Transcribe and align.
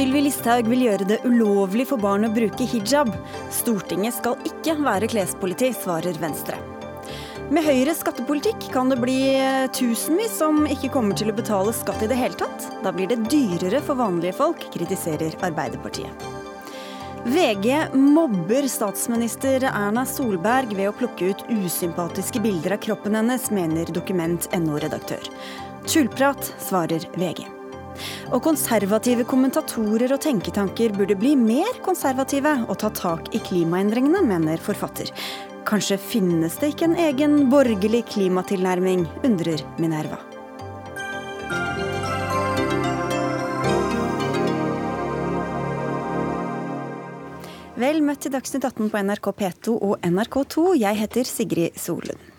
Sylvi 0.00 0.22
Listhaug 0.24 0.68
vil 0.70 0.86
gjøre 0.86 1.04
det 1.04 1.18
ulovlig 1.28 1.84
for 1.90 2.00
barn 2.00 2.24
å 2.24 2.30
bruke 2.32 2.64
hijab. 2.64 3.10
Stortinget 3.52 4.16
skal 4.16 4.38
ikke 4.48 4.78
være 4.80 5.10
klespoliti, 5.12 5.74
svarer 5.76 6.16
Venstre. 6.22 6.56
Med 7.52 7.66
Høyres 7.66 8.00
skattepolitikk 8.00 8.70
kan 8.72 8.88
det 8.88 9.00
bli 9.02 9.18
tusenvis 9.76 10.38
som 10.40 10.64
ikke 10.70 10.92
kommer 10.96 11.18
til 11.20 11.32
å 11.32 11.36
betale 11.36 11.76
skatt 11.76 12.06
i 12.06 12.08
det 12.08 12.16
hele 12.16 12.38
tatt. 12.40 12.70
Da 12.80 12.96
blir 12.96 13.12
det 13.12 13.26
dyrere 13.28 13.84
for 13.84 14.00
vanlige 14.00 14.38
folk, 14.40 14.70
kritiserer 14.72 15.36
Arbeiderpartiet. 15.44 16.39
VG 17.24 17.86
mobber 17.92 18.68
statsminister 18.68 19.64
Erna 19.68 20.06
Solberg 20.08 20.72
ved 20.72 20.88
å 20.88 20.94
plukke 20.96 21.26
ut 21.34 21.42
usympatiske 21.52 22.40
bilder 22.40 22.78
av 22.78 22.80
kroppen 22.80 23.18
hennes, 23.18 23.50
mener 23.52 23.90
Dokument.no-redaktør. 23.92 25.28
Tullprat, 25.84 26.48
svarer 26.64 27.04
VG. 27.20 27.44
Og 28.32 28.40
konservative 28.46 29.28
kommentatorer 29.28 30.16
og 30.16 30.22
tenketanker 30.24 30.96
burde 30.96 31.18
bli 31.20 31.34
mer 31.36 31.76
konservative 31.84 32.56
og 32.64 32.80
ta 32.80 32.88
tak 32.96 33.28
i 33.36 33.42
klimaendringene, 33.50 34.24
mener 34.24 34.64
forfatter. 34.64 35.12
Kanskje 35.68 36.00
finnes 36.00 36.56
det 36.56 36.72
ikke 36.72 36.88
en 36.88 36.98
egen 37.04 37.40
borgerlig 37.52 38.06
klimatilnærming, 38.14 39.04
undrer 39.28 39.60
Minerva. 39.76 40.29
Vel 47.80 48.02
møtt 48.04 48.20
til 48.20 48.32
Dagsnytt 48.34 48.66
18 48.66 48.90
på 48.92 49.00
NRK 49.00 49.26
P2 49.38 49.72
og 49.72 50.02
NRK2. 50.04 50.64
Jeg 50.82 50.98
heter 51.00 51.24
Sigrid 51.24 51.78
Solund. 51.80 52.29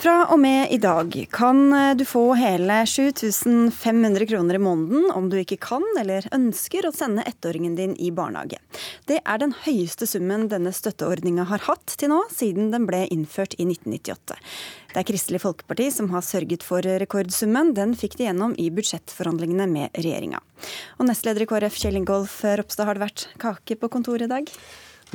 Fra 0.00 0.22
og 0.32 0.38
med 0.40 0.70
i 0.72 0.78
dag 0.80 1.12
kan 1.28 1.58
du 1.98 2.06
få 2.08 2.22
hele 2.40 2.78
7500 2.88 4.24
kroner 4.30 4.56
i 4.56 4.60
måneden 4.64 5.10
om 5.12 5.26
du 5.28 5.36
ikke 5.36 5.58
kan 5.60 5.84
eller 6.00 6.24
ønsker 6.32 6.88
å 6.88 6.92
sende 6.96 7.26
ettåringen 7.28 7.74
din 7.76 7.92
i 8.00 8.08
barnehage. 8.08 8.56
Det 9.04 9.18
er 9.20 9.42
den 9.42 9.52
høyeste 9.66 10.08
summen 10.08 10.48
denne 10.48 10.72
støtteordninga 10.72 11.44
har 11.52 11.66
hatt 11.68 11.98
til 12.00 12.14
nå, 12.14 12.22
siden 12.32 12.72
den 12.72 12.88
ble 12.88 13.02
innført 13.12 13.58
i 13.58 13.68
1998. 13.68 14.40
Det 14.94 15.02
er 15.02 15.08
Kristelig 15.12 15.44
Folkeparti 15.44 15.90
som 15.92 16.08
har 16.16 16.24
sørget 16.24 16.64
for 16.64 16.80
rekordsummen. 16.80 17.74
Den 17.76 17.92
fikk 17.92 18.16
de 18.16 18.30
gjennom 18.30 18.56
i 18.56 18.70
budsjettforhandlingene 18.72 19.68
med 19.68 20.00
regjeringa. 20.00 20.40
Og 20.96 21.10
nestleder 21.12 21.44
i 21.44 21.52
KrF 21.52 21.76
Kjell 21.76 22.00
Ingolf 22.00 22.40
Ropstad, 22.40 22.88
har 22.88 22.96
det 22.96 23.04
vært 23.04 23.28
kake 23.42 23.76
på 23.76 23.92
kontoret 23.92 24.30
i 24.30 24.32
dag? 24.32 24.48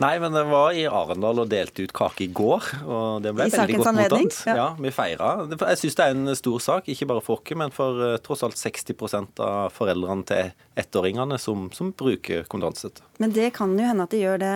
Nei, 0.02 0.16
men 0.20 0.34
det 0.36 0.42
var 0.50 0.76
i 0.76 0.84
Arendal 0.92 1.40
og 1.40 1.48
delte 1.52 1.86
ut 1.86 1.94
kake 1.96 2.26
i 2.26 2.30
går. 2.36 2.66
og 2.84 3.24
det 3.24 3.32
ble 3.36 3.46
I 3.48 3.54
veldig 3.54 3.78
godt 3.80 3.90
anledning, 3.94 4.28
mottatt. 4.28 4.48
ja. 4.50 4.56
Ja. 4.60 4.68
Vi 4.80 4.92
feira. 4.92 5.30
Jeg 5.56 5.80
syns 5.80 5.96
det 5.96 6.06
er 6.06 6.16
en 6.18 6.36
stor 6.36 6.60
sak, 6.60 6.90
ikke 6.92 7.08
bare 7.14 7.24
for 7.24 7.40
oss, 7.40 7.56
men 7.56 7.72
for 7.76 8.02
eh, 8.04 8.18
tross 8.26 8.44
alt 8.44 8.60
60% 8.60 9.40
av 9.46 9.72
foreldrene 9.76 10.28
til 10.28 10.52
ettåringene 10.76 11.40
som, 11.40 11.70
som 11.72 11.94
bruker 11.96 12.44
kontantstøtte. 12.52 13.06
Men 13.18 13.32
det 13.32 13.50
kan 13.56 13.72
jo 13.80 13.86
hende 13.88 14.04
at 14.04 14.12
de 14.12 14.20
gjør 14.20 14.42
det 14.42 14.54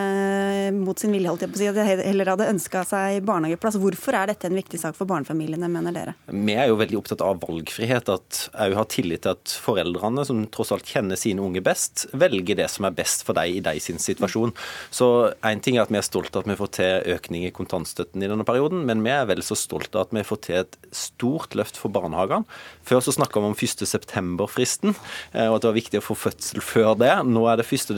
mot 0.76 1.00
sin 1.00 1.14
vilje, 1.16 1.32
holdt 1.32 1.46
jeg 1.46 1.52
på 1.52 1.58
å 1.58 1.62
si. 1.62 1.68
At 1.72 1.78
de 1.78 1.86
heller 2.04 2.32
hadde 2.34 2.50
ønska 2.52 2.84
seg 2.88 3.22
barnehageplass. 3.28 3.78
Hvorfor 3.80 4.18
er 4.20 4.32
dette 4.34 4.50
en 4.50 4.58
viktig 4.58 4.80
sak 4.82 4.98
for 4.98 5.08
barnefamiliene, 5.10 5.70
mener 5.72 5.96
dere? 5.96 6.16
Vi 6.28 6.56
er 6.60 6.68
jo 6.72 6.80
veldig 6.80 7.00
opptatt 7.00 7.24
av 7.24 7.40
valgfrihet. 7.44 8.12
At 8.12 8.42
jeg 8.52 8.76
har 8.76 8.90
tillit 8.92 9.24
til 9.24 9.38
at 9.38 9.54
foreldrene, 9.64 10.26
som 10.28 10.44
tross 10.52 10.74
alt 10.76 10.90
kjenner 10.90 11.20
sine 11.20 11.44
unge 11.46 11.64
best, 11.64 12.08
velger 12.12 12.60
det 12.60 12.68
som 12.74 12.90
er 12.90 12.98
best 12.98 13.24
for 13.28 13.38
dem 13.40 13.60
i 13.60 13.64
deres 13.64 13.88
situasjon. 13.90 14.52
Så 14.92 15.10
en 15.46 15.64
ting 15.64 15.78
er 15.78 15.86
at 15.86 15.94
vi 15.94 16.02
er 16.02 16.06
stolte 16.06 16.36
av 16.36 16.44
at 16.44 16.52
vi 16.52 16.60
får 16.60 16.74
til 16.80 17.16
økning 17.16 17.48
i 17.48 17.54
kontantstøtten 17.56 18.24
i 18.24 18.30
denne 18.32 18.48
perioden, 18.48 18.84
men 18.90 19.06
vi 19.06 19.14
er 19.14 19.28
vel 19.30 19.44
så 19.46 19.58
stolte 19.58 19.96
av 19.96 20.10
at 20.10 20.18
vi 20.20 20.26
får 20.28 20.42
til 20.46 20.60
et 20.64 20.78
stort 20.96 21.56
løft 21.58 21.80
for 21.80 21.94
barnehagene. 21.96 22.48
Før 22.88 23.04
så 23.06 23.16
snakka 23.16 23.40
vi 23.40 23.52
om 23.54 23.58
1. 23.58 23.88
september-fristen, 23.88 24.96
eh, 25.32 25.48
og 25.48 25.58
at 25.58 25.64
det 25.64 25.72
var 25.72 25.80
viktig 25.80 26.04
å 26.04 26.08
få 26.10 26.18
fødsel 26.28 26.64
før 26.66 26.94
det. 27.00 27.14
Nå 27.30 27.46
er 27.48 27.62
det 27.62 27.68
1. 27.70 27.96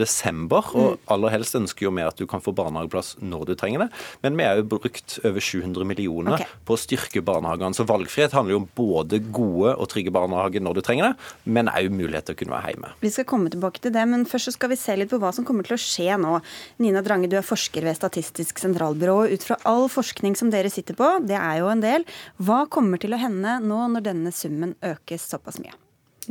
desember, 0.52 0.76
og 0.76 1.12
aller 1.12 1.34
helst 1.34 1.56
ønsker 1.58 1.88
jo 1.88 1.94
vi 1.96 2.04
at 2.06 2.18
du 2.20 2.26
kan 2.30 2.42
få 2.44 2.54
barnehageplass 2.56 3.16
når 3.22 3.52
du 3.52 3.54
trenger 3.56 3.86
det. 3.86 3.90
Men 4.24 4.38
vi 4.38 4.48
har 4.48 4.60
jo 4.60 4.68
brukt 4.68 5.20
over 5.24 5.40
700 5.40 5.88
millioner 5.88 6.36
okay. 6.36 6.48
på 6.66 6.76
å 6.76 6.80
styrke 6.80 7.24
barnehagene. 7.26 7.76
Så 7.78 7.86
valgfrihet 7.88 8.36
handler 8.36 8.56
jo 8.56 8.62
om 8.64 8.70
både 8.76 9.22
gode 9.32 9.76
og 9.76 9.90
trygge 9.92 10.14
barnehager 10.14 10.64
når 10.64 10.80
du 10.80 10.84
trenger 10.86 11.10
det, 11.10 11.30
men 11.46 11.72
òg 11.72 11.92
mulighet 11.94 12.30
til 12.30 12.38
å 12.38 12.42
kunne 12.42 12.56
være 12.58 12.74
hjemme. 12.74 12.94
Vi 13.02 13.14
skal 13.14 13.28
komme 13.30 13.52
tilbake 13.54 13.84
til 13.84 13.96
det, 13.96 14.06
men 14.10 14.26
først 14.30 14.52
så 14.52 14.56
skal 14.56 14.74
vi 14.74 14.80
se 14.80 14.98
litt 14.98 15.12
på 15.12 15.22
hva 15.22 15.34
som 15.36 15.48
kommer 15.48 15.68
til 15.68 15.78
å 15.78 15.82
skje 15.82 16.18
nå. 16.22 16.38
Nina 16.84 17.04
Drange, 17.06 17.30
du 17.32 17.38
er 17.40 17.46
forsker 17.46 17.86
ved 17.88 18.00
Statistisk 18.00 18.62
sentralbyrå. 18.62 19.20
Ut 19.32 19.46
fra 19.46 19.60
all 19.70 19.88
forskning 19.92 20.38
som 20.40 20.52
dere 20.54 20.72
sitter 20.74 20.98
på, 20.98 21.14
det 21.28 21.38
er 21.40 21.62
jo 21.62 21.72
en 21.72 21.84
del, 21.84 22.08
hva 22.42 22.64
kommer 22.72 23.02
til 23.02 23.16
å 23.16 23.22
hende 23.22 23.60
nå 23.64 23.86
når 23.96 24.12
denne 24.12 24.36
summen 24.36 24.76
økes 24.86 25.30
såpass 25.32 25.62
mye? 25.62 25.76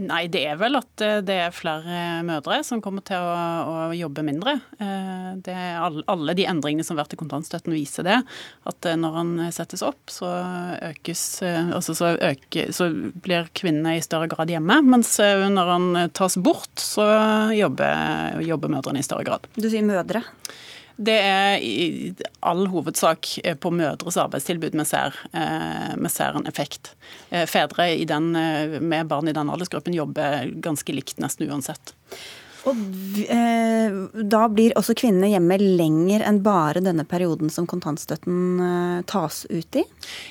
Nei, 0.00 0.22
det 0.33 0.41
er 0.49 0.56
vel 0.61 0.78
at 0.78 1.03
eh, 1.05 1.19
det 1.27 1.34
er 1.47 1.53
flere 1.55 1.99
mødre 2.27 2.61
som 2.65 2.81
kommer 2.84 3.05
til 3.06 3.21
å, 3.21 3.88
å 3.91 3.97
jobbe 3.97 4.25
mindre. 4.27 4.55
Eh, 4.81 5.31
Det 5.44 5.53
er 5.55 5.77
all- 5.83 6.05
alle 6.11 6.34
de 6.38 6.47
endringene 6.49 6.84
som 6.87 6.97
har 6.97 7.05
vært 7.05 7.15
i 7.15 7.21
kontantstøtten 7.21 7.75
viser 7.77 8.06
det. 8.06 8.16
At 8.66 8.87
eh, 8.89 8.97
når 8.97 9.19
den 9.21 9.53
settes 9.53 9.83
opp, 9.87 10.00
så 10.10 10.31
økes 10.91 11.25
Altså 11.43 11.94
så, 11.97 12.15
øker, 12.16 12.72
så 12.75 12.89
blir 13.22 13.49
kvinnene 13.56 13.97
i 13.99 14.03
større 14.05 14.28
grad 14.33 14.50
hjemme. 14.50 14.81
Mens 14.87 15.12
når 15.21 15.71
den 15.75 16.10
tas 16.16 16.37
bort, 16.41 16.72
så 16.81 17.06
jobber, 17.56 18.41
jobber 18.47 18.72
mødrene 18.72 19.00
i 19.03 19.06
større 19.06 19.25
grad. 19.28 19.47
Du 19.56 19.69
sier 19.71 19.84
mødre. 19.87 20.25
Det 21.00 21.16
er 21.16 21.62
i 21.65 22.12
all 22.44 22.66
hovedsak 22.69 23.31
eh, 23.44 23.56
på 23.56 23.71
mødres 23.72 24.19
arbeidstilbud 24.21 24.75
vi 24.77 24.84
ser, 24.84 25.16
eh, 25.33 25.94
vi 25.97 26.11
ser 26.12 26.37
en 26.37 26.49
effekt. 26.50 26.93
Eh, 27.31 27.47
Fedre 27.49 27.88
den, 28.11 28.33
med 28.33 29.09
barn 29.09 29.28
i 29.28 29.33
den 29.37 29.49
aldersgruppen 29.49 29.97
jobber 29.97 30.50
ganske 30.60 30.93
likt 30.93 31.22
nesten 31.22 31.49
uansett. 31.49 31.94
Og 32.69 32.76
eh, 33.25 33.94
da 34.28 34.41
blir 34.53 34.75
også 34.78 34.94
kvinnene 34.98 35.31
hjemme 35.32 35.56
lenger 35.60 36.25
enn 36.26 36.43
bare 36.44 36.82
denne 36.84 37.06
perioden 37.09 37.50
som 37.53 37.66
kontantstøtten 37.71 38.60
eh, 38.65 38.98
tas 39.09 39.43
ut 39.48 39.78
i? 39.81 39.84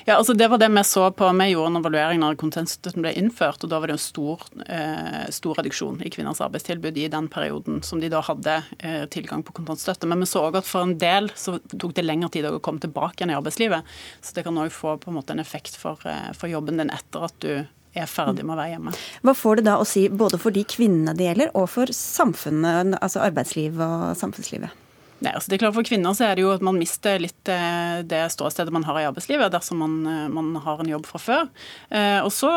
Ja, 0.06 0.16
altså 0.16 0.36
Det 0.38 0.46
var 0.52 0.60
det 0.62 0.70
vi 0.70 0.84
så 0.86 1.08
på. 1.10 1.30
Vi 1.40 1.48
gjorde 1.50 1.72
en 1.72 1.80
evaluering 1.80 2.22
når 2.22 2.38
kontantstøtten 2.40 3.02
ble 3.02 3.14
innført. 3.18 3.64
og 3.64 3.72
Da 3.72 3.80
var 3.80 3.90
det 3.90 3.98
en 3.98 4.04
stor, 4.04 4.44
eh, 4.66 5.26
stor 5.34 5.58
reduksjon 5.58 5.98
i 6.06 6.12
kvinners 6.12 6.42
arbeidstilbud 6.44 7.00
i 7.02 7.08
den 7.10 7.28
perioden 7.32 7.82
som 7.86 8.02
de 8.02 8.12
da 8.12 8.22
hadde 8.24 8.60
eh, 8.78 9.04
tilgang 9.10 9.42
på 9.46 9.56
kontantstøtte. 9.58 10.06
Men 10.10 10.22
vi 10.22 10.30
så 10.30 10.46
òg 10.46 10.60
at 10.62 10.70
for 10.70 10.86
en 10.86 10.96
del 11.00 11.32
så 11.34 11.58
tok 11.74 11.96
det 11.98 12.06
lengre 12.06 12.30
tid 12.30 12.46
å 12.46 12.60
komme 12.62 12.82
tilbake 12.82 13.20
igjen 13.20 13.34
i 13.34 13.38
arbeidslivet. 13.40 13.98
Så 14.22 14.36
det 14.36 14.46
kan 14.46 14.58
òg 14.60 14.70
få 14.74 14.94
på 15.02 15.10
en 15.10 15.18
måte 15.18 15.34
en 15.34 15.42
effekt 15.42 15.74
for, 15.80 15.98
eh, 16.06 16.30
for 16.38 16.52
jobben 16.52 16.78
din 16.78 16.94
etter 16.94 17.26
at 17.26 17.38
du 17.42 17.66
er 17.94 18.06
ferdig 18.10 18.44
med 18.44 18.54
å 18.54 18.60
være 18.60 18.74
hjemme. 18.76 18.92
Hva 19.26 19.34
får 19.34 19.60
det 19.60 19.64
da 19.70 19.78
å 19.80 19.86
si 19.88 20.08
både 20.08 20.38
for 20.38 20.54
de 20.54 20.62
kvinnene 20.64 21.16
det 21.16 21.26
gjelder, 21.30 21.50
og 21.58 21.66
for 21.72 21.90
samfunnet, 21.94 22.96
altså 23.00 23.22
arbeidslivet 23.24 23.82
og 23.82 24.14
samfunnslivet? 24.20 24.76
Nei, 25.20 25.34
altså 25.36 25.50
det 25.50 25.58
er 25.58 25.60
klart 25.66 25.74
For 25.76 25.84
kvinner 25.84 26.14
så 26.16 26.24
er 26.30 26.38
det 26.38 26.44
jo 26.46 26.52
at 26.54 26.62
man 26.64 26.78
mister 26.80 27.20
litt 27.20 27.48
eh, 27.52 27.98
det 28.08 28.22
ståstedet 28.32 28.72
man 28.72 28.86
har 28.88 28.96
i 28.96 29.04
arbeidslivet 29.04 29.52
dersom 29.52 29.82
man, 29.82 29.98
eh, 30.08 30.28
man 30.32 30.54
har 30.64 30.80
en 30.80 30.88
jobb 30.88 31.04
fra 31.10 31.20
før. 31.20 31.50
Eh, 31.92 32.20
Og 32.24 32.32
så 32.32 32.48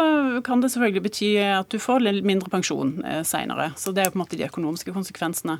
kan 0.47 0.63
det 0.63 0.71
selvfølgelig 0.71 1.03
bety 1.09 1.31
at 1.43 1.67
du 1.73 1.75
får 1.83 2.05
litt 2.05 2.23
mindre 2.23 2.47
pensjon 2.53 3.01
eh, 3.03 3.19
seinere. 3.27 3.73
Så 3.75 3.91
det 3.91 4.05
er 4.05 4.07
jo 4.07 4.15
på 4.15 4.21
en 4.21 4.23
måte 4.23 4.39
de 4.39 4.47
økonomiske 4.47 4.95
konsekvensene. 4.95 5.57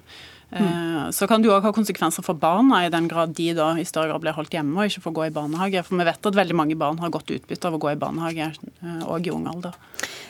Eh, 0.54 1.10
Så 1.12 1.28
kan 1.28 1.42
det 1.42 1.50
òg 1.52 1.66
ha 1.66 1.72
konsekvenser 1.74 2.24
for 2.24 2.38
barna, 2.38 2.86
i 2.86 2.90
den 2.94 3.08
grad 3.08 3.34
de 3.36 3.54
da 3.58 3.74
i 3.76 3.86
større 3.86 4.12
grad 4.12 4.22
blir 4.22 4.36
holdt 4.38 4.54
hjemme 4.54 4.78
og 4.78 4.90
ikke 4.90 5.04
får 5.04 5.16
gå 5.18 5.26
i 5.28 5.34
barnehage. 5.34 5.84
For 5.84 5.98
vi 5.98 6.06
vet 6.08 6.30
at 6.30 6.38
veldig 6.40 6.56
mange 6.56 6.78
barn 6.80 7.00
har 7.02 7.10
godt 7.14 7.34
utbytte 7.34 7.68
av 7.70 7.78
å 7.78 7.82
gå 7.82 7.92
i 7.92 8.00
barnehage 8.00 8.52
òg 9.10 9.28
i 9.28 9.34
ung 9.34 9.48
alder. 9.50 9.74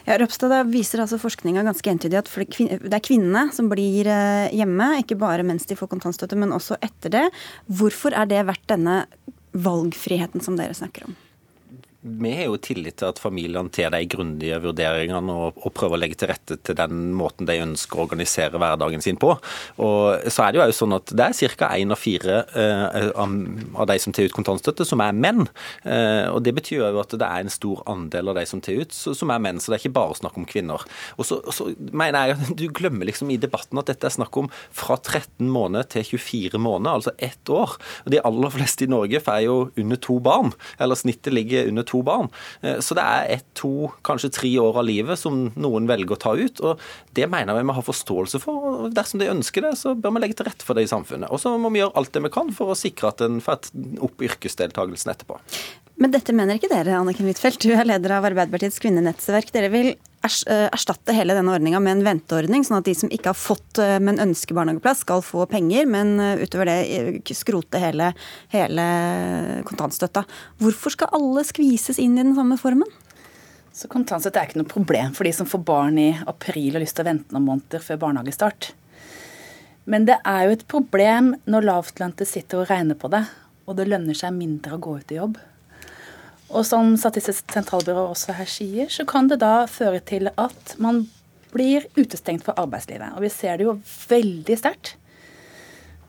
Ja, 0.08 0.18
Røpstad, 0.20 0.52
viser 0.68 1.00
altså 1.00 1.20
forskninga 1.22 1.64
ganske 1.64 1.92
entydig 1.92 2.18
at 2.20 2.28
det 2.28 2.92
er 2.92 3.04
kvinnene 3.04 3.46
som 3.56 3.70
blir 3.72 4.08
eh, 4.08 4.52
hjemme, 4.52 4.90
ikke 5.04 5.20
bare 5.20 5.46
mens 5.48 5.68
de 5.70 5.78
får 5.80 5.92
kontantstøtte, 5.94 6.36
men 6.40 6.52
også 6.56 6.80
etter 6.84 7.14
det. 7.14 7.28
Hvorfor 7.72 8.16
er 8.16 8.28
det 8.28 8.44
verdt 8.50 8.68
denne 8.68 9.06
valgfriheten 9.54 10.44
som 10.44 10.58
dere 10.60 10.76
snakker 10.76 11.08
om? 11.08 11.16
Vi 12.04 12.32
har 12.36 12.50
jo 12.50 12.58
tillit 12.60 12.98
til 13.00 13.08
at 13.14 13.20
familiene 13.22 13.72
tar 13.72 13.94
de 13.94 14.02
grundige 14.12 14.58
vurderingene 14.60 15.32
og, 15.32 15.60
og 15.64 15.72
prøver 15.76 15.96
å 15.96 16.00
legge 16.02 16.18
til 16.20 16.28
rette 16.34 16.58
til 16.60 16.76
den 16.76 17.14
måten 17.16 17.48
de 17.48 17.56
ønsker 17.64 17.96
å 17.96 18.04
organisere 18.04 18.60
hverdagen 18.60 19.04
sin 19.04 19.16
på. 19.20 19.30
Og 19.80 20.26
så 20.28 20.44
er 20.44 20.52
det 20.52 20.60
jo 20.60 20.76
sånn 20.76 20.98
at 20.98 21.14
det 21.16 21.30
er 21.30 21.54
ca. 21.56 21.70
én 21.80 21.96
av 21.96 22.02
fire 22.02 22.42
eh, 22.60 23.08
av 23.16 23.88
de 23.88 23.98
som 24.04 24.16
tar 24.16 24.28
ut 24.28 24.36
kontantstøtte, 24.36 24.84
som 24.88 25.00
er 25.06 25.16
menn. 25.16 25.46
Eh, 25.88 26.28
og 26.28 26.42
Det 26.44 26.52
betyr 26.58 26.82
jo 26.82 27.00
at 27.00 27.16
det 27.16 27.30
er 27.30 27.46
en 27.46 27.54
stor 27.54 27.86
andel 27.88 28.34
av 28.34 28.40
de 28.42 28.46
som 28.52 28.60
tar 28.64 28.84
ut, 28.84 28.92
som 28.92 29.32
er 29.32 29.44
menn. 29.46 29.64
Så 29.64 29.72
det 29.72 29.80
er 29.80 29.86
ikke 29.86 29.96
bare 30.02 30.20
snakk 30.20 30.42
om 30.42 30.50
kvinner. 30.50 30.84
Og 31.16 31.30
så, 31.30 31.40
så 31.56 31.70
mener 31.80 32.34
jeg 32.34 32.36
at 32.36 32.54
Du 32.60 32.66
glemmer 32.68 33.08
liksom 33.08 33.32
i 33.32 33.40
debatten 33.40 33.80
at 33.80 33.88
dette 33.94 34.10
er 34.10 34.18
snakk 34.18 34.36
om 34.44 34.52
fra 34.76 35.00
13 35.00 35.48
måneder 35.48 35.88
til 35.96 36.20
24 36.20 36.60
måneder, 36.60 37.00
altså 37.00 37.16
ett 37.16 37.48
år. 37.48 37.78
Og 38.04 38.12
De 38.12 38.22
aller 38.28 38.56
fleste 38.60 38.84
i 38.84 38.92
Norge 38.92 39.24
får 39.24 39.42
jo 39.48 39.58
under 39.80 40.04
to 40.04 40.20
barn, 40.24 40.52
eller 40.84 41.00
snittet 41.00 41.32
ligger 41.36 41.72
under 41.72 41.88
to 41.93 41.93
to 41.94 42.04
barn. 42.06 42.32
Så 42.84 42.98
det 42.98 43.04
er 43.04 43.38
ett, 43.38 43.46
to, 43.58 43.92
kanskje 44.06 44.32
tre 44.34 44.52
år 44.62 44.82
av 44.82 44.88
livet 44.88 45.20
som 45.20 45.46
noen 45.60 45.88
velger 45.90 46.18
å 46.18 46.22
ta 46.22 46.36
ut. 46.38 46.62
og 46.66 46.82
Det 47.16 47.30
mener 47.30 47.58
vi 47.58 47.64
vi 47.64 47.78
har 47.78 47.86
forståelse 47.86 48.42
for. 48.44 48.68
og 48.70 48.96
Dersom 48.98 49.22
de 49.22 49.32
ønsker 49.32 49.66
det, 49.66 49.76
så 49.80 49.94
bør 49.96 50.16
vi 50.16 50.24
legge 50.24 50.40
til 50.40 50.50
rette 50.50 50.66
for 50.66 50.78
det 50.78 50.88
i 50.88 50.92
samfunnet. 50.92 51.32
Og 51.32 51.42
så 51.42 51.54
må 51.58 51.72
vi 51.74 51.84
gjøre 51.84 51.96
alt 52.00 52.14
det 52.16 52.24
vi 52.26 52.34
kan 52.34 52.52
for 52.56 52.74
å 52.74 52.80
sikre 52.80 53.14
at 53.14 53.24
en 53.26 53.40
får 53.44 53.72
opp 54.04 54.26
yrkesdeltakelsen 54.30 55.14
etterpå. 55.14 55.40
Men 56.02 56.14
dette 56.14 56.34
mener 56.36 56.58
ikke 56.58 56.72
dere, 56.72 56.98
Anniken 56.98 57.30
Huitfeldt. 57.30 57.62
Du 57.62 57.74
er 57.76 57.86
leder 57.88 58.18
av 58.18 58.26
Arbeiderpartiets 58.28 58.82
kvinnenettverk. 58.82 59.54
Dere 59.54 59.70
vil 59.74 59.92
eh, 59.94 60.13
erstatte 60.24 61.14
hele 61.16 61.36
denne 61.36 61.52
ordninga 61.52 61.82
med 61.84 61.98
en 61.98 62.06
venteordning, 62.06 62.64
sånn 62.64 62.80
at 62.80 62.88
de 62.88 62.96
som 62.96 63.12
ikke 63.12 63.34
har 63.34 63.38
fått, 63.38 63.80
eh, 63.84 64.00
men 64.00 64.22
ønsker 64.24 64.56
barnehageplass, 64.56 65.04
skal 65.04 65.24
få 65.26 65.46
penger, 65.52 65.88
men 65.90 66.16
eh, 66.20 66.44
utover 66.46 66.72
det 66.72 67.36
skrote 67.36 67.82
hele, 67.82 68.14
hele 68.54 68.86
kontantstøtta. 69.68 70.24
Hvorfor 70.64 70.96
skal 70.96 71.12
alle 71.20 71.44
skvises 71.48 72.00
inn 72.00 72.16
i 72.16 72.24
den 72.24 72.36
samme 72.38 72.58
formen? 72.62 72.88
Så 73.74 73.90
Kontantstøtte 73.90 74.38
er 74.38 74.52
ikke 74.52 74.60
noe 74.62 74.70
problem 74.70 75.16
for 75.18 75.26
de 75.26 75.32
som 75.34 75.48
får 75.50 75.64
barn 75.66 75.96
i 75.98 76.12
april 76.30 76.76
og 76.76 76.78
har 76.78 76.84
lyst 76.84 76.96
til 77.00 77.08
å 77.08 77.10
vente 77.10 77.34
noen 77.34 77.48
måneder 77.48 77.82
før 77.82 78.04
barnehagestart. 78.04 78.70
Men 79.90 80.06
det 80.08 80.20
er 80.30 80.44
jo 80.46 80.54
et 80.54 80.68
problem 80.70 81.34
når 81.50 81.66
lavtlønte 81.68 82.28
sitter 82.30 82.62
og 82.62 82.70
regner 82.70 82.96
på 83.00 83.10
det, 83.12 83.26
og 83.66 83.76
det 83.80 83.90
lønner 83.90 84.16
seg 84.16 84.36
mindre 84.38 84.78
å 84.78 84.84
gå 84.84 84.94
ut 85.02 85.12
i 85.12 85.18
jobb. 85.18 85.42
Og 86.54 86.66
som 86.70 86.94
Statistisk 87.00 87.50
sentralbyrå 87.54 88.06
også 88.12 88.36
her 88.38 88.50
sier, 88.50 88.90
så 88.94 89.06
kan 89.10 89.30
det 89.30 89.42
da 89.42 89.66
føre 89.70 90.02
til 90.06 90.30
at 90.38 90.76
man 90.82 91.08
blir 91.54 91.86
utestengt 91.98 92.46
fra 92.46 92.56
arbeidslivet. 92.62 93.16
Og 93.16 93.26
vi 93.26 93.32
ser 93.34 93.58
det 93.58 93.66
jo 93.68 93.80
veldig 94.10 94.58
sterkt 94.62 94.96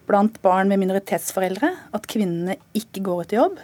blant 0.05 0.37
barn 0.45 0.69
med 0.69 0.83
minoritetsforeldre 0.83 1.71
at 1.97 2.09
kvinnene 2.11 2.59
ikke 2.77 3.01
går 3.07 3.25
ut 3.25 3.33
i 3.33 3.39
jobb. 3.39 3.57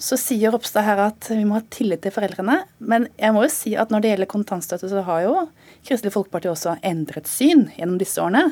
Så 0.00 0.16
sier 0.18 0.50
Ropstad 0.54 0.86
her 0.86 1.02
at 1.04 1.28
vi 1.30 1.42
må 1.44 1.58
ha 1.58 1.64
tillit 1.70 2.02
til 2.02 2.14
foreldrene. 2.14 2.62
Men 2.78 3.06
jeg 3.20 3.36
må 3.36 3.44
jo 3.44 3.52
si 3.52 3.74
at 3.78 3.92
når 3.92 4.02
det 4.02 4.14
gjelder 4.14 4.30
kontantstøtte, 4.32 4.88
så 4.90 5.04
har 5.06 5.26
jo 5.26 5.34
Kristelig 5.86 6.14
Folkeparti 6.14 6.50
også 6.50 6.78
endret 6.86 7.28
syn 7.30 7.68
gjennom 7.76 8.00
disse 8.00 8.22
årene. 8.22 8.48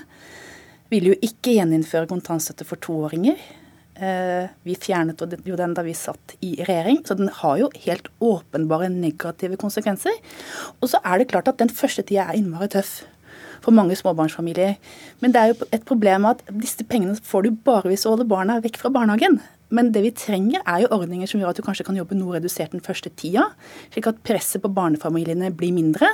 Vil 0.93 1.10
jo 1.10 1.16
ikke 1.25 1.56
gjeninnføre 1.56 2.10
kontantstøtte 2.10 2.69
for 2.69 2.81
toåringer. 2.84 3.40
Eh, 3.99 4.47
vi 4.62 4.77
fjernet 4.79 5.19
jo 5.47 5.56
den 5.59 5.75
da 5.75 5.83
vi 5.83 5.95
satt 5.97 6.37
i 6.39 6.55
regjering, 6.62 7.00
så 7.06 7.17
den 7.19 7.33
har 7.41 7.59
jo 7.59 7.71
helt 7.83 8.06
åpenbare 8.23 8.91
negative 8.95 9.59
konsekvenser. 9.59 10.15
Og 10.79 10.93
så 10.93 11.00
er 11.03 11.19
det 11.19 11.31
klart 11.33 11.50
at 11.50 11.59
den 11.59 11.73
første 11.73 12.05
tida 12.06 12.29
er 12.29 12.39
innmari 12.39 12.71
tøff 12.71 13.00
for 13.65 13.75
mange 13.75 13.97
småbarnsfamilier. 13.99 14.77
Men 15.21 15.35
det 15.35 15.41
er 15.41 15.50
jo 15.50 15.67
et 15.75 15.87
problem 15.87 16.29
at 16.31 16.45
disse 16.49 16.85
pengene 16.87 17.19
får 17.19 17.49
du 17.49 17.56
bare 17.67 17.91
hvis 17.91 18.06
du 18.06 18.12
holder 18.12 18.29
barna 18.31 18.61
vekk 18.62 18.79
fra 18.79 18.93
barnehagen. 18.95 19.41
Men 19.75 19.91
det 19.93 20.05
vi 20.05 20.12
trenger, 20.17 20.62
er 20.65 20.85
jo 20.85 20.93
ordninger 20.94 21.29
som 21.29 21.43
gjør 21.43 21.51
at 21.51 21.59
du 21.59 21.65
kanskje 21.67 21.85
kan 21.85 21.99
jobbe 21.99 22.17
noe 22.17 22.39
redusert 22.39 22.73
den 22.73 22.85
første 22.85 23.11
tida, 23.21 23.51
slik 23.93 24.06
at 24.09 24.23
presset 24.25 24.62
på 24.65 24.71
barnefamiliene 24.73 25.51
blir 25.53 25.75
mindre. 25.77 26.09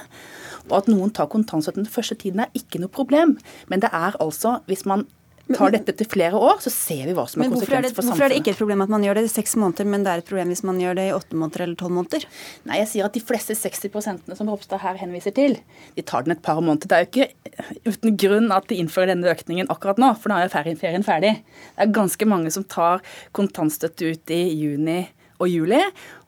Og 0.71 0.79
at 0.81 0.89
noen 0.91 1.13
tar 1.15 1.29
kontantstøtten 1.31 1.85
den 1.85 1.93
første 1.93 2.17
tiden 2.19 2.43
er 2.43 2.57
ikke 2.57 2.81
noe 2.83 2.91
problem. 2.91 3.37
Men 3.69 3.85
det 3.85 3.93
er 3.93 4.17
altså, 4.25 4.59
hvis 4.67 4.87
man 4.89 5.05
tar 5.53 5.75
dette 5.75 5.93
til 5.99 6.09
flere 6.09 6.39
år, 6.39 6.61
så 6.65 6.71
ser 6.73 7.03
vi 7.09 7.15
hva 7.17 7.27
som 7.29 7.43
er 7.45 7.51
konsekvenser 7.53 7.93
for 7.93 8.01
samfunnet. 8.01 8.11
Hvorfor 8.11 8.25
er 8.25 8.33
det 8.33 8.39
ikke 8.41 8.53
et 8.55 8.61
problem 8.61 8.85
at 8.85 8.93
man 8.95 9.05
gjør 9.05 9.19
det 9.19 9.25
i 9.27 9.33
seks 9.33 9.57
måneder, 9.61 9.89
men 9.93 10.07
det 10.07 10.13
er 10.13 10.23
et 10.23 10.29
problem 10.29 10.53
hvis 10.55 10.63
man 10.65 10.79
gjør 10.81 10.97
det 10.99 11.05
i 11.09 11.15
åtte 11.15 11.41
måneder 11.41 11.65
eller 11.67 11.79
tolv 11.81 11.97
måneder? 11.99 12.27
Nei, 12.71 12.79
jeg 12.81 12.91
sier 12.93 13.09
at 13.09 13.17
de 13.17 13.23
fleste 13.29 13.57
60% 13.59 14.33
som 14.39 14.53
Ropstad 14.53 14.81
her 14.85 15.01
henviser 15.03 15.37
til, 15.37 15.59
de 15.99 16.07
tar 16.07 16.25
den 16.25 16.37
et 16.37 16.45
par 16.45 16.63
måneder. 16.65 16.89
Det 16.89 16.97
er 16.97 17.05
jo 17.05 17.11
ikke 17.13 17.93
uten 17.93 18.17
grunn 18.25 18.49
at 18.57 18.71
de 18.71 18.81
innfører 18.81 19.13
denne 19.13 19.33
økningen 19.35 19.69
akkurat 19.75 20.01
nå, 20.01 20.15
for 20.17 20.33
nå 20.33 20.41
er 20.41 20.49
jo 20.49 20.55
ferien 20.81 21.07
ferdig. 21.07 21.35
Det 21.45 21.87
er 21.87 21.97
ganske 22.01 22.31
mange 22.31 22.55
som 22.55 22.65
tar 22.65 23.05
kontantstøtte 23.37 24.15
ut 24.15 24.35
i 24.35 24.43
juni 24.57 25.03
og 25.43 25.51
juli, 25.51 25.81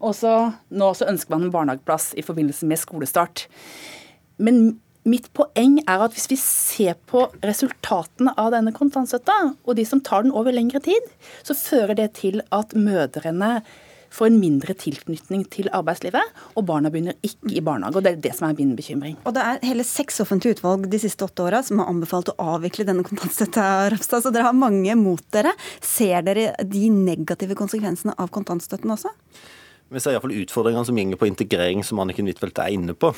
og 0.03 0.17
så 0.19 0.33
nå 0.77 0.93
så 0.99 1.09
ønsker 1.09 1.33
man 1.33 1.47
en 1.47 1.55
barnehageplass 1.55 2.13
i 2.19 2.25
forbindelse 2.27 2.69
med 2.69 2.81
skolestart. 2.83 3.47
Men 4.37 4.77
Mitt 5.07 5.29
poeng 5.39 5.79
er 5.85 6.03
at 6.03 6.15
hvis 6.17 6.27
vi 6.33 6.37
ser 6.41 6.97
på 7.07 7.29
resultatene 7.47 8.33
av 8.43 8.51
denne 8.57 8.73
kontantstøtta, 8.75 9.37
og 9.63 9.77
de 9.79 9.85
som 9.87 10.03
tar 10.03 10.25
den 10.27 10.35
over 10.35 10.55
lengre 10.55 10.81
tid, 10.83 11.13
så 11.47 11.55
fører 11.55 11.95
det 11.95 12.09
til 12.19 12.43
at 12.51 12.75
mødrene 12.75 13.61
får 14.17 14.31
en 14.31 14.39
mindre 14.41 14.75
tilknytning 14.79 15.45
til 15.53 15.69
arbeidslivet, 15.77 16.35
og 16.57 16.67
barna 16.67 16.91
begynner 16.91 17.15
ikke 17.27 17.53
i 17.55 17.63
barnehage. 17.63 18.01
og 18.01 18.03
Det 18.03 18.13
er 18.13 18.23
det 18.25 18.35
som 18.35 18.49
er 18.49 18.59
min 18.59 18.75
bekymring. 18.75 19.17
Og 19.25 19.35
Det 19.35 19.43
er 19.43 19.63
hele 19.63 19.85
seks 19.85 20.21
offentlige 20.25 20.59
utvalg 20.59 20.89
de 20.91 20.99
siste 20.99 21.23
åtte 21.23 21.45
åra 21.45 21.63
som 21.63 21.79
har 21.79 21.91
anbefalt 21.93 22.33
å 22.33 22.39
avvikle 22.57 22.87
denne 22.89 23.05
kontantstøtta, 23.07 23.91
Rapstad, 23.93 24.25
så 24.25 24.33
dere 24.33 24.49
har 24.49 24.57
mange 24.57 24.95
mot 24.97 25.23
dere. 25.31 25.53
Ser 25.81 26.23
dere 26.27 26.55
de 26.65 26.89
negative 26.91 27.55
konsekvensene 27.55 28.17
av 28.19 28.33
kontantstøtten 28.35 28.91
også? 28.91 29.13
Vi 29.87 30.01
ser 30.03 30.17
iallfall 30.17 30.35
utfordringene 30.35 30.87
som 30.87 30.97
går 30.99 31.21
på 31.21 31.29
integrering, 31.31 31.85
som 31.85 32.01
Anniken 32.03 32.27
Huitfeldt 32.27 32.59
er 32.59 32.75
inne 32.75 32.95
på. 32.95 33.13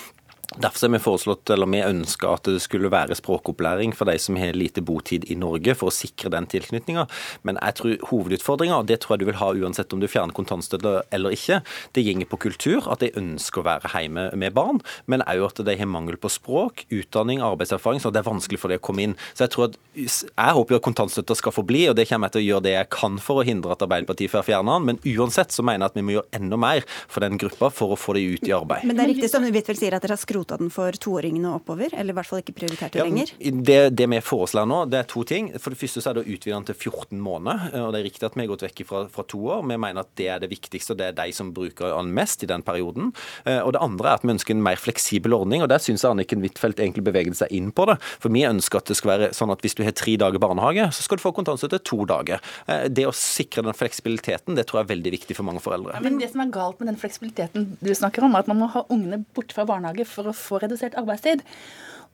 Derfor 0.56 0.86
har 0.86 0.92
vi 0.92 0.98
foreslått, 0.98 1.50
eller 1.50 1.68
vi 1.68 1.82
ønska 1.84 2.30
at 2.32 2.48
det 2.48 2.62
skulle 2.64 2.88
være 2.88 3.12
språkopplæring 3.18 3.92
for 3.92 4.08
de 4.08 4.14
som 4.18 4.36
har 4.40 4.56
lite 4.56 4.80
botid 4.80 5.26
i 5.28 5.36
Norge, 5.36 5.74
for 5.76 5.90
å 5.90 5.94
sikre 5.94 6.32
den 6.32 6.46
tilknytninga. 6.48 7.04
Men 7.44 7.58
jeg 7.60 7.76
tror 7.76 8.06
hovedutfordringa, 8.08 8.78
og 8.80 8.88
det 8.88 8.96
tror 9.02 9.14
jeg 9.14 9.22
du 9.22 9.28
vil 9.28 9.38
ha 9.42 9.50
uansett 9.52 9.92
om 9.92 10.00
du 10.00 10.08
fjerner 10.08 10.32
kontantstøtte 10.32 11.02
eller 11.12 11.36
ikke, 11.36 11.60
det 11.92 12.06
går 12.08 12.30
på 12.32 12.40
kultur, 12.48 12.88
at 12.88 13.04
de 13.04 13.12
ønsker 13.20 13.60
å 13.60 13.66
være 13.66 13.92
hjemme 13.92 14.24
med 14.40 14.56
barn, 14.56 14.80
men 15.04 15.24
òg 15.28 15.44
at 15.50 15.60
de 15.68 15.74
har 15.76 15.90
mangel 15.90 16.16
på 16.16 16.30
språk, 16.32 16.86
utdanning, 16.88 17.44
arbeidserfaring, 17.44 18.00
så 18.00 18.08
det 18.08 18.22
er 18.22 18.30
vanskelig 18.30 18.62
for 18.62 18.72
dem 18.72 18.80
å 18.80 18.86
komme 18.88 19.04
inn. 19.04 19.18
Så 19.36 19.44
jeg 19.44 19.52
tror 19.52 19.68
at 19.68 19.78
jeg 19.98 20.56
håper 20.56 20.74
jo 20.74 20.80
at 20.80 20.88
kontantstøtta 20.88 21.36
skal 21.36 21.54
forbli, 21.58 21.84
og 21.92 21.98
det 22.00 22.08
kommer 22.08 22.32
jeg 22.32 22.38
til 22.38 22.44
å 22.46 22.48
gjøre 22.48 22.66
det 22.70 22.74
jeg 22.78 22.90
kan 22.96 23.20
for 23.20 23.42
å 23.42 23.46
hindre 23.46 23.76
at 23.76 23.84
Arbeiderpartiet 23.84 24.32
får 24.32 24.48
fjerna 24.48 24.78
den, 24.78 24.88
men 24.88 25.02
uansett 25.12 25.52
så 25.52 25.66
mener 25.66 25.84
jeg 25.84 25.92
at 25.92 26.00
vi 26.00 26.06
må 26.08 26.16
gjøre 26.16 26.40
enda 26.40 26.60
mer 26.64 26.88
for 27.04 27.20
den 27.26 27.36
gruppa 27.36 27.68
for 27.68 27.92
å 27.92 28.00
få 28.00 28.16
dem 28.16 28.32
ut 28.32 28.48
i 28.48 28.56
arbeid. 28.56 28.88
Men 28.88 28.96
det 28.96 29.04
er 29.04 29.12
riktig 29.12 29.32
som 29.34 29.44
Huitfeldt 29.44 29.84
sier, 29.84 29.92
at 29.92 30.04
dere 30.04 30.16
har 30.16 30.22
skrota 30.38 30.58
den 30.60 30.70
for 30.70 30.92
toåringene 30.92 31.50
oppover? 31.56 31.92
Eller 31.92 32.14
i 32.14 32.16
hvert 32.16 32.28
fall 32.28 32.42
ikke 32.42 32.54
prioritert 32.56 32.94
det 32.94 33.02
ja, 33.02 33.06
lenger? 33.06 33.32
Det, 33.38 33.78
det, 33.96 34.06
vi 34.06 34.20
foreslår 34.22 34.68
nå, 34.68 34.84
det 34.90 35.00
er 35.02 35.08
to 35.10 35.24
ting. 35.26 35.50
For 35.58 35.74
det 35.74 35.80
første 35.80 36.02
så 36.02 36.10
er 36.10 36.18
det 36.18 36.24
å 36.24 36.30
utvide 36.34 36.54
den 36.54 36.68
til 36.68 36.76
14 36.76 37.20
måneder. 37.22 37.74
og 37.82 37.92
Det 37.94 38.00
er 38.00 38.06
riktig 38.06 38.28
at 38.28 38.36
vi 38.36 38.44
har 38.44 38.50
gått 38.52 38.64
vekk 38.66 38.82
fra, 38.88 39.02
fra 39.12 39.24
to 39.28 39.40
år. 39.48 39.64
Vi 39.66 39.78
mener 39.78 40.04
at 40.04 40.12
det 40.18 40.28
er 40.30 40.42
det 40.42 40.50
viktigste, 40.52 40.94
og 40.94 41.00
det 41.00 41.10
er 41.10 41.18
de 41.18 41.34
som 41.34 41.52
bruker 41.54 41.94
den 41.96 42.12
mest 42.16 42.44
i 42.44 42.50
den 42.50 42.64
perioden. 42.66 43.12
Eh, 43.44 43.60
og 43.60 43.74
det 43.74 43.82
andre 43.84 44.12
er 44.12 44.20
at 44.20 44.26
vi 44.26 44.34
ønsker 44.36 44.56
en 44.56 44.64
mer 44.64 44.80
fleksibel 44.80 45.34
ordning, 45.36 45.64
og 45.64 45.72
der 45.72 45.82
syns 45.82 46.04
jeg 46.04 46.14
Anniken 46.14 46.44
Huitfeldt 46.44 46.82
egentlig 46.82 47.06
beveget 47.08 47.40
seg 47.40 47.52
inn 47.54 47.72
på 47.74 47.88
det. 47.90 47.98
For 48.22 48.32
vi 48.34 48.46
ønsker 48.48 48.82
at 48.82 48.92
det 48.92 48.98
skal 48.98 49.14
være 49.14 49.30
sånn 49.36 49.52
at 49.54 49.64
hvis 49.64 49.76
du 49.78 49.84
har 49.86 49.96
tre 49.98 50.16
dager 50.20 50.42
barnehage, 50.42 50.88
så 50.94 51.06
skal 51.06 51.20
du 51.20 51.24
få 51.24 51.34
kontantstøtte 51.36 51.82
to 51.88 52.04
dager. 52.08 52.42
Eh, 52.70 52.86
det 52.92 53.08
å 53.08 53.14
sikre 53.16 53.66
den 53.66 53.76
fleksibiliteten, 53.76 54.56
det 54.58 54.68
tror 54.68 54.82
jeg 54.82 54.88
er 54.88 54.94
veldig 54.94 55.14
viktig 55.18 55.38
for 55.38 55.48
mange 55.48 55.62
foreldre. 55.64 55.98
Ja, 55.98 56.04
men 56.04 56.20
det 56.22 56.30
som 56.32 56.44
er 56.44 56.52
galt 56.54 56.80
med 56.80 56.92
den 56.92 57.00
fleksibiliteten 57.00 57.72
du 57.82 57.92
snakker 57.94 58.26
om, 58.26 58.36
er 58.36 58.46
at 58.46 58.50
man 58.50 58.60
må 58.62 58.70
ha 58.72 58.84
ungene 58.92 59.22
borte 59.36 59.56
fra 59.56 59.66
barnehage 59.68 60.06
for 60.08 60.27
å 60.30 60.36
få 60.36 60.60
redusert 60.62 60.96
arbeidstid. 61.00 61.44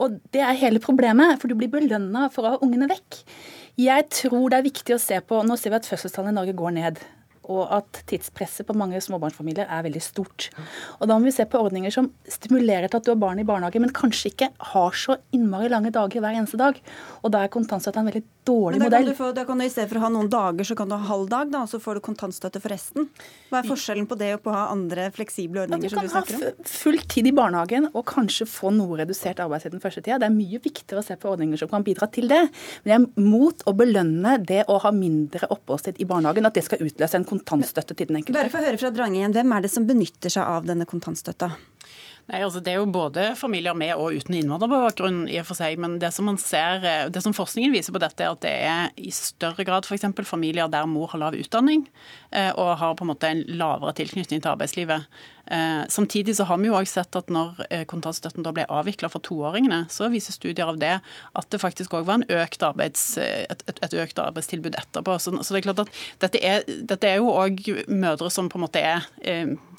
Og 0.02 0.16
det 0.34 0.42
er 0.42 0.58
hele 0.58 0.82
problemet, 0.82 1.38
for 1.40 1.50
du 1.50 1.56
blir 1.58 1.70
belønna 1.70 2.26
for 2.34 2.46
å 2.46 2.54
ha 2.54 2.62
ungene 2.66 2.88
vekk. 2.90 3.20
Jeg 3.78 4.08
tror 4.14 4.48
det 4.50 4.58
er 4.58 4.68
viktig 4.68 4.96
å 4.96 5.02
se 5.02 5.18
på 5.22 5.42
Nå 5.46 5.58
ser 5.58 5.74
vi 5.74 5.80
at 5.80 5.88
fødselstallene 5.90 6.34
i 6.34 6.38
Norge 6.40 6.56
går 6.58 6.74
ned 6.78 7.00
og 7.52 7.72
at 7.78 8.02
tidspresset 8.10 8.66
på 8.68 8.76
mange 8.76 9.00
småbarnsfamilier 9.04 9.68
er 9.68 9.84
veldig 9.86 10.02
stort. 10.02 10.50
Og 11.00 11.08
Da 11.08 11.18
må 11.18 11.28
vi 11.28 11.34
se 11.36 11.46
på 11.48 11.60
ordninger 11.60 11.92
som 11.92 12.10
stimulerer 12.28 12.88
til 12.88 13.00
at 13.00 13.06
du 13.06 13.12
har 13.12 13.20
barn 13.20 13.40
i 13.42 13.46
barnehage, 13.48 13.80
men 13.82 13.94
kanskje 13.94 14.32
ikke 14.32 14.50
har 14.72 14.96
så 14.98 15.18
innmari 15.34 15.70
lange 15.72 15.92
dager 15.94 16.24
hver 16.24 16.38
eneste 16.38 16.60
dag. 16.60 16.80
Og 17.22 17.30
Da 17.34 17.44
er 17.44 17.52
kontantstøtte 17.52 18.00
en 18.00 18.10
veldig 18.10 18.24
dårlig 18.44 18.80
da 18.80 18.88
modell. 18.88 19.10
Kan 19.10 19.18
få, 19.18 19.30
da 19.34 19.44
kan 19.48 19.58
du 19.58 19.64
I 19.64 19.70
stedet 19.72 19.88
for 19.88 20.00
å 20.00 20.04
ha 20.04 20.10
noen 20.12 20.28
dager, 20.32 20.66
så 20.68 20.76
kan 20.76 20.90
du 20.90 20.96
ha 20.96 21.08
halv 21.08 21.28
dag, 21.32 21.50
da, 21.52 21.62
og 21.64 21.70
så 21.70 21.80
får 21.80 21.98
du 21.98 22.04
kontantstøtte 22.04 22.60
for 22.60 22.72
resten. 22.72 23.08
Hva 23.50 23.62
er 23.62 23.68
forskjellen 23.68 24.08
på 24.10 24.18
det 24.20 24.34
og 24.36 24.42
på 24.44 24.52
å 24.52 24.56
ha 24.56 24.64
andre 24.74 25.08
fleksible 25.14 25.64
ordninger? 25.64 25.88
Ja, 25.88 26.04
du 26.04 26.12
kan 26.12 26.24
ha 26.24 26.52
full 26.68 27.00
tid 27.08 27.30
i 27.30 27.34
barnehagen 27.36 27.88
og 27.92 28.04
kanskje 28.10 28.46
få 28.48 28.72
noe 28.74 29.00
redusert 29.00 29.40
arbeidstid 29.44 29.74
den 29.76 29.84
første 29.84 30.02
tida. 30.04 30.20
Det 30.22 30.28
er 30.28 30.36
mye 30.36 30.60
viktigere 30.64 31.00
å 31.00 31.06
se 31.06 31.16
på 31.20 31.32
ordninger 31.32 31.60
som 31.60 31.70
kan 31.72 31.86
bidra 31.86 32.08
til 32.12 32.28
det. 32.30 32.42
Men 32.84 32.92
jeg 32.92 33.00
er 33.00 33.24
mot 33.24 33.64
å 33.68 33.76
belønne 33.76 34.36
det 34.44 34.64
å 34.68 34.78
ha 34.84 34.92
mindre 34.94 35.48
oppholdstid 35.54 36.00
i 36.02 36.08
barnehagen, 36.08 36.48
at 36.48 36.58
det 36.58 36.66
skal 36.66 36.84
utløse 36.84 37.18
en 37.18 37.24
kontantstøtte 37.28 37.33
til 37.42 38.06
den 38.08 38.20
enkelte. 38.20 38.36
Bare 38.36 38.52
få 38.52 38.62
høre 38.64 38.78
fra 38.78 38.90
Drangen, 38.94 39.32
Hvem 39.32 39.52
er 39.52 39.62
det 39.62 39.70
som 39.72 39.86
benytter 39.86 40.30
seg 40.30 40.44
av 40.44 40.66
denne 40.68 40.86
kontantstøtta? 40.86 41.50
Nei, 42.24 42.40
altså 42.40 42.60
Det 42.64 42.72
er 42.72 42.78
jo 42.80 42.88
både 42.88 43.34
familier 43.36 43.76
med 43.76 43.92
og 44.00 44.16
uten 44.16 44.38
innvandrerbakgrunn, 44.38 45.26
i 45.28 45.36
og 45.42 45.48
for 45.50 45.58
seg, 45.58 45.76
men 45.80 45.98
det 46.00 46.08
som, 46.16 46.24
man 46.24 46.38
ser, 46.40 46.80
det 47.12 47.20
som 47.20 47.34
forskningen 47.36 47.74
viser 47.74 47.92
på 47.92 48.00
dette, 48.00 48.24
er 48.24 48.32
at 48.32 48.40
det 48.40 48.54
er 48.64 48.94
i 48.96 49.12
større 49.12 49.66
grad 49.68 49.84
f.eks. 49.84 50.06
familier 50.24 50.70
der 50.72 50.88
mor 50.88 51.12
har 51.12 51.20
lav 51.20 51.36
utdanning 51.36 51.84
eh, 51.84 52.23
og 52.34 52.76
har 52.80 52.96
på 52.98 53.04
en 53.04 53.12
måte 53.12 53.28
en 53.30 53.44
lavere 53.58 53.94
tilknytning 53.94 54.42
til 54.42 54.50
arbeidslivet. 54.50 55.06
Eh, 55.46 55.82
samtidig 55.88 56.36
så 56.36 56.44
har 56.44 56.58
vi 56.58 56.70
jo 56.70 56.76
også 56.78 57.00
sett 57.02 57.16
at 57.18 57.28
når 57.32 57.58
eh, 57.68 57.84
kontantstøtten 57.88 58.46
da 58.46 58.52
ble 58.56 58.64
avvikla 58.72 59.10
for 59.12 59.24
toåringene, 59.24 59.82
så 59.92 60.08
viser 60.12 60.36
studier 60.36 60.70
av 60.72 60.80
det 60.80 60.94
at 61.04 61.50
det 61.52 61.60
faktisk 61.60 61.96
òg 61.98 62.08
var 62.08 62.24
økt 62.32 62.64
arbeids, 62.64 63.04
et, 63.20 63.62
et, 63.68 63.82
et, 63.84 63.98
økt 64.04 64.22
arbeidstilbud 64.22 64.78
etterpå. 64.80 65.18
Så, 65.20 65.34
så, 65.42 65.52
det 65.52 65.60
er 65.60 65.68
klart 65.68 65.84
at 65.84 66.00
dette 66.24 66.40
er, 66.40 66.64
dette 66.88 67.10
er 67.10 67.20
jo 67.20 67.34
òg 67.34 67.60
mødre 67.92 68.32
som 68.32 68.48
på 68.48 68.60
en 68.60 68.66
måte 68.66 68.82
er 68.82 69.04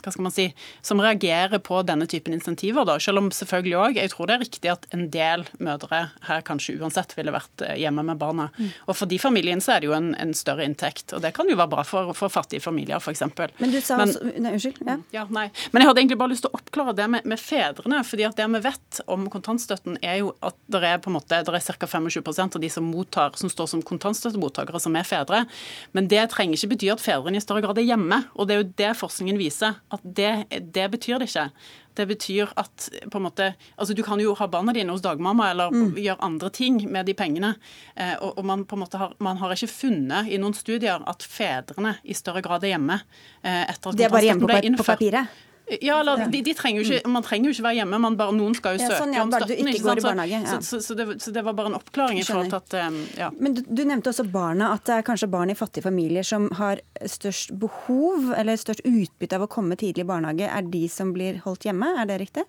hva 0.06 0.14
skal 0.14 0.26
man 0.28 0.34
si, 0.34 0.46
som 0.86 1.02
reagerer 1.02 1.60
på 1.66 1.82
denne 1.88 2.08
typen 2.10 2.36
insentiver. 2.36 2.86
Da. 2.88 2.98
Selv 3.02 3.24
om 3.24 3.32
selvfølgelig 3.34 3.78
også, 3.80 4.00
jeg 4.00 4.14
tror 4.14 4.30
det 4.30 4.36
er 4.36 4.44
riktig 4.44 4.72
at 4.72 4.88
en 4.96 5.08
del 5.14 5.46
mødre 5.58 6.02
her 6.28 6.46
kanskje 6.46 6.78
uansett 6.80 7.16
ville 7.18 7.34
vært 7.34 7.66
eh, 7.66 7.78
hjemme 7.82 8.06
med 8.06 8.22
barna. 8.22 8.50
Mm. 8.58 8.72
Og 8.86 9.00
For 9.00 9.10
de 9.10 9.20
familiene 9.22 9.66
så 9.66 9.76
er 9.76 9.84
det 9.84 9.90
jo 9.90 9.98
en, 9.98 10.14
en, 10.22 10.34
større 10.36 10.66
inntekt, 10.68 11.14
og 11.16 11.24
det 11.24 11.34
kan 11.36 11.50
jo 11.50 11.58
være 11.58 11.72
bra 11.72 11.86
for, 11.88 12.14
for 12.18 12.34
fattige 12.46 12.64
familier 12.64 13.02
f.eks. 13.02 13.24
Men 13.58 13.72
du 13.74 13.80
sa 13.82 13.98
Men, 13.98 14.10
også, 14.10 14.32
nei, 14.40 14.54
Unnskyld. 14.56 14.82
Ja. 14.86 14.98
ja. 15.12 15.26
nei. 15.30 15.48
Men 15.72 15.82
jeg 15.82 15.90
hadde 15.90 16.02
egentlig 16.04 16.20
bare 16.22 16.34
lyst 16.34 16.46
til 16.46 16.54
å 16.54 16.60
oppklare 16.60 16.96
det 16.98 17.08
med, 17.12 17.26
med, 17.26 17.42
fedrene. 17.42 18.02
fordi 18.06 18.28
at 18.28 18.38
det 18.38 18.48
vi 18.56 18.62
vet 18.66 19.02
om 19.12 19.28
kontantstøtten, 19.32 20.00
er 20.06 20.20
jo 20.22 20.34
at 20.46 20.58
det 20.72 20.84
er 20.86 21.02
på 21.02 21.12
en 21.12 21.18
måte, 21.18 21.42
det 21.46 21.60
er 21.60 21.80
ca. 21.80 21.90
25% 21.90 22.58
av 22.58 22.64
de 22.64 22.72
som, 22.72 22.86
mottar, 22.90 23.36
som 23.40 23.52
står 23.52 23.72
som 23.74 23.84
kontantstøttemottakere, 23.86 24.82
som 24.82 24.96
er 24.96 25.08
fedre. 25.08 25.46
Men 25.98 26.10
det 26.12 26.28
trenger 26.34 26.60
ikke 26.60 26.76
bety 26.76 26.92
at 26.94 27.04
fedrene 27.04 27.40
i 27.40 27.44
større 27.44 27.66
grad 27.66 27.82
er 27.82 27.90
hjemme. 27.90 28.24
og 28.36 28.48
det 28.48 28.56
er 28.56 28.62
jo 28.62 28.70
det 28.84 28.94
forskningen 29.02 29.42
viser. 29.42 29.82
at 29.92 30.02
det, 30.04 30.46
det 30.74 30.90
betyr 30.92 31.20
det 31.20 31.30
ikke. 31.30 31.50
Det 31.96 32.06
betyr 32.10 32.52
at 32.60 32.90
på 33.12 33.20
en 33.20 33.26
måte, 33.28 33.52
altså 33.78 33.96
Du 33.98 34.04
kan 34.04 34.20
jo 34.22 34.36
ha 34.36 34.48
barna 34.52 34.74
dine 34.76 34.94
hos 34.94 35.04
dagmamma 35.06 35.50
eller 35.54 35.74
mm. 35.74 35.96
gjøre 36.04 36.24
andre 36.28 36.52
ting 36.54 36.82
med 36.92 37.08
de 37.08 37.16
pengene. 37.18 37.56
Eh, 37.96 38.16
og, 38.20 38.38
og 38.38 38.46
man, 38.46 38.66
på 38.68 38.78
en 38.78 38.84
måte 38.84 39.02
har, 39.02 39.16
man 39.24 39.40
har 39.42 39.56
ikke 39.56 39.72
funnet 39.72 40.32
i 40.32 40.40
noen 40.42 40.56
studier 40.58 41.04
at 41.08 41.24
fedrene 41.24 41.98
i 42.04 42.18
større 42.18 42.44
grad 42.46 42.66
er 42.68 42.76
hjemme. 42.76 43.00
Eh, 43.42 43.64
etter 43.64 43.92
at 43.92 44.00
det 44.00 44.08
er 44.10 44.16
bare 44.16 44.28
hjemme 44.30 44.48
på, 44.48 44.84
på 44.84 44.90
papiret? 44.92 45.44
Ja, 45.82 46.00
eller, 46.00 46.28
de, 46.30 46.42
de 46.46 46.54
trenger 46.54 46.86
ikke, 46.86 47.10
Man 47.10 47.24
trenger 47.26 47.50
jo 47.50 47.56
ikke 47.56 47.64
være 47.66 47.78
hjemme, 47.80 48.00
man 48.04 48.18
bare, 48.20 48.34
noen 48.38 48.54
skal 48.58 48.76
jo 48.76 48.84
ja, 48.84 48.90
sånn, 48.92 49.14
søke 49.14 49.18
ja, 49.18 49.24
om 49.26 49.32
støtten. 49.34 49.70
Ikke 49.72 50.04
sant? 50.06 50.22
ja. 50.30 50.42
så, 50.46 50.60
så, 50.62 50.82
så, 50.86 50.98
det, 51.00 51.08
så, 51.24 51.34
det, 51.34 51.44
var 51.48 51.56
bare 51.58 51.72
en 51.72 51.78
oppklaring. 51.80 52.20
i 52.22 52.26
forhold 52.28 52.52
til 52.54 52.60
at, 52.60 52.76
ja. 53.18 53.32
Men 53.40 53.58
du, 53.58 53.64
du, 53.66 53.82
nevnte 53.82 54.14
også 54.14 54.28
barna, 54.30 54.74
at 54.76 54.86
det 54.86 55.00
er 55.00 55.08
kanskje 55.08 55.32
barn 55.34 55.54
i 55.54 55.58
fattige 55.58 55.88
familier 55.88 56.28
som 56.28 56.48
har 56.60 56.84
størst 57.02 57.56
behov 57.62 58.30
eller 58.38 58.62
størst 58.62 58.86
utbytte 58.86 59.40
av 59.40 59.48
å 59.48 59.50
komme 59.52 59.78
tidlig 59.80 60.06
i 60.06 60.10
barnehage, 60.12 60.52
er 60.52 60.70
de 60.70 60.86
som 60.92 61.16
blir 61.16 61.42
holdt 61.48 61.66
hjemme, 61.66 61.96
er 61.98 62.12
det 62.12 62.22
riktig? 62.28 62.46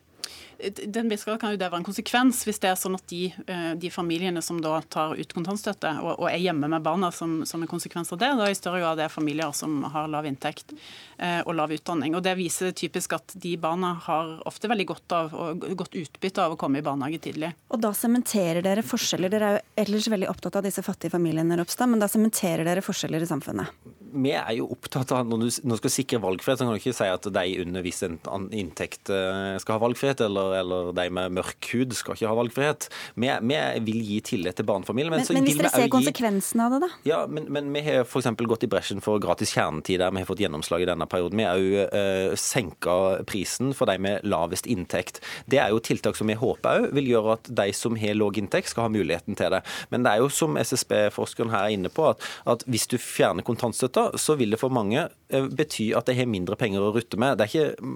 Den 0.86 1.08
viss 1.08 1.24
kan 1.24 1.52
jo 1.52 1.58
det 1.60 1.68
være 1.68 1.82
en 1.82 1.86
konsekvens 1.86 2.42
hvis 2.46 2.60
det 2.62 2.70
er 2.70 2.78
sånn 2.80 2.96
at 2.96 3.04
de, 3.10 3.26
eh, 3.46 3.72
de 3.76 3.90
familiene 3.92 4.42
som 4.44 4.60
da 4.62 4.78
tar 4.88 5.16
ut 5.18 5.34
kontantstøtte 5.36 5.90
og, 6.00 6.12
og 6.14 6.28
er 6.30 6.40
hjemme 6.40 6.70
med 6.72 6.84
barna 6.84 7.10
som, 7.12 7.42
som, 7.48 7.62
en 7.62 7.70
konsekvens 7.70 8.12
av 8.14 8.20
det, 8.22 8.30
da 8.38 8.48
i 8.48 8.56
større 8.56 8.80
grad 8.80 9.00
det 9.00 9.06
er 9.06 9.12
familier 9.12 9.52
som 9.56 9.82
har 9.92 10.08
lav 10.12 10.28
inntekt 10.28 10.72
eh, 11.18 11.42
og 11.44 11.56
lav 11.58 11.74
utdanning. 11.76 12.16
Og 12.16 12.24
Det 12.24 12.36
viser 12.38 12.72
typisk 12.76 13.16
at 13.18 13.36
de 13.42 13.56
barna 13.60 13.94
har 14.06 14.36
ofte 14.48 14.70
veldig 14.70 14.88
godt, 14.88 15.16
av, 15.16 15.34
og 15.34 15.66
godt 15.76 15.98
utbytte 15.98 16.44
av 16.44 16.56
å 16.56 16.60
komme 16.60 16.80
i 16.80 16.86
barnehage 16.86 17.20
tidlig. 17.28 17.52
Og 17.72 17.82
da 17.82 17.92
sementerer 17.96 18.64
dere 18.64 18.84
forskjeller. 18.86 19.32
Dere 19.32 19.50
er 19.50 19.58
jo 19.58 19.84
ellers 19.84 20.10
veldig 20.12 20.30
opptatt 20.32 20.60
av 20.60 20.66
disse 20.66 20.84
fattige 20.86 21.12
familiene, 21.12 21.58
Ropstad, 21.60 21.90
men 21.90 22.02
da 22.02 22.08
sementerer 22.10 22.64
dere 22.66 22.84
forskjeller 22.84 23.24
i 23.24 23.28
samfunnet? 23.28 23.92
Vi 24.16 24.32
er 24.32 24.52
jo 24.56 24.70
opptatt 24.72 25.12
av 25.12 25.26
når 25.28 25.42
du, 25.42 25.48
når 25.66 25.76
du 25.76 25.82
skal 25.82 25.92
sikre 25.92 26.22
valgfrihet, 26.22 26.60
så 26.60 26.66
kan 26.66 26.76
du 26.76 26.80
ikke 26.80 26.96
si 26.96 27.08
at 27.10 27.28
de 27.36 27.44
under 27.64 27.84
viss 27.84 28.02
inntekt 28.06 29.10
eh, 29.12 29.56
skal 29.60 29.76
ha 29.76 29.82
valgfrihet, 29.82 30.22
eller 30.24 30.45
eller 30.58 30.92
de 30.96 31.06
med 31.18 31.36
mørk 31.40 31.70
hud 31.72 31.94
skal 31.96 32.16
ikke 32.16 32.30
ha 32.30 32.36
valgfrihet. 32.38 32.88
Vi, 33.16 33.30
vi 33.50 33.60
vil 33.88 34.00
gi 34.10 34.20
tillit 34.32 34.58
til 34.58 34.68
barnefamilier. 34.68 35.12
Men, 35.12 35.24
men, 35.24 35.40
men 35.40 35.48
hvis 35.48 35.58
dere 35.60 35.72
ser 35.74 35.90
konsekvensene 35.92 36.66
av 36.66 36.76
det, 36.76 36.80
da? 36.86 36.90
Ja, 37.08 37.20
men, 37.30 37.48
men 37.52 37.70
vi 37.74 37.82
har 37.86 38.04
f.eks. 38.04 38.30
gått 38.46 38.66
i 38.66 38.70
bresjen 38.70 39.02
for 39.04 39.22
gratis 39.22 39.54
kjernetid 39.56 40.00
der 40.02 40.14
vi 40.14 40.22
har 40.22 40.28
fått 40.28 40.42
gjennomslag 40.44 40.84
i 40.84 40.88
denne 40.88 41.08
perioden. 41.10 41.40
Vi 41.40 41.46
har 41.46 41.60
òg 41.60 41.76
uh, 41.92 42.36
senka 42.40 42.96
prisen 43.28 43.72
for 43.76 43.90
de 43.90 43.98
med 44.02 44.26
lavest 44.26 44.68
inntekt. 44.70 45.22
Det 45.50 45.60
er 45.62 45.74
jo 45.74 45.82
tiltak 45.82 46.18
som 46.18 46.30
vi 46.30 46.38
håper 46.38 46.86
òg 46.86 46.96
vil 46.96 47.10
gjøre 47.12 47.36
at 47.36 47.50
de 47.60 47.68
som 47.76 47.96
har 47.98 48.16
lav 48.16 48.36
inntekt, 48.36 48.70
skal 48.72 48.86
ha 48.86 48.92
muligheten 48.92 49.36
til 49.38 49.52
det. 49.54 49.62
Men 49.92 50.04
det 50.04 50.12
er 50.12 50.22
jo 50.24 50.30
som 50.32 50.56
SSB-forskeren 50.60 51.52
her 51.52 51.68
er 51.68 51.76
inne 51.76 51.92
på, 51.92 52.08
at, 52.10 52.24
at 52.48 52.64
hvis 52.70 52.88
du 52.90 52.96
fjerner 53.00 53.46
kontantstøtta, 53.46 54.08
så 54.20 54.36
vil 54.38 54.54
det 54.54 54.60
for 54.60 54.74
mange 54.74 55.06
uh, 55.06 55.46
bety 55.46 55.90
at 55.96 56.08
de 56.10 56.16
har 56.18 56.30
mindre 56.30 56.58
penger 56.58 56.84
å 56.84 56.92
rutte 56.96 57.20
med. 57.20 57.38
Det 57.38 57.46
er 57.46 57.52
ikke 57.52 57.92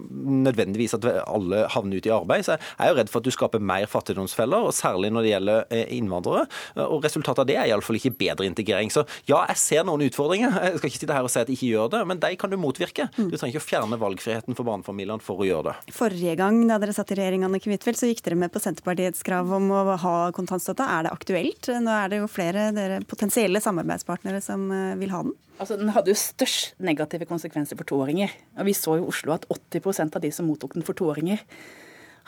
nødvendigvis 0.48 0.96
at 0.98 1.08
alle 1.24 1.64
havner 1.74 2.00
ut 2.00 2.08
i 2.08 2.14
arbeid, 2.14 2.39
så 2.46 2.56
jeg 2.56 2.84
er 2.84 2.92
jo 2.92 2.98
redd 2.98 3.12
for 3.12 3.22
at 3.22 3.28
du 3.28 3.34
skaper 3.34 3.62
mer 3.62 3.86
fattigdomsfeller, 3.90 4.68
og 4.68 4.76
særlig 4.76 5.12
når 5.14 5.26
det 5.26 5.32
gjelder 5.34 5.74
eh, 5.76 5.94
innvandrere. 5.96 6.46
Og 6.86 7.04
resultatet 7.04 7.44
av 7.44 7.48
det 7.48 7.58
er 7.60 7.70
iallfall 7.70 7.98
ikke 8.00 8.14
bedre 8.20 8.48
integrering. 8.48 8.92
Så 8.92 9.04
ja, 9.28 9.42
jeg 9.50 9.60
ser 9.60 9.86
noen 9.88 10.04
utfordringer. 10.06 10.56
Jeg 10.70 10.80
skal 10.80 10.92
ikke 10.92 11.02
sitte 11.02 11.16
her 11.16 11.26
og 11.26 11.32
si 11.32 11.42
at 11.42 11.50
jeg 11.50 11.58
ikke 11.58 11.72
gjør 11.74 11.92
det, 11.96 12.02
men 12.10 12.22
de 12.22 12.32
kan 12.40 12.52
du 12.52 12.58
motvirke. 12.60 13.08
Du 13.16 13.36
trenger 13.36 13.54
ikke 13.54 13.64
å 13.64 13.68
fjerne 13.68 14.00
valgfriheten 14.00 14.58
for 14.58 14.68
barnefamiliene 14.68 15.24
for 15.24 15.42
å 15.42 15.48
gjøre 15.48 15.70
det. 15.70 15.94
Forrige 15.96 16.36
gang 16.40 16.62
da 16.70 16.80
dere 16.82 16.94
satt 16.96 17.12
i 17.14 17.18
regjering, 17.20 17.46
Anne 17.46 17.60
Kvitfeldt, 17.62 18.00
så 18.00 18.10
gikk 18.10 18.24
dere 18.26 18.38
med 18.40 18.52
på 18.54 18.62
Senterpartiets 18.62 19.24
krav 19.26 19.50
om 19.56 19.70
å 19.74 19.84
ha 20.00 20.16
kontantstøtte. 20.36 20.86
Er 20.86 21.06
det 21.06 21.14
aktuelt? 21.14 21.70
Nå 21.82 21.94
er 21.94 22.12
det 22.12 22.22
jo 22.22 22.30
flere 22.30 22.70
dere 22.76 23.00
potensielle 23.08 23.62
samarbeidspartnere 23.62 24.42
som 24.44 24.66
eh, 24.74 24.98
vil 25.00 25.14
ha 25.14 25.24
den. 25.26 25.36
Altså, 25.60 25.76
Den 25.76 25.92
hadde 25.92 26.12
jo 26.12 26.16
størst 26.16 26.78
negative 26.80 27.28
konsekvenser 27.28 27.76
for 27.78 27.88
toåringer. 27.88 28.32
Og 28.58 28.68
Vi 28.68 28.76
så 28.76 28.96
i 28.96 29.04
Oslo 29.04 29.36
at 29.36 29.46
80% 29.52 30.16
av 30.16 30.24
de 30.24 30.32
som 30.32 30.48
mottok 30.48 30.76
den 30.78 30.86
for 30.86 30.96
toåringer, 30.96 31.42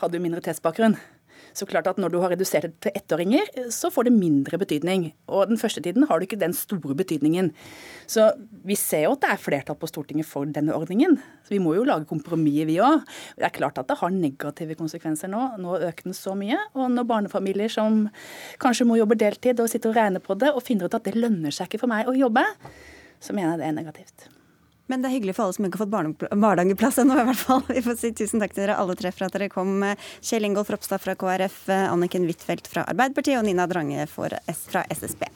hadde 0.01 0.19
jo 0.19 0.25
minoritetsbakgrunn. 0.25 0.97
Så 1.53 1.67
klart 1.69 1.89
at 1.91 1.99
Når 2.01 2.13
du 2.13 2.19
har 2.23 2.33
redusert 2.33 2.65
det 2.65 2.81
til 2.81 2.95
ettåringer, 2.97 3.49
så 3.73 3.91
får 3.93 4.09
det 4.09 4.15
mindre 4.17 4.59
betydning. 4.59 5.13
Og 5.29 5.49
den 5.51 5.61
første 5.61 5.83
tiden 5.85 6.07
har 6.09 6.19
du 6.19 6.27
ikke 6.27 6.41
den 6.41 6.55
store 6.57 6.97
betydningen. 6.97 7.53
Så 8.07 8.31
vi 8.65 8.75
ser 8.75 9.05
jo 9.07 9.13
at 9.13 9.25
det 9.25 9.31
er 9.33 9.43
flertall 9.43 9.77
på 9.77 9.91
Stortinget 9.91 10.27
for 10.27 10.49
denne 10.49 10.75
ordningen. 10.75 11.19
Så 11.45 11.55
vi 11.55 11.61
må 11.61 11.75
jo 11.77 11.85
lage 11.85 12.09
kompromisser, 12.09 12.67
vi 12.67 12.81
òg. 12.81 13.05
Det 13.37 13.47
er 13.47 13.55
klart 13.55 13.79
at 13.79 13.89
det 13.89 13.99
har 14.01 14.11
negative 14.11 14.77
konsekvenser 14.81 15.29
nå. 15.29 15.45
Nå 15.61 15.79
øker 15.79 16.09
den 16.09 16.17
så 16.17 16.35
mye. 16.39 16.59
Og 16.75 16.91
når 16.91 17.09
barnefamilier 17.09 17.73
som 17.73 18.07
kanskje 18.63 18.89
må 18.89 18.97
jobbe 18.97 19.21
deltid 19.21 19.61
og 19.61 19.71
sitter 19.71 19.93
og 19.93 19.97
regner 20.01 20.25
på 20.25 20.39
det, 20.39 20.53
og 20.53 20.65
finner 20.65 20.89
ut 20.89 20.97
at 20.97 21.05
det 21.05 21.19
lønner 21.19 21.53
seg 21.53 21.69
ikke 21.69 21.85
for 21.85 21.93
meg 21.93 22.09
å 22.09 22.17
jobbe, 22.17 22.47
så 23.21 23.37
mener 23.37 23.55
jeg 23.55 23.63
det 23.63 23.69
er 23.69 23.83
negativt. 23.83 24.31
Men 24.91 25.03
det 25.03 25.11
er 25.11 25.17
hyggelig 25.17 25.37
for 25.39 25.47
alle 25.47 25.57
som 25.57 25.67
ikke 25.67 25.79
har 25.79 25.87
fått 25.87 26.39
barnehageplass 26.43 27.01
ennå, 27.03 27.19
i 27.21 27.27
hvert 27.31 27.43
fall. 27.43 27.65
Vi 27.77 27.85
får 27.87 27.99
si 28.01 28.13
tusen 28.23 28.43
takk 28.43 28.55
til 28.55 28.67
dere 28.67 28.79
alle 28.83 28.97
tre 28.99 29.13
for 29.15 29.29
at 29.29 29.37
dere 29.37 29.51
kom. 29.53 29.83
Kjell 30.21 30.49
Ingolf 30.49 30.73
Ropstad 30.75 31.03
fra 31.03 31.17
KrF, 31.19 31.65
Anniken 31.89 32.27
Huitfeldt 32.29 32.71
fra 32.71 32.87
Arbeiderpartiet 32.91 33.41
og 33.41 33.47
Nina 33.49 33.69
Drange 33.71 34.09
fra 34.11 34.87
SSB. 34.91 35.29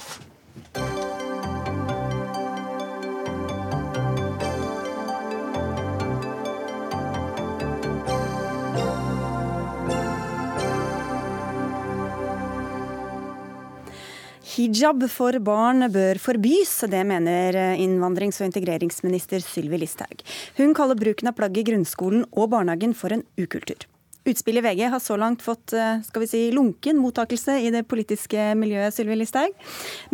Hijab 14.56 15.02
for 15.12 15.36
barn 15.44 15.84
bør 15.92 16.16
forbys, 16.16 16.78
det 16.88 17.02
mener 17.04 17.58
innvandrings- 17.76 18.38
og 18.40 18.46
integreringsminister 18.46 19.42
Sylvi 19.44 19.82
Listhaug. 19.82 20.22
Hun 20.56 20.72
kaller 20.72 20.96
bruken 20.96 21.28
av 21.28 21.36
plagg 21.36 21.58
i 21.60 21.64
grunnskolen 21.66 22.22
og 22.32 22.48
barnehagen 22.54 22.94
for 22.96 23.12
en 23.12 23.26
ukultur. 23.36 23.84
Utspillet 24.26 24.64
i 24.64 24.66
VG 24.66 24.88
har 24.90 25.02
så 25.04 25.18
langt 25.20 25.44
fått 25.44 25.75
eh, 25.76 26.00
skal 26.02 26.25
vi 26.25 26.28
si, 26.30 26.40
lunken 26.56 26.96
mottakelse 26.98 27.58
i 27.62 27.68
det 27.70 27.84
politiske 27.86 28.48
miljøet, 28.58 28.96
Sylvi 28.96 29.20
Listhaug. 29.20 29.52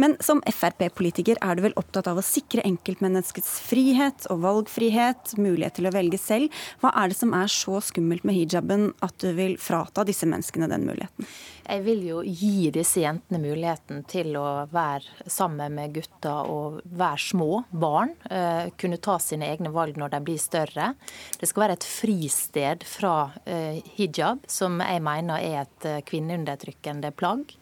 Men 0.03 0.19
som 0.21 0.43
Frp-politiker 0.43 1.39
er 1.39 1.57
du 1.57 1.63
vel 1.65 1.79
opptatt 1.81 2.11
av 2.11 2.19
å 2.21 2.27
sikre 2.27 2.67
enkeltmenneskets 2.67 3.55
frihet 3.71 4.27
og 4.35 4.43
valgfrihet, 4.43 5.37
mulighet 5.39 5.79
til 5.79 5.89
å 5.89 5.95
velge 5.95 6.21
selv. 6.21 6.53
Hva 6.83 6.93
er 6.99 7.15
det 7.15 7.21
som 7.23 7.33
er 7.39 7.49
så 7.49 7.79
skummelt 7.81 8.27
med 8.29 8.37
hijaben 8.37 8.91
at 9.07 9.17
du 9.23 9.31
vil 9.39 9.55
frata 9.63 10.05
disse 10.05 10.29
menneskene 10.29 10.69
den 10.69 10.91
muligheten? 10.91 11.31
Jeg 11.63 11.85
vil 11.87 12.03
jo 12.07 12.21
gi 12.27 12.71
disse 12.75 13.03
jentene 13.05 13.39
muligheten 13.43 14.03
til 14.11 14.35
å 14.39 14.65
være 14.73 15.29
sammen 15.31 15.77
med 15.77 15.95
gutter 15.95 16.51
og 16.51 16.81
være 16.85 17.23
små 17.23 17.63
barn. 17.71 18.15
Eh, 18.31 18.73
kunne 18.79 19.01
ta 19.03 19.19
sine 19.23 19.49
egne 19.53 19.73
valg 19.75 20.01
når 20.01 20.17
de 20.17 20.23
blir 20.27 20.43
større. 20.43 20.93
Det 21.39 21.49
skal 21.49 21.67
være 21.67 21.79
et 21.79 21.89
fristed 21.89 22.87
fra 22.89 23.17
eh, 23.47 23.79
hijab, 23.97 24.43
som 24.51 24.81
jeg 24.83 25.05
mener 25.07 25.39
er 25.39 25.65
et 25.65 25.89
eh, 25.89 26.03
kvinneundertrykkende 26.09 27.15
plagg 27.15 27.55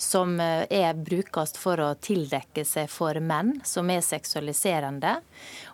som 0.00 0.40
eh, 0.40 0.64
er, 0.72 0.94
brukes 0.96 1.52
for 1.60 1.80
å 1.82 1.92
tildekke 2.00 2.64
seg 2.64 2.88
for 2.90 3.18
menn, 3.20 3.58
som 3.68 3.90
er 3.92 4.00
seksualiserende. 4.04 5.18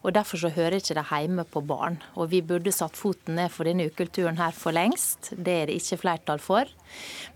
og 0.03 0.17
Derfor 0.17 0.43
så 0.43 0.51
hører 0.55 0.81
ikke 0.81 0.97
det 0.99 1.07
hjemme 1.11 1.47
på 1.47 1.63
barn. 1.67 2.01
Og 2.19 2.33
Vi 2.35 2.43
burde 2.43 2.75
satt 2.75 2.99
foten 2.99 3.39
ned 3.39 3.53
for 3.55 3.69
denne 3.69 3.87
ukulturen 3.87 4.41
her 4.41 4.57
for 4.57 4.75
lengst. 4.75 5.31
Det 5.31 5.61
er 5.61 5.71
det 5.71 5.79
ikke 5.79 6.01
flertall 6.03 6.43
for. 6.43 6.73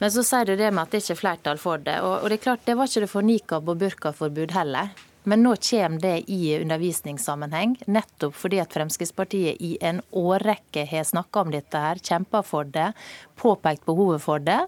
Men 0.01 0.11
så 0.11 0.27
sier 0.27 0.51
du 0.51 0.57
det 0.57 0.73
med 0.73 0.83
at 0.83 0.91
det 0.91 1.05
ikke 1.05 1.17
er 1.19 1.23
flertall 1.23 1.63
for 1.63 1.79
det. 1.79 2.01
Og, 2.03 2.27
det 2.27 2.41
er 2.41 2.49
klart, 2.49 2.67
det 2.67 2.77
var 2.79 2.91
ikke 2.91 3.07
det 3.07 3.15
for 3.15 3.27
nikab 3.27 3.71
og 3.71 3.81
burkaforbud 3.85 4.59
heller. 4.59 4.91
Men 5.29 5.43
nå 5.45 5.53
kommer 5.61 6.01
det 6.01 6.31
i 6.33 6.55
undervisningssammenheng, 6.57 7.75
nettopp 7.93 8.33
fordi 8.41 8.61
at 8.63 8.73
Fremskrittspartiet 8.73 9.61
i 9.61 9.75
en 9.85 10.01
årrekke 10.17 10.87
har 10.89 11.05
snakka 11.05 11.43
om 11.45 11.53
dette 11.53 11.83
her, 11.83 12.01
kjempa 12.01 12.41
for 12.47 12.65
det 12.65 12.89
påpekt 13.41 13.87
behovet 13.89 14.23
for 14.23 14.43
det. 14.45 14.61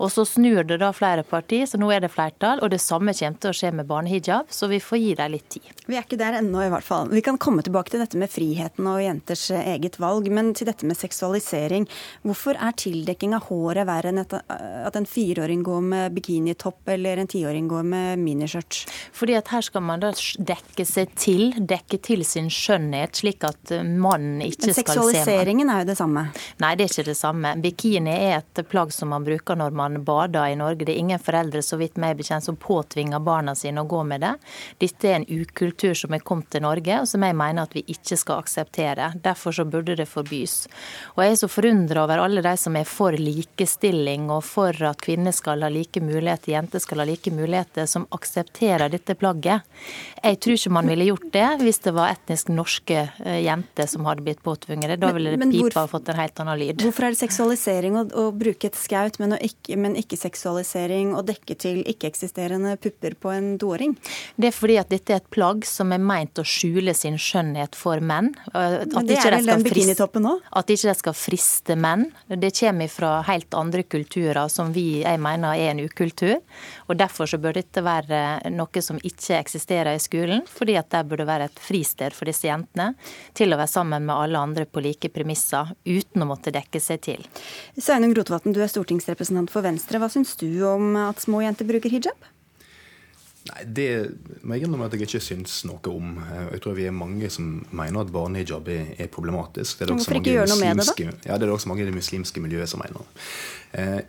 Og 0.00 0.12
så 0.12 0.24
snur 0.28 0.64
det 0.66 0.80
da 0.82 0.90
flere 0.96 1.24
partier, 1.28 1.68
så 1.68 1.80
nå 1.80 1.90
er 1.92 2.04
det 2.04 2.12
flertall. 2.14 2.62
Og 2.64 2.72
det 2.72 2.80
samme 2.82 3.14
kommer 3.14 3.40
til 3.40 3.52
å 3.52 3.56
skje 3.56 3.72
med 3.76 3.88
barnehijab, 3.90 4.50
så 4.52 4.68
vi 4.70 4.80
får 4.82 5.02
gi 5.02 5.12
dem 5.20 5.34
litt 5.34 5.48
tid. 5.52 5.84
Vi 5.86 5.98
er 5.98 6.06
ikke 6.06 6.20
der 6.20 6.38
ennå, 6.40 6.62
i 6.64 6.70
hvert 6.72 6.86
fall. 6.86 7.10
Vi 7.12 7.22
kan 7.24 7.38
komme 7.40 7.64
tilbake 7.64 7.92
til 7.92 8.02
dette 8.02 8.18
med 8.20 8.32
friheten 8.32 8.88
og 8.88 9.02
jenters 9.04 9.46
eget 9.54 9.98
valg. 10.02 10.30
Men 10.32 10.52
til 10.56 10.68
dette 10.70 10.88
med 10.88 10.98
seksualisering. 10.98 11.86
Hvorfor 12.24 12.58
er 12.58 12.76
tildekking 12.80 13.34
av 13.36 13.48
håret 13.50 13.88
verre 13.88 14.12
enn 14.12 14.22
at 14.24 14.96
en 14.96 15.08
fireåring 15.08 15.64
går 15.66 15.84
med 15.84 16.16
bikinitopp 16.16 16.88
eller 16.94 17.20
en 17.20 17.30
tiåring 17.30 17.68
går 17.70 17.84
med 17.90 18.22
miniskjørt? 18.22 18.84
Fordi 19.14 19.36
at 19.38 19.52
her 19.52 19.64
skal 19.66 19.84
man 19.84 20.02
da 20.02 20.12
dekke 20.14 20.86
seg 20.88 21.12
til, 21.20 21.52
dekke 21.58 22.00
til 22.04 22.24
sin 22.26 22.50
skjønnhet, 22.52 23.20
slik 23.20 23.44
at 23.46 23.74
mannen 23.84 24.42
ikke 24.44 24.70
skal 24.70 24.72
se 24.72 24.80
Men 24.80 24.80
seksualiseringen 24.80 25.72
er 25.72 25.84
jo 25.84 25.90
det 25.92 25.98
samme? 26.00 26.26
Nei, 26.62 26.74
det 26.78 26.86
er 26.86 26.92
ikke 26.92 27.08
det 27.10 27.18
samme. 27.18 27.54
Bikini 27.64 28.13
er 28.16 28.36
et 28.38 28.62
plagg 28.68 28.92
som 28.94 29.10
man 29.12 29.24
bruker 29.26 29.58
når 29.58 29.74
man 29.76 30.00
bader 30.04 30.52
i 30.52 30.58
Norge. 30.58 30.84
Det 30.84 30.94
er 30.94 31.02
ingen 31.02 31.22
foreldre 31.22 31.62
så 31.64 31.78
vidt 31.80 31.98
meg 32.00 32.16
bekjent 32.18 32.46
som 32.46 32.58
påtvinger 32.60 33.22
barna 33.24 33.54
sine 33.58 33.82
å 33.82 33.88
gå 33.88 34.02
med 34.08 34.24
det. 34.24 34.32
Dette 34.82 35.10
er 35.10 35.20
en 35.20 35.26
ukultur 35.28 35.94
som 35.98 36.14
er 36.14 36.24
kommet 36.24 36.50
til 36.52 36.64
Norge, 36.64 37.00
og 37.02 37.08
som 37.10 37.24
jeg 37.26 37.36
mener 37.38 37.66
at 37.66 37.76
vi 37.76 37.84
ikke 37.94 38.18
skal 38.20 38.42
akseptere. 38.44 39.10
Derfor 39.24 39.56
så 39.56 39.66
burde 39.68 39.96
det 39.98 40.08
forbys. 40.10 40.56
Og 41.14 41.24
jeg 41.24 41.34
er 41.34 41.40
så 41.42 41.50
forundra 41.50 42.04
over 42.04 42.24
alle 42.24 42.44
de 42.44 42.54
som 42.60 42.76
er 42.78 42.88
for 42.88 43.16
likestilling 43.18 44.30
og 44.32 44.44
for 44.46 44.84
at 44.88 45.02
kvinner 45.04 45.34
skal 45.34 45.64
ha 45.64 45.72
like 45.72 46.02
muligheter, 46.04 46.54
jenter 46.54 46.82
skal 46.82 47.02
ha 47.02 47.08
like 47.08 47.32
muligheter, 47.34 47.88
som 47.90 48.06
aksepterer 48.14 48.92
dette 48.92 49.16
plagget. 49.18 49.64
Jeg 50.22 50.40
tror 50.40 50.58
ikke 50.58 50.74
man 50.78 50.90
ville 50.90 51.08
gjort 51.10 51.30
det 51.34 51.48
hvis 51.64 51.80
det 51.84 51.94
var 51.96 52.14
etnisk 52.14 52.50
norske 52.54 53.00
eh, 53.24 53.40
jenter 53.44 53.88
som 53.90 54.06
hadde 54.08 54.24
blitt 54.24 54.42
påtvunget 54.44 54.94
det. 54.94 55.00
Da 55.02 55.12
ville 55.14 55.34
det 55.34 55.50
pipa 55.50 55.86
fått 55.90 56.10
en 56.12 56.20
helt 56.20 56.40
annen 56.42 56.60
lyd. 56.60 56.84
Hvorfor 56.84 57.08
er 57.08 57.14
det 57.14 57.20
seksualisering 57.20 57.98
å, 58.00 58.03
å 58.12 58.28
bruke 58.36 58.68
et 58.68 58.78
skaut, 58.78 59.18
men 59.22 59.36
ikke, 59.38 59.78
men 59.80 59.96
ikke 59.98 60.18
seksualisering 60.20 61.14
og 61.16 61.26
dekke 61.30 61.56
til 61.60 61.82
ikke-eksisterende 61.88 62.76
pupper 62.82 63.16
på 63.20 63.32
en 63.32 63.54
doåring? 63.60 63.96
Det 64.36 64.50
er 64.50 64.56
fordi 64.56 64.78
at 64.82 64.92
dette 64.92 65.14
er 65.14 65.22
et 65.22 65.30
plagg 65.32 65.64
som 65.68 65.94
er 65.94 66.02
meint 66.02 66.40
å 66.40 66.46
skjule 66.46 66.94
sin 66.96 67.16
skjønnhet 67.20 67.78
for 67.78 68.02
menn. 68.04 68.32
At 68.52 68.92
men 68.92 69.08
det 69.08 69.18
er 69.20 69.38
vel 69.38 69.50
den 69.50 69.64
bikinitoppen 69.66 70.28
òg? 70.30 70.44
At 70.54 70.70
ikke 70.70 70.90
det 70.90 70.96
skal 71.00 71.16
friste 71.18 71.78
menn. 71.78 72.08
Det 72.28 72.52
kommer 72.58 72.90
fra 72.92 73.14
helt 73.28 73.54
andre 73.56 73.84
kulturer 73.86 74.48
som 74.52 74.72
vi, 74.74 75.02
jeg 75.04 75.20
mener 75.22 75.54
er 75.54 75.72
en 75.72 75.84
ukultur. 75.84 76.40
Og 76.88 76.98
Derfor 77.04 77.28
så 77.28 77.38
bør 77.42 77.58
dette 77.58 77.82
være 77.84 78.50
noe 78.54 78.82
som 78.84 78.98
ikke 79.02 79.38
eksisterer 79.38 79.96
i 79.96 80.02
skolen, 80.02 80.44
fordi 80.48 80.76
at 80.78 80.90
der 80.94 81.06
burde 81.08 81.26
være 81.28 81.48
et 81.50 81.60
fristed 81.62 82.14
for 82.16 82.28
disse 82.30 82.46
jentene 82.48 82.92
til 83.36 83.52
å 83.52 83.58
være 83.60 83.70
sammen 83.70 84.06
med 84.06 84.14
alle 84.14 84.40
andre 84.40 84.66
på 84.66 84.82
like 84.84 85.10
premisser, 85.14 85.74
uten 85.84 86.24
å 86.24 86.28
måtte 86.28 86.52
dekke 86.54 86.80
seg 86.82 87.02
til. 87.04 87.24
Sveinung 87.94 88.10
Rotevatn, 88.18 88.50
du 88.50 88.58
er 88.58 88.66
stortingsrepresentant 88.66 89.52
for 89.54 89.62
Venstre. 89.62 90.00
Hva 90.02 90.08
syns 90.10 90.32
du 90.40 90.48
om 90.66 90.96
at 90.98 91.20
små 91.22 91.44
jenter 91.44 91.68
bruker 91.68 91.92
hijab? 91.92 92.24
Nei, 93.46 93.60
Det 93.70 93.86
må 94.42 94.56
jeg 94.56 94.66
innrømme 94.66 94.88
at 94.88 94.96
jeg 94.96 95.06
ikke 95.06 95.20
syns 95.22 95.60
noe 95.68 95.92
om. 95.92 96.16
Jeg 96.50 96.64
tror 96.64 96.74
vi 96.74 96.88
er 96.88 96.96
mange 96.96 97.30
som 97.30 97.60
mener 97.70 98.02
at 98.02 98.10
barnehijab 98.10 98.66
er, 98.74 98.90
er 98.98 99.12
problematisk. 99.14 99.78
Det 99.78 99.86
er 99.86 99.94
Hvorfor 99.94 100.18
ikke 100.18 100.34
gjøre 100.40 100.50
noe 100.50 100.58
med 100.64 100.82
det, 100.82 100.88
da? 100.90 101.06
Ja, 101.06 101.38
Det 101.38 101.44
er 101.44 101.46
det 101.46 101.54
også 101.54 101.70
mange 101.70 101.86
i 101.86 101.88
det 101.92 101.94
muslimske 101.94 102.42
miljøet 102.42 102.72
som 102.72 102.82
mener. 102.82 103.06
Eh, 103.78 104.02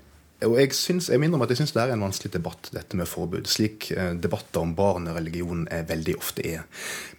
og 0.49 0.57
jeg, 0.63 0.73
synes, 0.73 1.11
jeg 1.13 1.21
minner 1.21 1.37
om 1.37 1.45
at 1.45 1.53
jeg 1.53 1.61
syns 1.61 1.77
det 1.77 1.85
er 1.85 1.93
en 1.93 2.09
vanskelig 2.09 2.33
debatt, 2.33 2.73
dette 2.73 2.97
med 2.97 3.05
forbud. 3.05 3.45
Slik 3.45 3.91
eh, 3.93 4.15
debatter 4.17 4.65
om 4.65 4.73
barn 4.73 5.05
og 5.11 5.21
religion 5.21 5.67
er 5.69 5.85
veldig 5.85 6.17
ofte 6.17 6.41
er. 6.55 6.65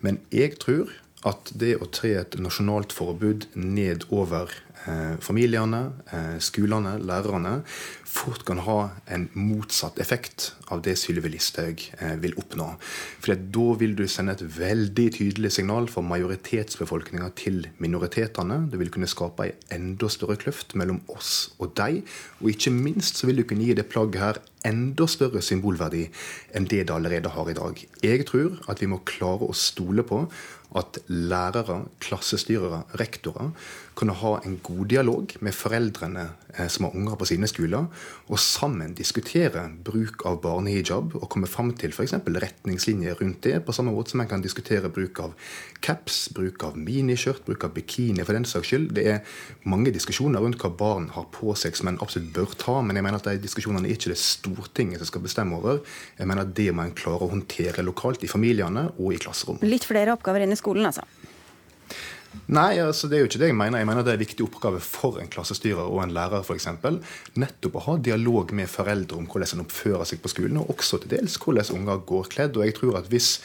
Men 0.02 0.18
jeg 0.34 0.58
tror 0.66 0.90
at 1.26 1.50
det 1.58 1.76
å 1.82 1.86
tre 1.90 2.12
et 2.20 2.36
nasjonalt 2.42 2.94
forbud 2.94 3.48
ned 3.54 4.06
over 4.10 4.50
eh, 4.50 4.65
familiene, 5.20 5.92
eh, 6.12 6.36
skolene, 6.38 6.96
lærerne, 7.02 7.62
fort 8.04 8.44
kan 8.46 8.60
ha 8.64 8.76
en 9.12 9.28
motsatt 9.34 9.98
effekt 10.00 10.52
av 10.72 10.82
det 10.82 10.96
Sylvi 10.98 11.32
Listhaug 11.32 11.82
eh, 11.98 12.14
vil 12.22 12.36
oppnå. 12.38 12.68
For 13.24 13.34
Da 13.36 13.66
vil 13.80 13.96
du 13.98 14.06
sende 14.08 14.36
et 14.36 14.44
veldig 14.58 15.08
tydelig 15.18 15.52
signal 15.58 15.88
for 15.92 16.06
majoritetsbefolkninga 16.06 17.32
til 17.38 17.66
minoritetene. 17.82 18.70
Du 18.70 18.78
vil 18.78 18.90
kunne 18.94 19.10
skape 19.10 19.50
en 19.70 19.86
enda 19.86 20.10
større 20.12 20.36
kløft 20.40 20.74
mellom 20.78 21.00
oss 21.12 21.52
og 21.60 21.74
deg. 21.78 22.02
Og 22.40 22.52
ikke 22.52 22.74
minst 22.74 23.20
så 23.20 23.28
vil 23.28 23.40
du 23.40 23.46
kunne 23.48 23.66
gi 23.66 23.76
det 23.76 23.88
plagget 23.92 24.22
her 24.22 24.42
enda 24.66 25.06
større 25.10 25.42
symbolverdi 25.44 26.06
enn 26.56 26.66
det 26.66 26.86
det 26.88 26.94
allerede 26.94 27.32
har 27.32 27.50
i 27.50 27.56
dag. 27.56 27.82
Jeg 28.02 28.26
tror 28.26 28.58
at 28.70 28.82
vi 28.82 28.90
må 28.90 29.02
klare 29.06 29.46
å 29.46 29.56
stole 29.56 30.02
på 30.06 30.24
at 30.76 30.98
lærere, 31.08 31.84
klassestyrere, 32.02 32.82
rektorer 32.98 33.52
kan 33.96 34.12
ha 34.12 34.32
en 34.44 34.58
god 34.62 34.88
dialog 34.92 35.32
med 35.40 35.54
foreldrene 35.56 36.26
eh, 36.54 36.66
som 36.68 36.84
har 36.84 36.96
unger 36.98 37.16
på 37.16 37.28
sine 37.30 37.48
skoler, 37.48 37.86
og 38.28 38.40
sammen 38.40 38.92
diskutere 38.96 39.62
bruk 39.86 40.26
av 40.28 40.40
barnehijab 40.44 41.14
og 41.16 41.28
komme 41.32 41.48
fram 41.48 41.72
til 41.80 41.94
f.eks. 41.94 42.12
retningslinjer 42.26 43.16
rundt 43.22 43.40
det, 43.46 43.62
på 43.64 43.74
samme 43.76 43.94
måte 43.94 44.12
som 44.12 44.20
en 44.20 44.30
kan 44.30 44.44
diskutere 44.44 44.90
bruk 44.92 45.20
av 45.24 45.32
caps, 45.84 46.26
bruk 46.36 46.66
av 46.68 46.76
miniskjørt, 46.76 47.44
bruk 47.46 47.64
av 47.64 47.72
bikini 47.76 48.24
for 48.26 48.36
den 48.36 48.48
saks 48.48 48.72
skyld. 48.72 48.90
Det 48.98 49.06
er 49.14 49.38
mange 49.64 49.94
diskusjoner 49.94 50.44
rundt 50.44 50.60
hva 50.60 50.72
barn 50.76 51.08
har 51.16 51.28
på 51.32 51.56
seg 51.56 51.78
som 51.78 51.88
en 51.92 52.00
absolutt 52.04 52.34
bør 52.36 52.56
ta, 52.60 52.78
men 52.84 53.00
jeg 53.00 53.06
mener 53.06 53.22
at 53.22 53.30
de 53.30 53.46
diskusjonene 53.46 53.88
er 53.88 53.96
ikke 53.96 54.12
det 54.12 54.20
Stortinget 54.20 55.00
som 55.00 55.08
skal 55.08 55.24
bestemme 55.24 55.56
over. 55.56 55.80
Jeg 56.18 56.28
mener 56.28 56.44
at 56.44 56.52
det 56.56 56.68
må 56.74 56.84
en 56.84 56.96
klare 56.96 57.24
å 57.24 57.32
håndtere 57.32 57.84
lokalt 57.86 58.26
i 58.26 58.30
familiene 58.30 58.90
og 58.96 59.16
i 59.16 59.22
klasserom. 59.22 59.62
Litt 59.64 59.88
flere 59.88 60.16
oppgaver 60.16 60.44
inn 60.44 60.52
i 60.52 60.60
skolen, 60.60 60.88
altså? 60.90 61.06
Nei, 62.46 62.78
altså 62.82 63.08
det 63.10 63.18
er 63.18 63.24
jo 63.24 63.28
ikke 63.30 63.40
det 63.42 63.50
jeg 63.50 63.58
mener. 63.58 63.80
Jeg 63.80 63.88
mener 63.88 64.06
det 64.06 64.12
er 64.12 64.18
en 64.20 64.24
viktig 64.24 64.46
oppgave 64.46 64.80
for 64.84 65.20
en 65.22 65.30
klassestyrer 65.32 65.82
og 65.82 66.02
en 66.04 66.14
lærer 66.14 66.44
for 66.46 66.58
eksempel, 66.58 67.00
Nettopp 67.40 67.78
å 67.80 67.84
ha 67.88 67.96
dialog 67.98 68.52
med 68.56 68.70
foreldre 68.70 69.18
om 69.18 69.26
hvordan 69.30 69.58
en 69.58 69.64
oppfører 69.66 70.06
seg 70.08 70.22
på 70.22 70.32
skolen, 70.32 70.60
og 70.62 70.74
også 70.76 71.02
til 71.02 71.16
dels 71.16 71.38
hvordan 71.42 71.72
unger 71.80 72.04
går 72.08 72.30
kledd. 72.36 72.58
Og 72.58 72.68
jeg 72.68 72.76
tror 72.78 73.00
at 73.00 73.10
hvis 73.12 73.36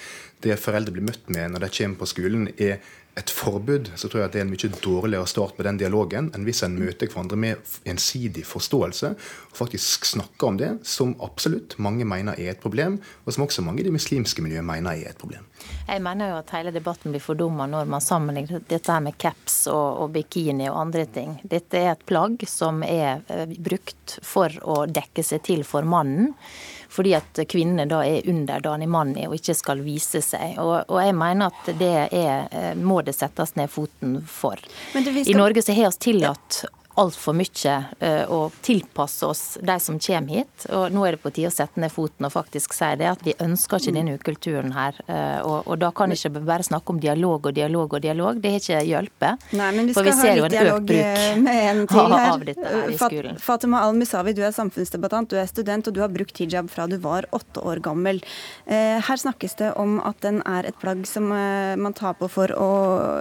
det 0.41 0.59
foreldre 0.61 0.93
blir 0.95 1.05
møtt 1.05 1.29
med 1.33 1.53
når 1.53 1.65
de 1.65 1.73
kommer 1.77 2.01
på 2.01 2.11
skolen, 2.13 2.49
er 2.57 2.81
et 3.19 3.29
forbud, 3.29 3.89
så 3.99 4.07
tror 4.07 4.21
jeg 4.21 4.29
at 4.29 4.35
det 4.35 4.41
er 4.41 4.45
en 4.45 4.53
mye 4.53 4.69
dårligere 4.83 5.27
start 5.27 5.57
på 5.57 5.65
den 5.67 5.79
dialogen 5.81 6.29
enn 6.31 6.45
hvis 6.47 6.63
en 6.63 6.77
møter 6.79 7.11
hverandre 7.11 7.39
med 7.39 7.73
gjensidig 7.83 8.45
forståelse 8.47 9.11
og 9.11 9.57
faktisk 9.57 10.07
snakker 10.13 10.47
om 10.47 10.59
det, 10.61 10.69
som 10.87 11.13
absolutt 11.23 11.75
mange 11.83 12.07
mener 12.07 12.39
er 12.39 12.53
et 12.53 12.63
problem, 12.63 12.99
og 13.25 13.35
som 13.35 13.43
også 13.43 13.65
mange 13.67 13.83
i 13.83 13.87
det 13.87 13.93
muslimske 13.95 14.43
miljøet 14.45 14.67
mener 14.67 14.95
er 14.95 15.11
et 15.11 15.19
problem. 15.19 15.43
Jeg 15.87 16.01
mener 16.03 16.31
jo 16.31 16.39
at 16.39 16.53
hele 16.55 16.71
debatten 16.73 17.11
blir 17.11 17.23
fordumma 17.23 17.67
når 17.69 17.89
man 17.91 18.03
sammenligner 18.03 18.63
dette 18.69 18.95
her 18.95 19.03
med 19.03 19.17
caps 19.19 19.65
og, 19.71 20.05
og, 20.05 20.11
bikini 20.15 20.69
og 20.71 20.79
andre 20.85 21.05
ting. 21.11 21.35
Dette 21.43 21.81
er 21.81 21.93
et 21.93 22.05
plagg 22.07 22.45
som 22.49 22.79
er 22.87 23.25
eh, 23.27 23.57
brukt 23.59 24.19
for 24.23 24.55
å 24.63 24.85
dekke 24.87 25.25
seg 25.25 25.43
til 25.51 25.65
for 25.67 25.87
mannen 25.87 26.31
fordi 26.91 27.13
at 27.15 27.39
kvinnene 27.49 27.85
da 27.89 28.01
er 28.03 28.27
underdanig 28.29 28.89
mannen 28.91 29.29
og 29.29 29.37
ikke 29.37 29.55
skal 29.55 29.83
vise 29.85 30.19
seg. 30.25 30.57
Og, 30.59 30.73
og, 30.87 30.99
jeg 30.99 31.15
mener 31.15 31.51
at 31.51 31.71
det 31.79 31.93
er, 32.11 32.51
eh, 32.51 32.73
må 32.75 32.99
det 33.07 33.15
settes 33.15 33.55
ned 33.55 33.71
foten 33.71 34.19
for. 34.27 34.59
Skal... 34.91 35.23
I 35.23 35.37
Norge 35.37 35.63
så 35.63 35.75
har 35.77 35.93
vi 35.93 36.03
tillatt 36.09 36.63
altfor 36.99 37.35
mye 37.37 37.75
eh, 37.99 38.23
å 38.27 38.49
tilpasse 38.63 39.27
oss 39.27 39.43
de 39.61 39.77
som 39.79 39.99
kommer 40.01 40.41
hit. 40.41 40.65
Og 40.75 40.91
nå 40.93 41.05
er 41.07 41.15
det 41.15 41.21
på 41.23 41.31
tide 41.33 41.51
å 41.51 41.53
sette 41.53 41.81
ned 41.81 41.91
foten 41.93 42.27
og 42.27 42.33
faktisk 42.33 42.75
si 42.75 42.89
det, 42.99 43.07
at 43.11 43.23
vi 43.25 43.35
ønsker 43.41 43.79
ikke 43.79 43.95
denne 43.95 44.15
ukulturen 44.19 44.73
her. 44.75 44.97
Eh, 45.07 45.39
og, 45.45 45.67
og 45.67 45.79
da 45.81 45.91
kan 45.95 46.11
vi 46.11 46.19
ikke 46.19 46.41
bare 46.41 46.65
snakke 46.67 46.93
om 46.93 47.01
dialog 47.01 47.49
og 47.49 47.55
dialog 47.55 47.95
og 47.97 48.03
dialog. 48.03 48.41
Det 48.41 48.53
har 48.55 48.63
ikke 48.63 48.81
hjulpet. 48.89 49.47
For 49.95 50.09
vi 50.09 50.15
ser 50.17 50.41
jo 50.41 50.47
en 50.47 50.57
økt 50.61 50.89
bruk 50.91 51.95
av, 52.01 52.17
av 52.19 52.45
dette 52.49 52.73
her 52.75 52.91
i 52.91 52.99
skolen. 52.99 53.41
Fatima 53.41 53.83
Al-Musawi, 53.87 54.35
du 54.37 54.43
er 54.45 54.55
samfunnsdebattant, 54.55 55.31
du 55.31 55.39
er 55.39 55.49
student, 55.49 55.87
og 55.87 55.95
du 55.95 56.03
har 56.03 56.11
brukt 56.11 56.43
hijab 56.43 56.69
fra 56.71 56.87
du 56.91 56.97
var 57.01 57.27
åtte 57.35 57.63
år 57.63 57.83
gammel. 57.83 58.21
Eh, 58.65 58.99
her 58.99 59.23
snakkes 59.23 59.57
det 59.61 59.71
om 59.79 59.99
at 60.03 60.19
den 60.25 60.41
er 60.47 60.67
et 60.67 60.79
plagg 60.81 61.05
som 61.07 61.29
man 61.31 61.93
tar 61.95 62.17
på 62.19 62.27
for 62.31 62.51
å, 62.57 62.69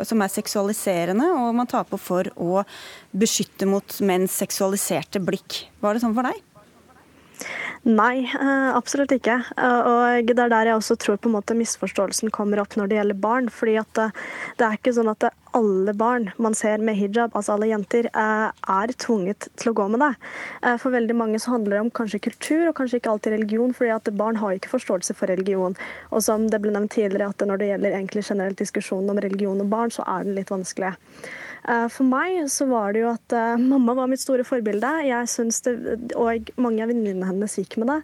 som 0.06 0.22
er 0.24 0.32
seksualiserende, 0.32 1.28
og 1.36 1.54
man 1.56 1.68
tar 1.70 1.86
på 1.88 1.98
for 2.00 2.30
å 2.40 2.64
beskytte 3.12 3.66
mot 3.66 4.00
menns 4.06 4.36
seksualiserte 4.38 5.22
blikk. 5.24 5.64
Var 5.82 5.94
det 5.94 6.04
sånn 6.04 6.14
for 6.16 6.28
deg? 6.28 6.38
Nei, 7.80 8.28
eh, 8.28 8.70
absolutt 8.76 9.12
ikke. 9.14 9.38
Eh, 9.56 9.86
og 9.88 10.26
det 10.28 10.36
er 10.36 10.50
der 10.52 10.68
jeg 10.68 10.76
også 10.76 10.98
tror 11.00 11.16
på 11.16 11.30
en 11.30 11.38
måte 11.38 11.56
misforståelsen 11.56 12.28
kommer 12.28 12.60
opp 12.60 12.76
når 12.76 12.90
det 12.90 12.98
gjelder 12.98 13.16
barn. 13.16 13.48
fordi 13.48 13.78
at 13.80 13.98
eh, 13.98 14.10
det 14.58 14.66
er 14.66 14.76
ikke 14.76 14.92
sånn 14.92 15.08
at 15.08 15.30
alle 15.56 15.94
barn 15.96 16.28
man 16.36 16.52
ser 16.52 16.76
med 16.76 16.98
hijab, 16.98 17.32
altså 17.32 17.54
alle 17.54 17.70
jenter, 17.72 18.06
er 18.12 18.92
tvunget 19.00 19.48
til 19.56 19.72
å 19.72 19.74
gå 19.74 19.88
med 19.90 19.98
det. 19.98 20.12
For 20.78 20.94
veldig 20.94 21.16
mange 21.16 21.40
så 21.40 21.56
handler 21.56 21.74
det 21.74 21.80
om 21.80 21.90
kanskje 21.90 22.20
kultur, 22.22 22.68
og 22.68 22.76
kanskje 22.78 23.00
ikke 23.00 23.10
alltid 23.10 23.32
religion. 23.32 23.72
fordi 23.74 23.90
at 23.90 24.12
barn 24.14 24.36
har 24.36 24.52
ikke 24.52 24.70
forståelse 24.76 25.16
for 25.16 25.26
religion. 25.26 25.74
Og 26.12 26.22
som 26.22 26.46
det 26.46 26.60
ble 26.62 26.70
nevnt 26.70 26.92
tidligere, 26.92 27.30
at 27.30 27.42
når 27.42 27.58
det 27.58 27.70
gjelder 27.72 27.96
egentlig 27.96 28.28
generelt 28.28 28.58
diskusjonen 28.58 29.10
om 29.10 29.18
religion 29.18 29.60
og 29.60 29.70
barn, 29.70 29.90
så 29.90 30.06
er 30.06 30.22
den 30.22 30.36
litt 30.36 30.50
vanskelig. 30.54 30.94
Eh, 31.68 31.86
for 31.92 32.08
meg 32.08 32.38
så 32.52 32.66
var 32.70 32.94
det 32.94 33.02
jo 33.04 33.10
at 33.12 33.36
uh, 33.36 33.60
mamma 33.60 33.96
var 33.98 34.10
mitt 34.10 34.22
store 34.22 34.46
forbilde. 34.46 34.92
Jeg 35.08 35.28
synes 35.28 35.60
det, 35.66 35.74
Og 36.16 36.52
mange 36.60 36.84
av 36.84 36.92
venninnene 36.92 37.28
hennes 37.28 37.58
gikk 37.60 37.76
med 37.82 37.92
det. 37.92 38.00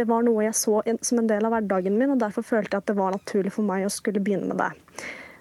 Det 0.00 0.08
var 0.10 0.26
noe 0.26 0.44
jeg 0.44 0.58
så 0.58 0.82
som 1.00 1.22
en 1.22 1.30
del 1.30 1.48
av 1.48 1.56
hverdagen 1.56 1.96
min, 1.98 2.12
og 2.14 2.20
derfor 2.20 2.46
følte 2.46 2.76
jeg 2.76 2.84
at 2.84 2.92
det 2.92 2.98
var 2.98 3.16
naturlig 3.16 3.54
for 3.54 3.66
meg 3.68 3.86
å 3.86 3.92
skulle 3.92 4.22
begynne 4.24 4.52
med 4.52 4.60
det. 4.64 4.72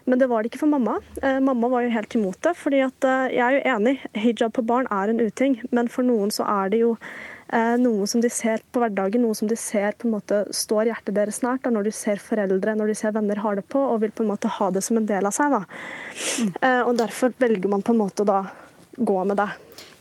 Men 0.08 0.22
det 0.22 0.30
var 0.32 0.44
det 0.44 0.54
ikke 0.54 0.62
for 0.62 0.72
mamma. 0.72 1.02
Eh, 1.22 1.40
mamma 1.44 1.68
var 1.68 1.84
jo 1.84 1.92
helt 1.92 2.16
imot 2.16 2.40
det. 2.42 2.54
fordi 2.56 2.80
at 2.86 3.04
eh, 3.04 3.34
jeg 3.36 3.44
er 3.44 3.56
jo 3.58 3.76
enig, 3.76 3.96
hijab 4.16 4.54
på 4.56 4.64
barn 4.64 4.88
er 4.92 5.12
en 5.12 5.20
uting, 5.20 5.60
men 5.72 5.92
for 5.92 6.08
noen 6.08 6.32
så 6.32 6.48
er 6.48 6.72
det 6.72 6.80
jo 6.80 6.94
eh, 6.96 7.37
noe 7.80 8.08
som 8.08 8.22
de 8.22 8.30
ser 8.34 8.64
på 8.72 8.82
hverdagen, 8.82 9.24
noe 9.24 9.36
som 9.38 9.48
de 9.48 9.56
ser 9.56 9.96
på 9.96 10.08
en 10.08 10.16
måte 10.18 10.42
står 10.52 10.90
hjertet 10.90 11.16
deres 11.16 11.40
nært. 11.46 11.64
Da, 11.64 11.72
når 11.72 11.88
de 11.88 11.94
ser 11.96 12.20
foreldre, 12.20 12.76
når 12.76 12.92
de 12.92 12.96
ser 13.00 13.16
venner 13.16 13.40
har 13.44 13.56
det 13.56 13.64
på, 13.72 13.80
og 13.80 14.02
vil 14.04 14.12
på 14.12 14.26
en 14.26 14.32
måte 14.34 14.52
ha 14.52 14.72
det 14.74 14.84
som 14.84 15.00
en 15.00 15.08
del 15.08 15.30
av 15.30 15.36
seg. 15.36 15.56
Da. 15.56 15.62
Mm. 16.44 16.52
Eh, 16.62 16.82
og 16.84 16.98
derfor 17.00 17.36
velger 17.40 17.72
man 17.72 17.86
på 17.86 17.96
en 17.96 18.02
måte 18.04 18.28
da 18.28 18.44
gå 18.98 19.24
med 19.30 19.40
det. 19.40 19.50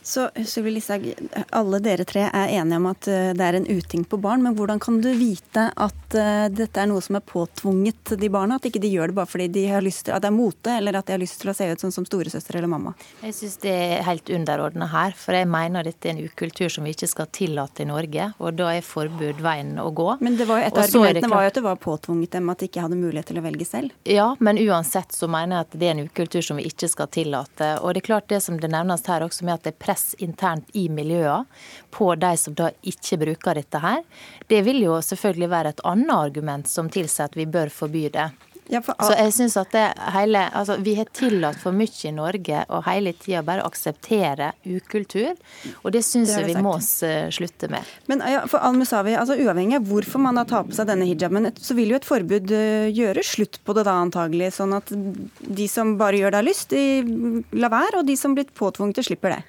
Så 0.07 0.29
Sylvi 0.45 0.71
Listhaug, 0.71 1.03
alle 1.49 1.79
dere 1.83 2.05
tre 2.07 2.29
er 2.29 2.51
enige 2.55 2.77
om 2.79 2.85
at 2.87 3.07
eh, 3.11 3.33
det 3.35 3.43
er 3.43 3.57
en 3.57 3.65
uting 3.67 4.05
på 4.07 4.15
barn. 4.23 4.39
Men 4.39 4.53
hvordan 4.55 4.79
kan 4.79 5.01
du 5.03 5.09
vite 5.19 5.65
at 5.75 6.15
eh, 6.15 6.45
dette 6.47 6.79
er 6.79 6.87
noe 6.87 7.03
som 7.03 7.17
er 7.19 7.25
påtvunget 7.27 8.13
de 8.15 8.29
barna? 8.31 8.55
At 8.55 8.69
ikke 8.69 8.79
de 8.79 8.93
gjør 8.93 9.11
det 9.11 9.17
bare 9.17 9.27
fordi 9.27 9.49
de 9.57 9.65
har 9.67 9.83
lyst 9.83 10.05
til, 10.07 10.15
at 10.15 10.23
det 10.23 10.29
er 10.29 10.35
mote, 10.37 10.71
eller 10.71 10.95
at 10.95 11.09
de 11.09 11.15
har 11.17 11.19
lyst 11.19 11.41
til 11.41 11.51
å 11.51 11.55
se 11.57 11.67
ut 11.67 11.83
sånn 11.83 11.91
som 11.91 12.07
storesøster 12.07 12.55
eller 12.55 12.71
mamma? 12.71 12.93
Jeg 13.19 13.35
syns 13.35 13.57
det 13.65 13.73
er 13.73 14.05
helt 14.07 14.31
underordna 14.31 14.87
her. 14.93 15.17
For 15.19 15.35
jeg 15.35 15.49
mener 15.51 15.83
dette 15.89 16.07
er 16.07 16.15
en 16.15 16.23
ukultur 16.23 16.71
som 16.71 16.87
vi 16.87 16.95
ikke 16.95 17.11
skal 17.11 17.27
tillate 17.35 17.83
i 17.83 17.89
Norge. 17.91 18.29
Og 18.39 18.55
da 18.61 18.71
er 18.77 18.87
forbud 18.87 19.43
veien 19.43 19.75
å 19.83 19.89
gå. 19.91 20.07
Men 20.23 20.39
det 20.39 20.47
var 20.47 20.63
jo 20.63 20.69
et 20.69 20.79
av 20.79 20.85
argumentene 20.85 21.33
var 21.35 21.49
jo 21.49 21.51
at 21.51 21.59
det 21.59 21.65
var 21.67 21.83
påtvunget 21.83 22.39
dem 22.39 22.47
at 22.55 22.63
de 22.63 22.71
ikke 22.71 22.87
hadde 22.87 23.01
mulighet 23.01 23.33
til 23.33 23.41
å 23.41 23.45
velge 23.49 23.67
selv? 23.67 23.99
Ja, 24.07 24.29
men 24.39 24.63
uansett 24.63 25.11
så 25.19 25.27
mener 25.27 25.59
jeg 25.59 25.67
at 25.67 25.77
det 25.83 25.91
er 25.91 25.97
en 25.97 26.07
ukultur 26.07 26.47
som 26.47 26.63
vi 26.63 26.71
ikke 26.71 26.87
skal 26.95 27.11
tillate. 27.11 27.73
Og 27.83 27.91
det 27.91 28.05
er 28.05 28.09
klart 28.13 28.31
det 28.31 28.39
som 28.47 28.55
det 28.63 28.71
nevnes 28.71 29.03
her 29.11 29.27
også 29.27 29.43
med 29.43 29.57
at 29.59 29.67
det 29.67 29.75
er 29.75 29.79
press 29.83 29.96
press 29.97 30.15
internt 30.19 30.69
i 30.73 30.87
miljøene 30.89 31.45
på 31.91 32.13
de 32.15 32.35
som 32.37 32.53
da 32.53 32.71
ikke 32.81 33.17
bruker 33.17 33.57
dette 33.57 33.81
her, 33.81 34.03
det 34.47 34.63
vil 34.65 34.83
jo 34.83 35.01
selvfølgelig 35.01 35.49
være 35.49 35.73
et 35.73 35.85
annet 35.85 36.13
argument 36.15 36.67
som 36.69 36.89
tilsier 36.89 37.27
at 37.27 37.37
vi 37.37 37.45
bør 37.45 37.69
forby 37.73 38.09
det. 38.13 38.29
Ja, 38.69 38.81
for... 38.83 38.97
Så 38.99 39.15
jeg 39.15 39.31
synes 39.31 39.55
at 39.55 39.71
det 39.71 39.85
hele, 40.11 40.41
altså 40.51 40.75
Vi 40.83 40.97
har 40.97 41.07
tillatt 41.15 41.55
for 41.61 41.71
mye 41.71 41.87
i 41.87 42.11
Norge 42.11 42.65
og 42.67 42.83
hele 42.83 43.13
tida 43.15 43.39
bare 43.47 43.63
akseptere 43.63 44.51
ukultur. 44.67 45.37
Og 45.85 45.93
det 45.95 46.03
syns 46.03 46.33
jeg 46.35 46.49
vi 46.49 46.57
må 46.59 46.73
slutte 46.81 47.69
med. 47.71 47.87
Men 48.11 48.25
ja, 48.27 48.43
for 48.51 48.59
Al-Musawi, 48.59 49.15
altså 49.15 49.37
uavhengig 49.39 49.79
av 49.79 49.87
hvorfor 49.87 50.19
man 50.19 50.41
har 50.41 50.49
tatt 50.51 50.67
på 50.67 50.75
seg 50.75 50.89
denne 50.91 51.07
hijaben, 51.07 51.47
så 51.55 51.77
vil 51.79 51.93
jo 51.93 52.01
et 52.01 52.07
forbud 52.07 52.51
eh, 52.51 52.89
gjøre 52.91 53.23
slutt 53.23 53.61
på 53.63 53.77
det 53.77 53.87
da 53.87 53.95
antagelig. 54.01 54.51
Sånn 54.59 54.75
at 54.75 54.91
de 54.91 55.71
som 55.71 55.95
bare 56.01 56.19
gjør 56.19 56.35
det 56.35 56.43
av 56.43 56.49
lyst, 56.49 56.75
de 56.75 57.45
lar 57.55 57.71
være, 57.71 58.01
og 58.01 58.09
de 58.11 58.19
som 58.19 58.35
blir 58.35 58.51
påtvunget, 58.51 59.07
slipper 59.07 59.37
det. 59.37 59.45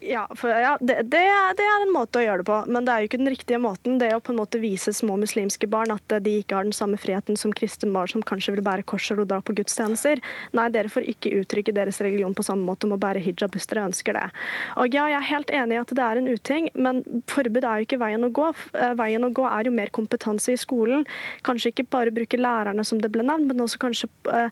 Ja, 0.00 0.28
for, 0.34 0.50
ja 0.50 0.76
det, 0.80 0.94
det, 1.10 1.20
det, 1.58 1.64
er 1.66 1.82
en 1.82 1.90
måte 1.90 2.20
å 2.20 2.22
gjøre 2.22 2.44
det 2.44 2.46
på, 2.46 2.56
men 2.70 2.84
det 2.86 2.92
er 2.92 3.02
jo 3.02 3.08
ikke 3.08 3.18
den 3.18 3.30
riktige 3.32 3.58
måten. 3.58 3.96
Det 3.98 4.12
å 4.14 4.20
på 4.22 4.30
en 4.30 4.38
måte 4.38 4.60
vise 4.62 4.92
små 4.94 5.16
muslimske 5.18 5.66
barn 5.70 5.90
at 5.90 6.14
de 6.22 6.36
ikke 6.38 6.54
har 6.54 6.68
den 6.68 6.76
samme 6.76 6.94
friheten 7.02 7.38
som 7.38 7.50
kristne 7.56 7.90
barn 7.90 8.10
som 8.12 8.22
kanskje 8.22 8.54
vil 8.54 8.62
bære 8.62 8.86
korser 8.86 9.18
og 9.18 9.26
dra 9.32 9.40
på 9.42 9.56
gudstjenester. 9.58 10.22
Nei, 10.54 10.68
dere 10.70 10.92
får 10.92 11.08
ikke 11.10 11.32
uttrykke 11.40 11.74
deres 11.74 11.98
religion 12.04 12.36
på 12.36 12.44
samme 12.46 12.62
måte 12.68 12.86
om 12.86 12.94
å 12.94 13.00
bære 13.02 13.24
hijab 13.24 13.56
hvis 13.58 13.66
dere 13.72 13.88
ønsker 13.88 14.14
det. 14.14 14.22
Og 14.78 14.94
ja, 14.94 15.08
jeg 15.10 15.18
er 15.18 15.26
helt 15.32 15.50
enig 15.62 15.78
i 15.78 15.80
at 15.82 15.96
det 15.98 16.06
er 16.06 16.22
en 16.22 16.30
uting, 16.30 16.70
men 16.78 17.02
forbud 17.34 17.66
er 17.66 17.82
jo 17.82 17.88
ikke 17.88 18.00
veien 18.04 18.28
å 18.28 18.30
gå. 18.38 18.52
Eh, 18.78 18.94
veien 19.02 19.26
å 19.26 19.32
gå 19.34 19.48
er 19.50 19.66
jo 19.66 19.74
mer 19.80 19.90
kompetanse 19.98 20.54
i 20.54 20.62
skolen. 20.62 21.02
Kanskje 21.48 21.74
ikke 21.74 21.88
bare 21.90 22.14
bruke 22.14 22.38
lærerne 22.38 22.86
som 22.86 23.02
det 23.02 23.10
ble 23.10 23.26
nevnt, 23.26 23.50
men 23.50 23.66
også 23.66 23.82
kanskje 23.82 24.06
uh, 24.30 24.46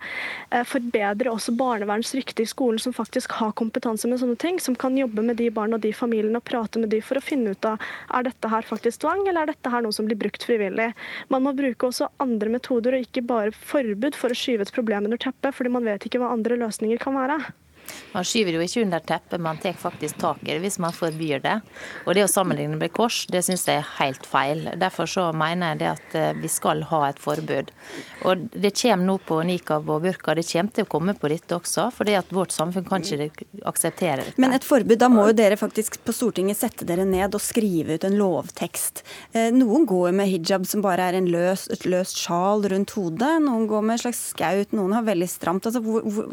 forbedre 0.67 1.31
også 1.31 1.55
barnevernets 1.55 2.17
rykte 2.19 2.43
i 2.43 2.51
skolen, 2.51 2.83
som 2.83 2.97
faktisk 2.97 3.39
har 3.39 3.55
kompetanse 3.55 4.11
med 4.11 4.19
sånne 4.25 4.39
ting, 4.43 4.59
som 4.63 4.75
kan 4.75 4.99
jobbe 4.99 5.23
med 5.23 5.36
de 5.39 5.51
barna 5.55 5.79
og 5.79 5.85
de 5.85 5.93
familiene 5.97 6.41
og 6.41 6.47
prate 6.49 6.81
med 6.83 6.93
de 6.95 7.03
for 7.05 7.21
å 7.21 7.25
finne 7.25 7.55
ut 7.55 7.69
av 7.69 7.83
er 8.17 8.27
dette 8.29 8.51
her 8.53 8.67
faktisk 8.67 9.05
tvang, 9.05 9.27
eller 9.27 9.45
er 9.45 9.53
dette 9.53 9.73
her 9.73 9.85
noe 9.85 9.95
som 9.95 10.09
blir 10.09 10.19
brukt 10.21 10.47
frivillig. 10.47 10.93
Man 11.33 11.47
må 11.47 11.55
bruke 11.57 11.91
også 11.91 12.11
andre 12.23 12.57
metoder, 12.57 12.97
og 12.97 13.07
ikke 13.07 13.27
bare 13.27 13.55
forbud 13.57 14.19
for 14.19 14.33
å 14.33 14.39
skyve 14.39 14.67
et 14.67 14.75
problem 14.75 15.09
under 15.09 15.21
teppet, 15.21 15.55
fordi 15.57 15.73
man 15.77 15.87
vet 15.87 16.09
ikke 16.09 16.23
hva 16.23 16.33
andre 16.35 16.59
løsninger 16.61 17.01
kan 17.03 17.17
være. 17.19 17.41
Man 18.15 18.25
skyver 18.25 18.57
jo 18.57 18.65
ikke 18.65 18.85
under 18.87 19.03
teppet, 19.05 19.41
man 19.43 19.59
tar 19.61 19.77
faktisk 19.79 20.19
tak 20.23 20.43
i 20.47 20.55
det 20.55 20.63
hvis 20.65 20.79
man 20.83 20.95
forbyr 20.97 21.43
det. 21.45 21.57
Og 22.07 22.17
det 22.17 22.25
å 22.25 22.31
sammenligne 22.31 22.79
med 22.81 22.93
kors, 22.97 23.25
det 23.33 23.43
syns 23.47 23.67
jeg 23.69 23.83
er 23.83 23.91
helt 23.99 24.27
feil. 24.29 24.65
Derfor 24.81 25.11
så 25.11 25.29
mener 25.37 25.75
jeg 25.75 25.83
det 25.83 25.91
at 25.91 26.17
eh, 26.17 26.33
vi 26.41 26.51
skal 26.53 26.85
ha 26.91 27.03
et 27.11 27.21
forbud. 27.23 27.73
Og 28.27 28.47
det 28.53 28.73
kommer 28.81 29.05
nå 29.11 29.19
på 29.27 29.41
nikab 29.47 29.91
og 29.93 30.07
burka, 30.07 30.35
det 30.37 30.47
kommer 30.49 30.73
til 30.77 30.87
å 30.87 30.91
komme 30.97 31.17
på 31.17 31.31
dette 31.33 31.57
også, 31.57 31.91
For 31.95 32.09
det 32.09 32.17
at 32.21 32.33
vårt 32.35 32.55
samfunn 32.55 32.87
kan 32.89 33.05
ikke 33.05 33.47
akseptere 33.69 34.25
dette. 34.25 34.41
Men 34.41 34.57
et 34.57 34.67
forbud, 34.67 34.99
da 35.01 35.11
må 35.13 35.29
jo 35.31 35.37
dere 35.37 35.59
faktisk 35.61 36.01
på 36.07 36.15
Stortinget 36.17 36.61
sette 36.61 36.89
dere 36.89 37.05
ned 37.09 37.37
og 37.37 37.43
skrive 37.43 37.97
ut 37.97 38.07
en 38.09 38.19
lovtekst. 38.19 39.05
Eh, 39.33 39.51
noen 39.55 39.87
går 39.89 40.17
med 40.17 40.31
hijab 40.33 40.67
som 40.69 40.85
bare 40.85 41.11
er 41.11 41.21
en 41.21 41.31
løs, 41.31 41.69
et 41.73 41.85
løst 41.89 42.19
sjal 42.23 42.65
rundt 42.73 42.97
hodet, 42.97 43.35
noen 43.45 43.69
går 43.71 43.85
med 43.85 43.99
en 43.99 44.05
slags 44.07 44.23
skaut, 44.33 44.73
noen 44.77 44.97
har 44.97 45.07
veldig 45.07 45.29
stramt. 45.31 45.69
Altså, 45.69 45.83
hvor, 45.85 46.07
hvor, 46.07 46.31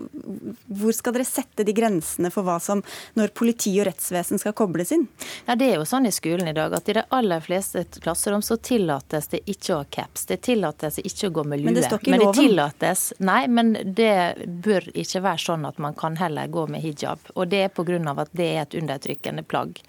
hvor 0.80 0.96
skal 0.96 1.18
dere 1.18 1.28
sette 1.28 1.42
sette 1.43 1.63
de 1.67 1.73
grensene 1.73 2.32
for 2.32 2.45
hva 2.47 2.60
som 2.60 2.82
når 3.17 3.34
politi 3.38 3.73
og 3.79 3.88
rettsvesen 3.88 4.39
skal 4.41 4.56
kobles 4.58 4.91
inn? 4.95 5.08
Ja, 5.45 5.56
Det 5.56 5.71
er 5.71 5.75
jo 5.82 5.86
sånn 5.86 6.08
i 6.08 6.12
skolen 6.12 6.47
i 6.47 6.53
dag 6.53 6.73
at 6.73 6.89
i 6.89 6.93
de 6.97 7.03
aller 7.10 7.41
fleste 7.43 7.86
klasserom 8.01 8.41
så 8.41 8.58
tillates 8.58 9.29
det 9.32 9.43
ikke 9.45 9.73
å 9.73 9.82
ha 9.82 9.88
caps. 9.89 10.25
Det 10.25 10.41
tillates 10.47 10.99
ikke 10.99 11.29
å 11.29 11.34
gå 11.39 11.43
med 11.43 11.62
lue. 11.62 11.71
Men 11.71 11.77
det 11.77 11.86
står 11.88 12.01
ikke 12.01 12.10
i 12.10 12.17
loven? 12.17 12.25
Men 12.25 12.34
det 12.34 12.41
tillates, 12.41 13.03
nei, 13.19 13.41
men 13.47 13.73
det 13.84 14.15
bør 14.65 14.89
ikke 14.93 15.23
være 15.23 15.43
sånn 15.45 15.67
at 15.69 15.79
man 15.84 15.97
kan 15.97 16.17
heller 16.19 16.47
gå 16.47 16.65
med 16.67 16.84
hijab. 16.84 17.32
Og 17.36 17.47
det 17.51 17.63
er 17.67 17.73
pga. 17.73 17.84
at 18.23 18.29
det 18.32 18.45
er 18.45 18.62
et 18.62 18.75
undertrykkende 18.79 19.43
plagg. 19.43 19.79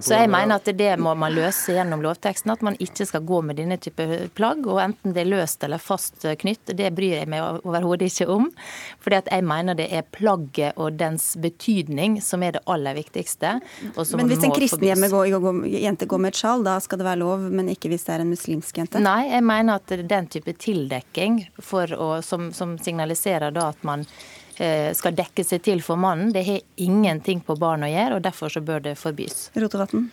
Så 0.00 0.16
jeg 0.16 0.30
mener 0.30 0.56
at 0.56 0.68
det 0.76 0.92
må 0.98 1.14
man 1.14 1.34
løse 1.34 1.72
gjennom 1.72 2.02
lovteksten, 2.02 2.50
at 2.52 2.62
man 2.62 2.76
ikke 2.82 3.06
skal 3.06 3.22
gå 3.26 3.40
med 3.42 3.56
denne 3.56 3.78
type 3.78 4.28
plagg. 4.34 4.66
Og 4.66 4.80
enten 4.82 5.14
det 5.14 5.24
er 5.24 5.30
løst 5.30 5.64
eller 5.64 5.78
fast 5.78 6.26
knytt, 6.40 6.74
det 6.76 6.90
bryr 6.96 7.20
jeg 7.20 7.30
meg 7.30 7.62
overhodet 7.64 8.10
ikke 8.10 8.28
om. 8.32 8.50
Fordi 9.02 9.20
at 9.20 9.30
jeg 9.32 9.46
mener 9.46 9.78
det 9.78 9.88
er 9.94 10.06
plagget 10.10 10.76
og 10.76 10.95
dens 10.98 11.34
betydning 11.40 12.18
som 12.24 12.42
er 12.42 12.56
det 12.56 12.62
aller 12.66 12.96
viktigste. 12.96 13.58
men 13.96 14.30
hvis 14.30 14.44
en 14.44 14.54
kristen 14.54 14.86
jente 14.86 16.06
går 16.06 16.22
med 16.22 16.34
et 16.34 16.40
sjal, 16.40 16.64
da 16.66 16.78
skal 16.80 17.00
det 17.00 17.08
være 17.08 17.22
lov, 17.22 17.46
men 17.50 17.70
ikke 17.72 17.90
hvis 17.92 18.06
det 18.08 18.16
er 18.16 18.24
en 18.24 18.32
muslimsk 18.32 18.82
jente? 18.82 19.02
Nei, 19.02 19.28
jeg 19.30 19.44
mener 19.46 19.80
at 19.80 19.96
den 20.08 20.28
type 20.32 20.56
tildekking 20.58 21.42
å, 21.60 22.10
som, 22.22 22.50
som, 22.56 22.76
signaliserer 22.78 23.54
da 23.54 23.70
at 23.72 23.82
man 23.86 24.04
eh, 24.58 24.92
skal 24.96 25.16
dekke 25.16 25.44
seg 25.46 25.64
til 25.66 25.82
for 25.84 26.00
mannen, 26.00 26.32
det 26.34 26.44
har 26.46 26.62
ingenting 26.76 27.42
på 27.46 27.58
barn 27.60 27.86
å 27.86 27.90
gjøre, 27.90 28.18
og 28.18 28.26
derfor 28.26 28.52
så 28.52 28.64
bør 28.64 28.88
det 28.90 28.96
forbys. 29.00 29.50
Rotevatn? 29.56 30.08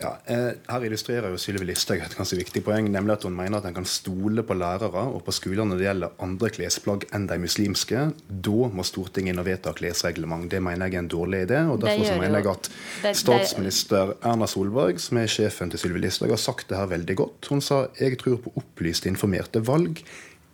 Ja, 0.00 0.14
eh, 0.24 0.52
Her 0.70 0.84
illustrerer 0.86 1.28
jo 1.28 1.38
Sylvi 1.40 1.66
Listhaug 1.68 2.00
et 2.00 2.14
ganske 2.16 2.38
viktig 2.38 2.62
poeng, 2.64 2.88
nemlig 2.88 3.18
at 3.18 3.26
hun 3.28 3.34
mener 3.36 3.60
at 3.60 3.66
en 3.68 3.76
kan 3.76 3.88
stole 3.88 4.44
på 4.46 4.56
lærere 4.56 5.02
og 5.12 5.20
på 5.26 5.34
skoler 5.36 5.68
når 5.68 5.80
det 5.80 5.86
gjelder 5.86 6.14
andre 6.24 6.50
klesplagg 6.56 7.04
enn 7.16 7.26
de 7.28 7.36
muslimske. 7.42 8.06
Da 8.48 8.70
må 8.72 8.86
Stortinget 8.86 9.34
inn 9.34 9.42
og 9.42 9.48
vedta 9.50 9.74
klesreglement. 9.76 10.48
Det 10.50 10.62
mener 10.64 10.88
jeg 10.88 10.96
er 10.96 11.04
en 11.04 11.12
dårlig 11.12 11.42
idé. 11.46 11.60
og 11.68 11.82
Derfor 11.84 12.08
så 12.08 12.16
mener 12.16 12.40
jeg 12.40 12.48
at 12.54 12.72
statsminister 13.20 14.14
Erna 14.24 14.48
Solberg, 14.48 15.00
som 15.04 15.20
er 15.20 15.30
sjefen 15.30 15.70
til 15.70 15.84
Sylvi 15.84 16.00
Listhaug, 16.06 16.32
har 16.32 16.40
sagt 16.40 16.72
det 16.72 16.80
her 16.80 16.88
veldig 16.90 17.16
godt. 17.20 17.52
Hun 17.52 17.60
sa 17.60 17.84
jeg 18.00 18.16
tror 18.18 18.40
på 18.40 18.56
opplyste, 18.56 19.10
informerte 19.12 19.60
valg 19.66 20.00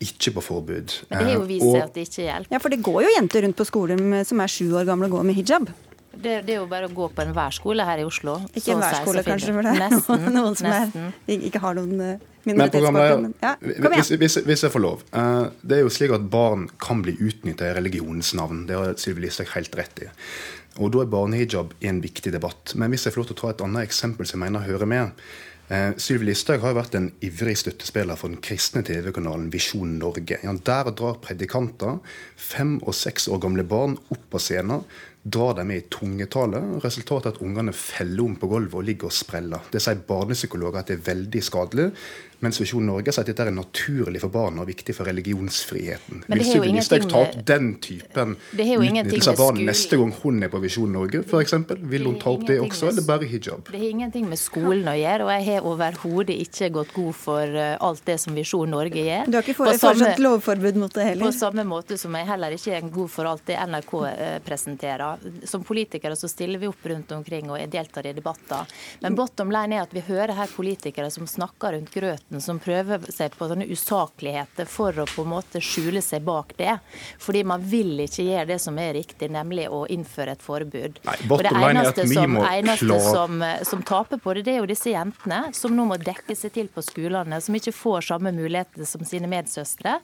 ikke 0.02 0.35
på 0.37 0.42
forbud. 0.44 0.92
Men 1.09 1.22
det 1.24 1.32
er 1.32 1.38
jo 1.38 1.46
vist 1.48 1.70
seg 1.70 1.82
at 1.87 1.94
det 1.94 2.02
ikke 2.11 2.24
hjelper. 2.26 2.52
Ja, 2.52 2.61
for 2.61 2.74
det 2.74 2.82
går 2.85 3.02
jo 3.06 3.12
jenter 3.14 3.46
rundt 3.46 3.56
på 3.56 3.64
skolen 3.64 4.24
som 4.28 4.42
er 4.44 4.52
sju 4.52 4.66
år 4.76 4.88
gamle 4.88 5.09
og 5.09 5.16
går 5.16 5.28
med 5.30 5.38
hijab. 5.38 5.70
Det, 6.22 6.40
det, 6.46 6.55
er 6.55 6.61
jo 6.62 6.68
bare 6.70 6.88
å 6.88 6.92
gå 6.92 7.09
på 7.12 7.24
enhver 7.24 7.55
skole 7.55 7.85
her 7.87 8.00
i 8.02 8.07
Oslo. 8.07 8.38
Ikke 8.52 8.74
enhver 8.74 8.98
skole, 9.02 9.22
kanskje, 9.26 9.55
for 9.57 9.66
det 9.66 9.74
nesten, 9.81 10.26
noen 10.37 10.59
som 10.59 10.68
nesten. 10.70 11.09
Er, 11.26 11.46
ikke 11.48 11.62
har 11.62 11.76
noen 11.79 12.02
uh, 12.02 12.26
minoritetsbakgrunn. 12.46 13.33
Ja, 13.42 13.55
hvis, 13.61 14.12
hvis, 14.20 14.38
hvis, 14.46 14.66
jeg 14.66 14.74
får 14.74 14.85
lov. 14.85 15.02
Uh, 15.14 15.48
det 15.62 15.81
er 15.81 15.85
jo 15.85 15.92
slik 15.92 16.14
at 16.16 16.29
barn 16.33 16.68
kan 16.83 17.02
bli 17.05 17.16
utnytta 17.16 17.70
i 17.70 17.74
religionens 17.79 18.33
navn. 18.38 18.64
Det 18.68 18.79
har 18.79 18.94
Sylvi 19.00 19.26
Listhaug 19.26 19.52
helt 19.57 19.76
rett 19.79 20.07
i. 20.07 20.12
Og 20.76 20.92
Da 20.92 21.02
er 21.02 21.11
barnehijab 21.12 21.74
en 21.88 22.00
viktig 22.05 22.33
debatt. 22.35 22.76
Men 22.76 22.92
hvis 22.92 23.07
jeg 23.07 23.14
får 23.14 23.22
lov 23.22 23.29
til 23.31 23.38
å 23.38 23.42
ta 23.42 23.52
et 23.55 23.66
annet 23.66 23.88
eksempel 23.88 24.29
som 24.29 24.40
jeg 24.40 24.48
mener 24.48 24.66
hører 24.66 24.90
med. 24.90 25.26
Uh, 25.66 25.90
Sylvi 25.98 26.29
Listhaug 26.29 26.62
har 26.62 26.76
vært 26.76 26.94
en 26.94 27.09
ivrig 27.26 27.57
støttespiller 27.59 28.18
for 28.18 28.31
den 28.31 28.38
kristne 28.44 28.85
TV-kanalen 28.87 29.48
Visjon 29.50 29.96
Norge. 29.98 30.38
Ja, 30.44 30.55
der 30.55 30.92
drar 30.94 31.18
predikanter 31.24 31.98
fem 32.38 32.76
og 32.85 32.94
seks 32.94 33.26
år 33.26 33.42
gamle 33.42 33.66
barn 33.66 33.96
opp 34.14 34.29
på 34.31 34.42
scenen 34.42 34.85
drar 35.26 35.56
dem 35.58 35.70
med 35.72 35.80
i 35.80 35.86
tungetale. 35.90 36.60
Resultatet 36.84 37.32
er 37.32 37.34
at 37.34 37.42
ungene 37.42 37.74
feller 37.74 38.22
om 38.24 38.36
på 38.38 38.50
gulvet 38.50 38.78
og 38.78 38.86
ligger 38.86 39.10
og 39.10 39.16
spreller. 39.16 39.66
Det 39.72 39.82
sier 39.82 40.04
barnepsykologer 40.06 40.82
at 40.82 40.92
det 40.92 41.00
er 41.00 41.08
veldig 41.08 41.42
skadelig. 41.42 41.88
Mens 42.44 42.61
Visjon 42.61 42.85
Norge 42.87 43.12
sier 43.14 43.25
at 43.25 43.31
dette 43.31 43.46
er 43.49 43.55
naturlig 43.55 44.20
for 44.22 44.33
barna 44.33 44.64
og 44.64 44.68
viktig 44.68 44.94
for 44.96 45.09
religionsfriheten. 45.09 46.25
Vil 46.29 46.44
Sylvi 46.44 46.83
ta 47.09 47.22
opp 47.22 47.37
den 47.49 47.70
typen 47.83 48.37
utnyttelse 48.53 49.33
av 49.33 49.40
barn 49.40 49.62
neste 49.64 49.99
gang 50.01 50.12
hun 50.22 50.42
er 50.44 50.53
på 50.53 50.61
Visjon 50.62 50.92
Norge, 50.92 51.22
f.eks.? 51.25 51.55
Vil 51.92 52.07
hun 52.09 52.18
ta 52.20 52.33
opp 52.35 52.46
det 52.49 52.59
også, 52.61 52.90
eller 52.90 53.07
bare 53.09 53.29
hijab? 53.29 53.70
Det 53.70 53.81
har 53.81 53.88
ingenting 53.88 54.29
med 54.29 54.40
skolen 54.40 54.88
å 54.90 54.96
gjøre, 54.99 55.27
og 55.27 55.33
jeg 55.33 55.46
har 55.49 55.68
overhodet 55.70 56.37
ikke 56.46 56.70
gått 56.77 56.92
god 56.96 57.16
for 57.16 57.59
eh, 57.62 57.75
alt 57.88 58.05
det 58.09 58.18
som 58.22 58.37
Visjon 58.37 58.72
Norge 58.72 59.07
gjør. 59.07 59.31
Du 59.31 59.38
har 59.38 59.46
ikke 59.46 59.59
foreslått 59.62 60.22
lovforbud 60.22 60.81
mot 60.83 60.94
det 60.94 61.09
heller? 61.11 61.31
På 61.31 61.35
samme 61.37 61.64
måte 61.68 61.99
som 62.01 62.14
jeg 62.18 62.29
heller 62.29 62.57
ikke 62.57 62.77
er 62.77 62.90
god 62.99 63.12
for 63.12 63.31
alt 63.33 63.46
det 63.49 63.59
NRK 63.72 63.94
eh, 64.12 64.37
presenterer. 64.44 65.27
Som 65.49 65.64
politikere 65.66 66.16
så 66.18 66.31
stiller 66.31 66.61
vi 66.62 66.70
opp 66.70 66.87
rundt 66.92 67.12
omkring 67.16 67.51
og 67.53 67.62
deltar 67.72 68.09
i 68.11 68.14
debatter. 68.16 68.68
Men 69.01 69.16
bottom 69.18 69.53
line 69.55 69.79
er 69.79 69.87
at 69.87 69.94
vi 69.94 70.05
hører 70.07 70.37
her 70.37 70.53
politikere 70.53 71.11
som 71.12 71.29
snakker 71.31 71.77
rundt 71.77 71.92
grøten 71.94 72.36
venstresiden 72.37 72.40
som 72.40 72.59
prøver 72.59 73.12
seg 73.12 73.35
på 73.37 73.49
sånne 73.49 73.66
usakligheter 73.66 74.66
for 74.66 74.92
å 74.99 75.07
på 75.07 75.25
en 75.25 75.31
måte 75.31 75.61
skjule 75.61 76.03
seg 76.03 76.22
bak 76.22 76.55
det. 76.57 76.79
Fordi 77.18 77.44
man 77.44 77.62
vil 77.62 78.01
ikke 78.01 78.25
gjøre 78.25 78.46
det 78.46 78.59
som 78.61 78.79
er 78.79 78.94
riktig, 78.94 79.31
nemlig 79.31 79.68
å 79.68 79.87
innføre 79.87 80.33
et 80.33 80.42
forbud. 80.42 81.01
Nei, 81.05 81.16
og 81.31 81.42
det 81.42 81.53
eneste, 81.53 82.07
som, 82.09 82.37
eneste 82.37 83.01
som, 83.01 83.44
som, 83.62 83.83
taper 83.83 84.18
på 84.18 84.35
det, 84.35 84.46
det 84.46 84.55
er 84.57 84.62
jo 84.62 84.70
disse 84.70 84.90
jentene 84.90 85.53
som 85.55 85.75
nå 85.75 85.87
må 85.87 85.96
dekke 85.96 86.37
seg 86.37 86.53
til 86.53 86.68
på 86.68 86.83
skolene, 86.83 87.40
som 87.40 87.55
ikke 87.55 87.75
får 87.75 88.09
samme 88.12 88.33
muligheter 88.33 88.87
som 88.87 89.05
sine 89.07 89.29
medsøstre, 89.31 89.99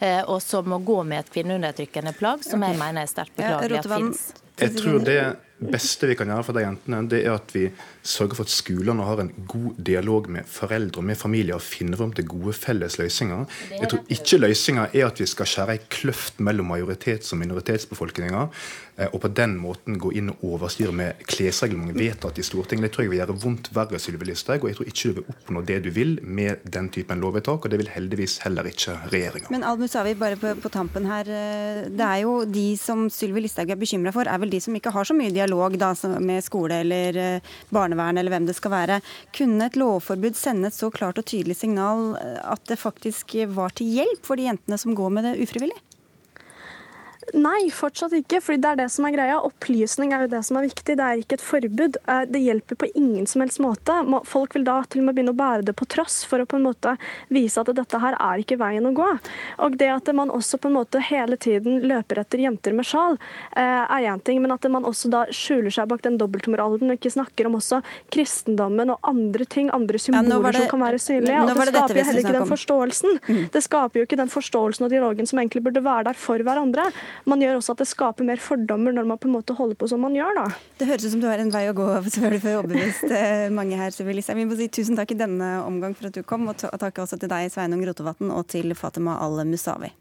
eh, 0.00 0.22
og 0.26 0.40
som 0.42 0.68
må 0.68 0.78
gå 0.78 1.02
med 1.04 1.24
et 1.24 1.32
kvinneundertrykkende 1.32 2.14
plagg, 2.18 2.44
som 2.46 2.62
jeg 2.64 2.78
mener 2.78 3.04
er 3.04 3.10
sterkt 3.10 3.36
beklagelig 3.38 3.82
at 3.82 3.92
finnes. 3.92 4.24
Jeg 4.58 4.74
tror 4.74 5.04
det 5.06 5.20
beste 5.58 6.06
vi 6.06 6.14
kan 6.18 6.30
gjøre 6.30 6.44
for 6.46 6.56
de 6.56 6.62
jentene, 6.62 7.00
det 7.10 7.22
er 7.24 7.34
at 7.34 7.50
vi 7.54 7.64
sørger 8.06 8.38
for 8.38 8.46
at 8.46 8.52
skolene 8.52 9.06
har 9.06 9.22
en 9.22 9.32
god 9.50 9.80
dialog 9.88 10.28
med 10.30 10.46
foreldre 10.48 11.02
og 11.02 11.08
med 11.08 11.18
familier 11.18 11.58
og 11.58 11.64
finner 11.64 11.98
frem 11.98 12.12
til 12.14 12.28
gode 12.30 12.54
felles 12.54 12.98
løsninger. 13.00 13.46
Jeg 13.74 13.90
tror 13.90 14.12
ikke 14.14 14.40
løsninga 14.44 14.88
er 14.92 15.08
at 15.08 15.22
vi 15.22 15.26
skal 15.26 15.50
skjære 15.50 15.74
ei 15.74 15.82
kløft 15.90 16.38
mellom 16.44 16.70
majoritets- 16.70 17.34
og 17.34 17.42
minoritetsbefolkninga, 17.42 18.46
og 19.12 19.20
på 19.22 19.28
den 19.30 19.54
måten 19.60 19.98
gå 20.00 20.10
inn 20.18 20.32
og 20.32 20.42
overstyre 20.42 20.92
med 20.94 21.20
klesreglementet 21.30 21.98
vedtatt 22.00 22.38
i 22.40 22.44
Stortinget. 22.46 22.88
Det 22.88 22.94
tror 22.96 23.04
jeg 23.06 23.12
vil 23.12 23.20
gjøre 23.20 23.36
vondt 23.44 23.70
verre, 23.76 24.00
Sylvi 24.02 24.26
Listhaug, 24.30 24.64
og 24.64 24.70
jeg 24.70 24.78
tror 24.78 24.90
ikke 24.90 25.12
du 25.12 25.18
vil 25.20 25.28
oppnå 25.34 25.62
det 25.68 25.78
du 25.84 25.90
vil 25.94 26.16
med 26.22 26.64
den 26.66 26.88
typen 26.94 27.22
lovvedtak, 27.22 27.64
og 27.64 27.72
det 27.72 27.78
vil 27.80 27.90
heldigvis 27.92 28.38
heller 28.44 28.66
ikke 28.68 28.96
regjeringa. 29.12 29.52
Men 29.54 29.66
Al 29.66 29.78
Musavi, 29.80 30.14
bare 30.18 30.38
på, 30.40 30.54
på 30.62 30.72
tampen 30.74 31.06
her. 31.08 31.30
Eh, 31.30 31.80
det 31.94 32.06
er 32.06 32.22
jo 32.24 32.34
de 32.48 32.66
som 32.80 33.06
Sylvi 33.12 33.44
Listhaug 33.44 33.70
er 33.70 33.80
bekymra 33.80 34.12
for, 34.14 34.28
er 34.28 34.42
vel 34.42 34.52
de 34.52 34.62
som 34.62 34.76
ikke 34.76 34.92
har 34.94 35.08
så 35.08 35.16
mye 35.16 35.34
dialog 35.34 35.78
da, 35.80 35.92
med 36.18 36.44
skole 36.46 36.82
eller 36.82 37.20
eh, 37.22 37.56
barnevern 37.74 38.18
eller 38.18 38.34
hvem 38.34 38.48
det 38.48 38.56
skal 38.58 38.74
være. 38.74 39.00
Kunne 39.36 39.68
et 39.68 39.78
lovforbud 39.78 40.38
sende 40.38 40.72
et 40.72 40.78
så 40.78 40.90
klart 40.94 41.20
og 41.20 41.28
tydelig 41.28 41.58
signal 41.60 42.16
eh, 42.20 42.38
at 42.42 42.64
det 42.70 42.80
faktisk 42.80 43.36
var 43.54 43.74
til 43.78 43.98
hjelp 44.00 44.24
for 44.26 44.38
de 44.38 44.48
jentene 44.48 44.80
som 44.80 44.96
går 44.98 45.14
med 45.14 45.28
det 45.28 45.38
ufrivillig? 45.44 45.78
Nei, 47.36 47.68
fortsatt 47.74 48.14
ikke. 48.16 48.40
fordi 48.40 48.60
det 48.62 48.70
er 48.70 48.80
det 48.82 48.88
som 48.92 49.04
er 49.04 49.12
greia. 49.12 49.38
Opplysning 49.44 50.12
er 50.14 50.24
jo 50.24 50.30
det 50.32 50.40
som 50.46 50.58
er 50.58 50.68
viktig, 50.68 50.96
det 50.96 51.04
er 51.04 51.20
ikke 51.20 51.36
et 51.36 51.44
forbud. 51.44 51.98
Eh, 52.08 52.22
det 52.30 52.40
hjelper 52.40 52.78
på 52.80 52.88
ingen 52.94 53.26
som 53.28 53.42
helst 53.44 53.60
måte. 53.60 53.96
Folk 54.28 54.56
vil 54.56 54.64
da 54.64 54.80
til 54.88 55.02
og 55.02 55.08
med 55.08 55.18
begynne 55.18 55.34
å 55.34 55.38
bære 55.38 55.66
det 55.68 55.74
på 55.76 55.88
tross 55.90 56.22
for 56.28 56.40
å 56.40 56.48
på 56.48 56.56
en 56.58 56.64
måte 56.64 56.94
vise 57.32 57.60
at 57.60 57.72
dette 57.76 58.00
her 58.00 58.16
er 58.16 58.42
ikke 58.42 58.58
veien 58.60 58.88
å 58.88 58.94
gå. 58.96 59.08
Og 59.66 59.76
det 59.80 59.90
at 59.92 60.08
man 60.16 60.32
også 60.32 60.60
på 60.62 60.70
en 60.70 60.78
måte 60.78 61.02
hele 61.04 61.36
tiden 61.36 61.82
løper 61.88 62.22
etter 62.22 62.42
jenter 62.44 62.76
med 62.76 62.88
sjal, 62.88 63.18
eh, 63.56 63.84
er 63.84 64.08
én 64.08 64.22
ting, 64.24 64.40
men 64.42 64.54
at 64.54 64.64
man 64.72 64.88
også 64.88 65.10
da 65.12 65.26
skjuler 65.34 65.74
seg 65.74 65.88
bak 65.90 66.02
den 66.06 66.18
dobbeltmoralen 66.20 66.88
og 66.88 66.96
ikke 66.96 67.12
snakker 67.12 67.48
om 67.50 67.58
også 67.60 67.82
kristendommen 68.14 68.94
og 68.94 68.98
andre 69.02 69.44
ting, 69.44 69.70
andre 69.74 70.00
symboler 70.00 70.48
ja, 70.48 70.52
det, 70.52 70.64
som 70.64 70.72
kan 70.72 70.86
være 70.86 71.02
synlige. 71.02 71.42
Og 71.42 71.52
det, 71.52 71.58
det 71.58 71.76
skaper 71.76 72.02
heller 72.08 72.24
ikke 72.24 72.36
den 72.38 72.52
forståelsen. 72.54 73.20
Mm. 73.28 73.44
Det 73.52 73.64
skaper 73.64 74.00
jo 74.00 74.08
ikke 74.08 74.20
den 74.20 74.32
forståelsen 74.32 74.88
og 74.88 74.92
dialogen 74.92 75.28
som 75.28 75.42
egentlig 75.42 75.64
burde 75.68 75.84
være 75.84 76.08
der 76.08 76.18
for 76.18 76.40
hverandre 76.44 76.88
man 77.26 77.42
gjør 77.42 77.58
også 77.58 77.74
at 77.74 77.82
det 77.82 77.88
skaper 77.90 78.26
mer 78.28 78.42
fordommer 78.42 78.94
når 78.94 79.08
man 79.08 79.20
på 79.20 79.28
en 79.30 79.36
måte 79.36 79.56
holder 79.58 79.78
på 79.78 79.88
som 79.90 80.02
man 80.04 80.16
gjør. 80.16 80.34
da. 80.38 80.46
Det 80.78 80.88
høres 80.90 81.06
ut 81.06 81.14
som 81.16 81.22
du 81.22 81.28
har 81.30 81.42
en 81.42 81.52
vei 81.54 81.64
å 81.70 81.76
gå 81.76 81.86
selvfølgelig 82.06 82.42
for 82.44 82.50
å 82.50 82.62
overbevise 82.62 83.22
eh, 83.22 83.46
mange 83.54 83.78
her. 83.80 83.94
Sivilisa. 83.94 84.36
Vi 84.38 84.46
må 84.48 84.58
si 84.58 84.68
tusen 84.72 84.98
takk 84.98 85.14
i 85.14 85.18
denne 85.18 85.54
omgang 85.66 85.96
for 85.98 86.10
at 86.10 86.18
du 86.18 86.22
kom, 86.26 86.46
og 86.50 86.58
takk 86.58 87.02
også 87.04 87.18
til 87.20 87.32
deg 87.32 87.50
Sveinung 87.52 87.82
Rotevatn 87.88 88.30
og 88.34 88.46
til 88.52 88.76
Fatima 88.78 89.18
Al-Musawi. 89.24 89.94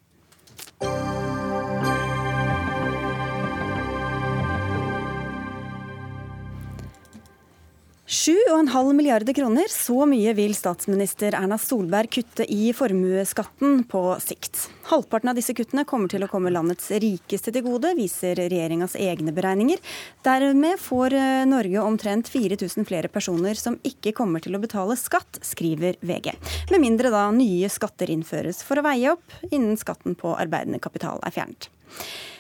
7,5 8.08 8.93
milliarder 8.93 9.34
kroner, 9.34 9.65
så 9.67 10.06
mye 10.08 10.32
vil 10.32 10.54
statsminister 10.56 11.36
Erna 11.36 11.58
Solberg 11.60 12.08
kutte 12.15 12.46
i 12.48 12.70
formuesskatten 12.72 13.82
på 13.91 14.04
sikt. 14.24 14.62
Halvparten 14.88 15.34
av 15.34 15.36
disse 15.36 15.52
kuttene 15.52 15.84
kommer 15.84 16.08
til 16.08 16.24
å 16.24 16.30
komme 16.32 16.54
landets 16.56 16.88
rikeste 17.04 17.52
til 17.52 17.65
gode, 17.67 17.91
viser 18.00 18.39
regjeringas 18.39 18.96
egne 18.96 19.36
beregninger. 19.36 19.84
Dermed 20.24 20.80
får 20.80 21.20
eh, 21.20 21.43
Norge 21.52 21.84
omtrent 21.84 22.32
4000 22.32 22.88
flere 22.88 23.12
personer 23.12 23.60
som 23.60 23.76
ikke 23.84 24.15
kommer 24.15 24.39
til 24.39 24.56
å 24.56 24.63
betale 24.63 24.96
skatt, 24.96 25.43
skriver 25.43 26.00
VG. 26.00 26.32
Med 26.72 26.88
mindre 26.88 27.12
da 27.12 27.28
nye 27.36 27.67
skatter 27.67 28.15
innføres 28.15 28.63
for 28.63 28.80
å 28.80 28.88
veie 28.88 29.17
opp 29.17 29.41
innen 29.52 29.76
skatten 29.76 30.15
på 30.15 30.32
arbeidende 30.39 30.80
kapital 30.80 31.20
er 31.28 31.36
fjernet. 31.36 31.74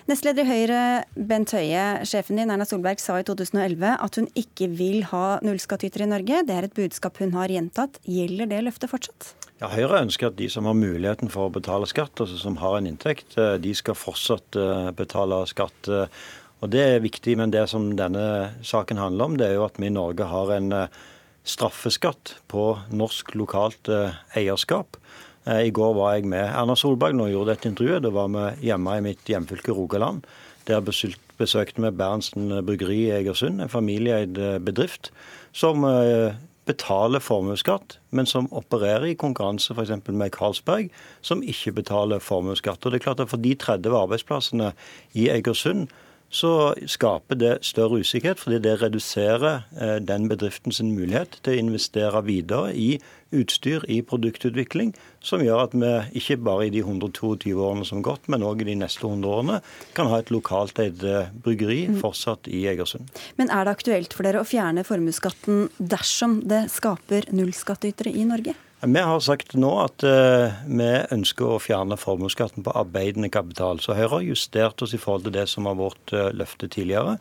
Nestleder 0.07 0.45
i 0.45 0.47
Høyre, 0.47 0.81
Bent 1.19 1.51
Høie. 1.51 1.81
Sjefen 2.07 2.39
din, 2.39 2.51
Erna 2.53 2.63
Solberg, 2.63 3.01
sa 3.03 3.17
i 3.19 3.25
2011 3.27 3.97
at 4.05 4.19
hun 4.21 4.29
ikke 4.39 4.69
vil 4.71 5.01
ha 5.09 5.25
nullskattytere 5.43 6.05
i 6.07 6.11
Norge. 6.13 6.45
Det 6.47 6.55
er 6.55 6.67
et 6.69 6.77
budskap 6.77 7.19
hun 7.19 7.33
har 7.35 7.51
gjentatt. 7.51 7.99
Gjelder 8.07 8.47
det 8.47 8.61
løftet 8.63 8.93
fortsatt? 8.93 9.33
Ja, 9.59 9.67
Høyre 9.73 10.03
ønsker 10.05 10.29
at 10.29 10.37
de 10.39 10.47
som 10.53 10.69
har 10.69 10.77
muligheten 10.79 11.27
for 11.33 11.49
å 11.49 11.53
betale 11.53 11.89
skatt, 11.91 12.21
altså 12.23 12.39
som 12.39 12.55
har 12.61 12.77
en 12.77 12.87
inntekt, 12.87 13.35
eh, 13.35 13.57
de 13.59 13.73
skal 13.75 13.97
fortsatt 13.99 14.55
eh, 14.55 14.91
betale 14.95 15.41
skatt. 15.51 15.91
Og 16.61 16.71
Det 16.71 16.83
er 16.83 17.03
viktig, 17.03 17.35
men 17.37 17.51
det 17.51 17.67
som 17.67 17.89
denne 17.97 18.53
saken 18.63 19.01
handler 19.01 19.25
om, 19.25 19.35
det 19.37 19.49
er 19.49 19.57
jo 19.57 19.65
at 19.67 19.75
vi 19.75 19.89
i 19.89 19.93
Norge 19.93 20.29
har 20.29 20.53
en 20.55 20.71
eh, 20.71 21.01
straffeskatt 21.43 22.37
på 22.47 22.63
norsk 22.95 23.35
lokalt 23.35 23.91
eierskap. 24.35 24.95
Eh, 25.47 25.67
I 25.67 25.71
går 25.73 25.95
var 25.95 26.17
jeg 26.17 26.27
med 26.27 26.43
Erna 26.49 26.75
Solberg 26.75 27.15
når 27.15 27.29
jeg 27.29 27.37
gjorde 27.37 27.53
dette 27.53 27.71
intervjuet. 27.71 28.03
Da 28.03 28.11
var 28.15 28.33
vi 28.33 28.67
hjemme 28.67 28.97
i 28.97 29.05
mitt 29.05 29.31
hjemfylke 29.31 29.75
Rogaland. 29.75 30.27
Der 30.67 30.83
besøkte 30.83 31.83
vi 31.83 31.95
Berntsen 31.95 32.51
bryggeri 32.67 33.05
i 33.05 33.15
Egersund, 33.21 33.61
en 33.61 33.71
familieeid 33.71 34.37
eh, 34.37 34.59
bedrift 34.59 35.11
som 35.55 35.85
eh, 35.87 36.35
betaler 36.67 37.23
formuesskatt, 37.23 37.95
men 38.11 38.27
som 38.27 38.49
opererer 38.51 39.07
i 39.07 39.19
konkurranse 39.19 39.71
f.eks. 39.71 39.93
med 40.11 40.33
Carlsberg, 40.35 40.89
som 41.21 41.39
ikke 41.39 41.77
betaler 41.79 42.19
formuesskatt. 42.19 42.83
Og 42.83 42.91
det 42.91 42.99
er 42.99 43.05
klart 43.05 43.23
at 43.23 43.31
For 43.31 43.39
de 43.39 43.55
30 43.55 43.95
arbeidsplassene 43.95 44.73
i 45.15 45.29
Egersund 45.31 45.87
så 46.29 46.73
skaper 46.89 47.39
det 47.39 47.53
større 47.65 48.01
usikkerhet, 48.03 48.41
fordi 48.41 48.59
det 48.65 48.81
reduserer 48.81 49.63
den 50.03 50.27
bedriftens 50.27 50.81
mulighet 50.83 51.39
til 51.41 51.55
å 51.55 51.61
investere 51.61 52.23
videre 52.27 52.73
i 52.75 52.97
utstyr 53.35 53.83
i 53.91 53.99
produktutvikling, 54.05 54.93
som 55.23 55.43
gjør 55.43 55.65
at 55.65 55.75
vi 55.75 55.91
ikke 56.21 56.39
bare 56.47 56.67
i 56.67 56.73
de 56.73 56.83
122 56.83 57.55
årene 57.55 57.87
som 57.87 57.99
har 57.99 58.07
gått, 58.11 58.29
men 58.31 58.45
òg 58.47 58.63
i 58.63 58.69
de 58.69 58.77
neste 58.79 59.03
100 59.03 59.31
årene 59.31 59.59
kan 59.97 60.11
ha 60.11 60.21
et 60.21 60.31
lokalt 60.33 60.79
eid 60.83 61.03
eh, 61.07 61.31
bryggeri 61.43 61.81
mm. 61.91 61.99
fortsatt 62.03 62.47
i 62.51 62.65
Egersund. 62.71 63.11
Men 63.39 63.51
er 63.53 63.67
det 63.67 63.75
aktuelt 63.77 64.15
for 64.15 64.27
dere 64.27 64.43
å 64.43 64.47
fjerne 64.47 64.85
formuesskatten 64.87 65.67
dersom 65.77 66.39
det 66.47 66.67
skaper 66.73 67.29
nullskattytere 67.35 68.15
i 68.15 68.27
Norge? 68.29 68.55
Vi 68.81 69.01
har 69.01 69.19
sagt 69.25 69.55
nå 69.57 69.71
at 69.81 70.03
uh, 70.05 70.53
vi 70.69 70.87
ønsker 71.15 71.49
å 71.49 71.61
fjerne 71.61 71.97
formuesskatten 71.97 72.61
på 72.61 72.75
arbeidende 72.77 73.29
kapital. 73.33 73.81
Så 73.81 73.95
Høyre 73.97 74.19
har 74.19 74.27
justert 74.27 74.83
oss 74.85 74.93
i 74.93 74.99
forhold 75.01 75.25
til 75.25 75.33
det 75.33 75.47
som 75.49 75.65
var 75.65 75.79
vårt 75.79 76.13
uh, 76.13 76.29
løfte 76.29 76.69
tidligere. 76.69 77.15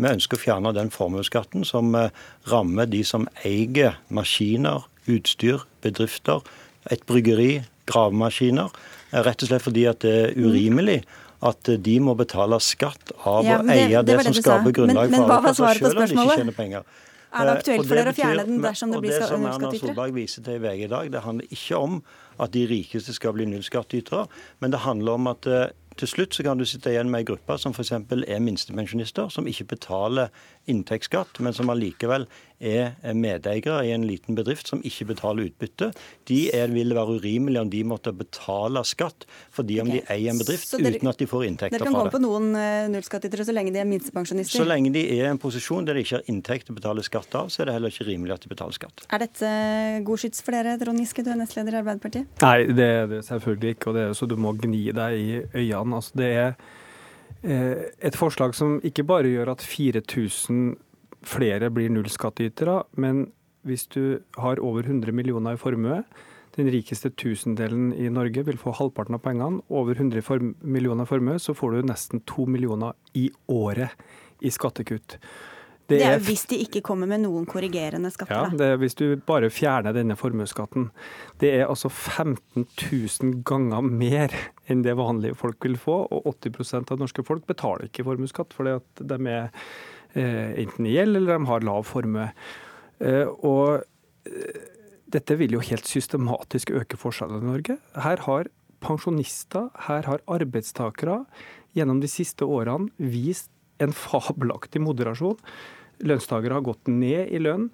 Vi 0.00 0.08
ønsker 0.08 0.40
å 0.40 0.40
fjerne 0.40 0.72
den 0.72 0.88
formuesskatten 0.94 1.66
som 1.68 1.92
uh, 1.92 2.08
rammer 2.48 2.88
de 2.88 3.02
som 3.04 3.28
eier 3.44 3.98
maskiner, 4.08 4.88
utstyr, 5.04 5.66
bedrifter, 5.84 6.40
et 6.88 7.04
bryggeri, 7.04 7.60
gravemaskiner. 7.92 8.72
Rett 9.12 9.44
og 9.44 9.52
slett 9.52 9.68
fordi 9.68 9.84
at 9.92 10.00
det 10.00 10.16
er 10.16 10.36
urimelig 10.40 11.02
at 11.44 11.68
de 11.84 12.00
må 12.00 12.16
betale 12.16 12.56
skatt 12.62 13.12
av 13.28 13.44
ja, 13.44 13.60
å 13.60 13.68
eie 13.68 13.90
det, 13.90 14.04
det, 14.06 14.16
det 14.16 14.28
som 14.30 14.36
skaper 14.38 14.72
grunnlag 14.80 15.10
men, 15.10 15.18
men, 15.18 15.26
for 15.26 15.40
arbeidsplasser 15.42 15.82
selv 15.82 15.98
om 15.98 16.06
de 16.06 16.20
ikke 16.22 16.40
tjener 16.40 16.56
penger. 16.56 16.92
Er 17.32 17.48
det 17.48 17.52
aktuelt 17.58 17.86
for 17.88 17.96
dere 17.96 18.12
å 18.12 18.16
fjerne 18.16 18.44
den 18.48 18.58
dersom 18.60 18.92
det 18.92 19.00
blir 19.00 19.14
nullskattytere? 19.14 19.38
Det 19.40 19.52
som 19.52 19.62
Erna 19.64 19.78
Solberg 19.80 20.16
viser 20.16 20.44
til 20.44 20.58
i 20.58 20.62
VG 20.62 20.82
i 20.84 20.90
dag, 20.92 21.12
det 21.12 21.22
handler 21.24 21.54
ikke 21.56 21.78
om 21.80 22.00
at 22.42 22.52
de 22.52 22.64
rikeste 22.68 23.14
skal 23.16 23.36
bli 23.36 23.46
nullskattytere, 23.48 24.26
men 24.60 24.74
det 24.74 24.82
handler 24.84 25.20
om 25.20 25.30
at 25.32 25.48
eh, 25.48 25.70
til 26.00 26.08
slutt 26.08 26.36
så 26.36 26.44
kan 26.46 26.60
du 26.60 26.64
sitte 26.68 26.92
igjen 26.92 27.10
med 27.12 27.22
ei 27.22 27.28
gruppe 27.32 27.56
som 27.60 27.74
f.eks. 27.76 27.92
er 27.92 28.44
minstepensjonister, 28.44 29.28
som 29.32 29.48
ikke 29.48 29.70
betaler 29.74 30.32
inntektsskatt, 30.70 31.40
men 31.42 31.54
som 31.56 31.70
allikevel 31.72 32.26
er 32.62 32.92
medeiere 33.18 33.80
i 33.88 33.90
en 33.90 34.04
liten 34.06 34.36
bedrift 34.38 34.68
som 34.70 34.82
ikke 34.86 35.08
betaler 35.10 35.48
utbytte. 35.48 35.88
De 36.30 36.44
er, 36.54 36.70
vil 36.70 36.94
være 36.94 37.16
urimelig 37.18 37.58
om 37.58 37.70
de 37.72 37.80
måtte 37.90 38.12
betale 38.14 38.84
skatt 38.86 39.26
fordi 39.52 39.80
om 39.82 39.90
okay. 39.90 40.04
de 40.04 40.14
eier 40.14 40.30
en 40.30 40.38
bedrift 40.38 40.70
dere, 40.76 40.92
uten 40.94 41.10
at 41.10 41.18
de 41.18 41.28
får 41.30 41.46
inntekter 41.48 41.82
fra 41.82 41.82
det. 41.82 41.88
Dere 41.88 41.90
kan 41.90 41.98
komme 41.98 42.14
på 42.14 42.22
noen 42.22 42.52
uh, 42.54 42.90
nullskattytere 42.92 43.46
så 43.48 43.56
lenge 43.56 43.74
de 43.74 43.82
er 43.82 43.88
minstepensjonister? 43.90 44.62
Så 44.62 44.68
lenge 44.68 44.92
de 44.94 45.02
er 45.16 45.26
i 45.26 45.32
en 45.32 45.40
posisjon 45.42 45.88
der 45.88 45.98
de 45.98 46.04
ikke 46.06 46.20
har 46.20 46.30
inntekt 46.30 46.68
til 46.68 46.76
å 46.76 46.78
betale 46.78 47.06
skatt 47.06 47.34
av, 47.38 47.50
så 47.50 47.64
er 47.64 47.70
det 47.70 47.76
heller 47.78 47.94
ikke 47.94 48.06
rimelig 48.06 48.36
at 48.36 48.46
de 48.46 48.52
betaler 48.52 48.78
skatt. 48.78 49.06
Er 49.10 49.24
dette 49.24 49.50
uh, 49.50 49.98
god 50.06 50.22
skyts 50.22 50.46
for 50.46 50.54
dere, 50.54 50.76
Trond 50.82 51.02
Giske, 51.02 51.26
du 51.26 51.32
er 51.34 51.40
nestleder 51.42 51.78
i 51.78 51.82
Arbeiderpartiet? 51.82 52.30
Nei, 52.46 52.54
det 52.70 52.88
er 53.00 53.10
det 53.10 53.24
selvfølgelig 53.26 53.74
ikke, 53.74 53.90
og 53.90 53.98
det 53.98 54.06
er 54.06 54.14
så 54.18 54.30
du 54.30 54.38
må 54.38 54.54
gni 54.62 54.84
deg 54.94 55.18
i 55.18 55.28
øynene. 55.42 55.98
Altså, 55.98 56.14
det 56.22 56.30
er 56.30 56.46
eh, 56.52 56.80
et 57.42 58.16
forslag 58.18 58.54
som 58.54 58.78
ikke 58.86 59.04
bare 59.06 59.30
gjør 59.30 59.52
at 59.56 59.62
4000 59.66 60.76
flere 61.26 61.70
blir 61.70 61.90
nullskattytere, 61.90 62.82
men 62.98 63.26
hvis 63.66 63.86
du 63.94 64.18
har 64.38 64.60
over 64.62 64.82
100 64.86 65.14
millioner 65.14 65.54
i 65.54 65.60
formue, 65.60 66.02
den 66.56 66.68
rikeste 66.68 67.10
tusendelen 67.16 67.92
i 67.96 68.10
Norge 68.12 68.44
vil 68.44 68.58
få 68.60 68.74
halvparten 68.76 69.16
av 69.16 69.22
pengene. 69.24 69.62
Over 69.72 69.96
100 69.96 70.20
millioner 70.60 71.06
i 71.06 71.08
formue, 71.08 71.38
så 71.40 71.54
får 71.56 71.78
du 71.78 71.88
nesten 71.88 72.20
2 72.28 72.46
millioner 72.50 72.92
i 73.16 73.30
året 73.48 73.94
i 74.42 74.50
skattekutt. 74.52 75.16
Det 75.90 75.98
er, 75.98 76.00
det 76.00 76.08
er 76.08 76.18
jo 76.18 76.24
hvis 76.28 76.44
de 76.50 76.58
ikke 76.62 76.82
kommer 76.86 77.10
med 77.10 77.24
noen 77.24 77.46
korrigerende 77.48 78.10
skatter. 78.14 78.48
Ja, 78.48 78.58
det 78.58 78.68
er 78.72 78.80
hvis 78.80 78.96
du 78.98 79.06
bare 79.26 79.50
fjerner 79.52 79.94
denne 79.96 80.16
formuesskatten. 80.18 80.88
Det 81.42 81.50
er 81.58 81.66
altså 81.66 81.90
15 81.90 82.66
000 82.66 83.40
ganger 83.48 83.84
mer 83.84 84.34
enn 84.70 84.84
det 84.86 84.96
vanlige 84.98 85.36
folk 85.38 85.64
vil 85.66 85.78
få, 85.80 86.02
og 86.06 86.28
80% 86.36 86.94
av 86.94 87.02
norske 87.02 87.24
folk 87.26 87.46
betaler 87.50 87.90
ikke 87.90 88.06
formuesskatt 88.06 88.54
fordi 88.56 88.76
at 88.78 89.06
de 89.12 89.18
er 89.32 89.48
eh, 90.14 90.52
enten 90.62 90.88
i 90.88 90.94
gjeld 90.96 91.18
eller 91.18 91.34
de 91.34 91.50
har 91.50 91.66
lav 91.66 91.86
formue. 91.88 92.28
Eh, 93.02 93.26
og 93.42 93.82
eh, 94.28 94.68
dette 95.12 95.36
vil 95.36 95.58
jo 95.58 95.64
helt 95.66 95.88
systematisk 95.88 96.72
øke 96.78 97.00
forskjellene 97.00 97.42
i 97.42 97.50
Norge. 97.50 97.78
Her 98.00 98.22
har 98.28 98.52
pensjonister, 98.82 99.68
her 99.86 100.06
har 100.08 100.22
arbeidstakere 100.30 101.22
gjennom 101.76 102.00
de 102.02 102.10
siste 102.10 102.46
årene 102.46 102.90
vist 102.98 103.50
en 103.80 103.94
fabelaktig 103.96 104.82
moderasjon. 104.82 105.38
Lønnstakere 106.02 106.58
har 106.58 106.66
gått 106.66 106.90
ned 106.90 107.32
i 107.32 107.40
lønn. 107.42 107.70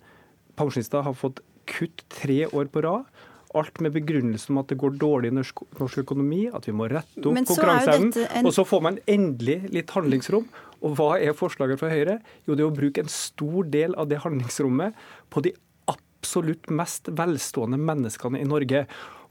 Pensjonister 0.59 1.05
har 1.07 1.17
fått 1.17 1.43
kutt 1.69 2.05
tre 2.13 2.45
år 2.47 2.71
på 2.73 2.83
rad. 2.85 3.09
Alt 3.57 3.81
med 3.81 3.95
begrunnelse 3.95 4.53
om 4.53 4.61
at 4.61 4.69
det 4.69 4.77
går 4.81 4.99
dårlig 5.01 5.31
i 5.33 5.37
norsk, 5.39 5.63
norsk 5.79 6.03
økonomi, 6.03 6.43
at 6.53 6.67
vi 6.69 6.75
må 6.77 6.89
rette 6.93 7.23
opp 7.23 7.39
konkurranseevnen. 7.49 8.13
En... 8.29 8.49
Og 8.49 8.53
så 8.57 8.65
får 8.69 8.83
man 8.85 8.99
endelig 9.09 9.63
litt 9.73 9.95
handlingsrom. 9.97 10.49
Og 10.85 10.99
hva 10.99 11.15
er 11.17 11.37
forslaget 11.37 11.81
fra 11.81 11.91
Høyre? 11.91 12.19
Jo, 12.45 12.55
det 12.55 12.63
er 12.63 12.69
å 12.69 12.77
bruke 12.77 13.03
en 13.03 13.11
stor 13.13 13.71
del 13.73 13.97
av 13.99 14.11
det 14.11 14.21
handlingsrommet 14.23 15.01
på 15.33 15.43
de 15.47 15.55
absolutt 15.89 16.69
mest 16.75 17.09
velstående 17.09 17.81
menneskene 17.81 18.43
i 18.43 18.47
Norge. 18.49 18.85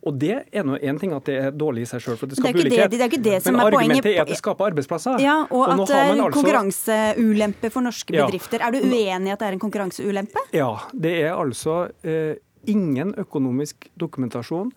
Og 0.06 0.18
det 0.22 0.36
er 0.54 0.66
nå 0.68 0.78
én 0.78 1.00
ting 1.02 1.14
at 1.16 1.26
det 1.28 1.38
er 1.42 1.56
dårlig 1.56 1.84
i 1.84 1.90
seg 1.90 2.04
sjøl, 2.04 2.18
for 2.20 2.30
det 2.30 2.38
skaper 2.38 2.62
ulikhet. 2.62 2.92
Det, 2.92 3.00
det 3.00 3.04
er 3.04 3.10
ikke 3.12 3.24
det 3.26 3.40
som 3.44 3.56
Men 3.56 3.64
er 3.64 3.70
argumentet 3.72 4.06
poenget. 4.06 4.20
er 4.20 4.26
at 4.28 4.32
det 4.32 4.40
skaper 4.40 4.70
arbeidsplasser. 4.70 5.24
Ja, 5.24 5.38
og, 5.50 5.64
og 5.64 5.72
at 5.74 5.82
det 5.90 5.98
er 5.98 6.12
altså... 6.12 6.28
konkurranseulempe 6.38 7.72
for 7.74 7.88
norske 7.88 8.14
bedrifter. 8.16 8.62
Ja. 8.62 8.70
Er 8.70 8.78
du 8.78 8.86
uenig 8.86 9.32
i 9.32 9.34
at 9.34 9.42
det 9.42 9.50
er 9.50 9.58
en 9.58 9.64
konkurranseulempe? 9.64 10.46
Ja, 10.56 10.70
det 10.94 11.16
er 11.26 11.34
altså 11.34 11.80
eh, 12.08 12.38
ingen 12.70 13.16
økonomisk 13.18 13.90
dokumentasjon 14.00 14.72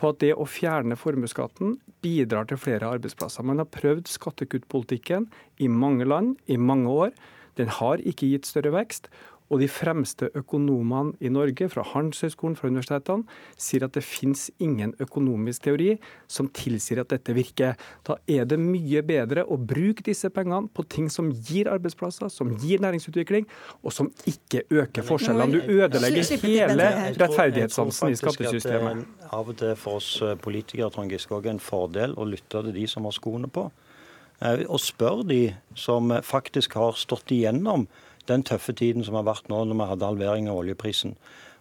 på 0.00 0.10
at 0.10 0.20
det 0.24 0.32
å 0.34 0.46
fjerne 0.48 0.98
formuesskatten 0.98 1.78
bidrar 2.04 2.50
til 2.50 2.58
flere 2.60 2.90
arbeidsplasser. 2.96 3.46
Man 3.46 3.62
har 3.62 3.70
prøvd 3.70 4.10
skattekuttpolitikken 4.10 5.30
i 5.62 5.70
mange 5.70 6.08
land 6.08 6.34
i 6.50 6.58
mange 6.58 6.90
år. 6.90 7.14
Den 7.58 7.70
har 7.70 8.02
ikke 8.02 8.32
gitt 8.32 8.48
større 8.50 8.74
vekst. 8.74 9.06
Og 9.52 9.60
de 9.60 9.68
fremste 9.68 10.30
økonomene 10.38 11.12
i 11.20 11.28
Norge, 11.32 11.68
fra 11.68 11.84
Handelshøyskolen, 11.84 12.56
fra 12.56 12.70
universitetene, 12.72 13.26
sier 13.60 13.84
at 13.84 13.92
det 13.96 14.04
finnes 14.06 14.46
ingen 14.62 14.94
økonomisk 15.04 15.66
teori 15.66 15.90
som 16.30 16.48
tilsier 16.56 17.02
at 17.02 17.12
dette 17.12 17.34
virker. 17.36 17.76
Da 18.08 18.16
er 18.30 18.48
det 18.48 18.58
mye 18.60 19.02
bedre 19.04 19.44
å 19.44 19.58
bruke 19.60 20.04
disse 20.06 20.30
pengene 20.32 20.72
på 20.72 20.86
ting 20.88 21.10
som 21.12 21.28
gir 21.28 21.68
arbeidsplasser, 21.72 22.32
som 22.32 22.54
gir 22.62 22.80
næringsutvikling, 22.84 23.44
og 23.84 23.92
som 23.92 24.08
ikke 24.30 24.64
øker 24.72 25.04
forskjellene. 25.06 25.60
Du 25.60 25.76
ødelegger 25.76 26.46
hele 26.46 26.88
rettferdighetssansen 27.20 28.14
i 28.14 28.18
skattesystemet. 28.18 29.04
Av 29.28 29.50
og 29.50 29.58
til 29.60 29.76
for 29.78 30.00
oss 30.00 30.16
eh, 30.24 30.38
politikere 30.40 30.88
Trond 30.94 31.12
Giske, 31.12 31.36
også 31.36 31.52
en 31.52 31.62
fordel 31.62 32.16
å 32.16 32.26
lytte 32.28 32.64
til 32.64 32.72
de 32.74 32.88
som 32.88 33.04
har 33.04 33.14
skoene 33.16 33.50
på. 33.52 33.68
Eh, 34.40 34.64
og 34.64 34.80
spør 34.82 35.22
de 35.28 35.42
som 35.78 36.10
faktisk 36.24 36.78
har 36.80 36.96
stått 36.98 37.34
igjennom 37.34 37.86
den 38.30 38.44
tøffe 38.46 38.74
tiden 38.76 39.04
som 39.06 39.16
har 39.18 39.26
vært 39.26 39.48
nå 39.52 39.64
når 39.64 39.80
vi 39.80 39.88
hadde 39.92 40.12
halvering 40.12 40.50
av 40.50 40.60
oljeprisen. 40.62 41.16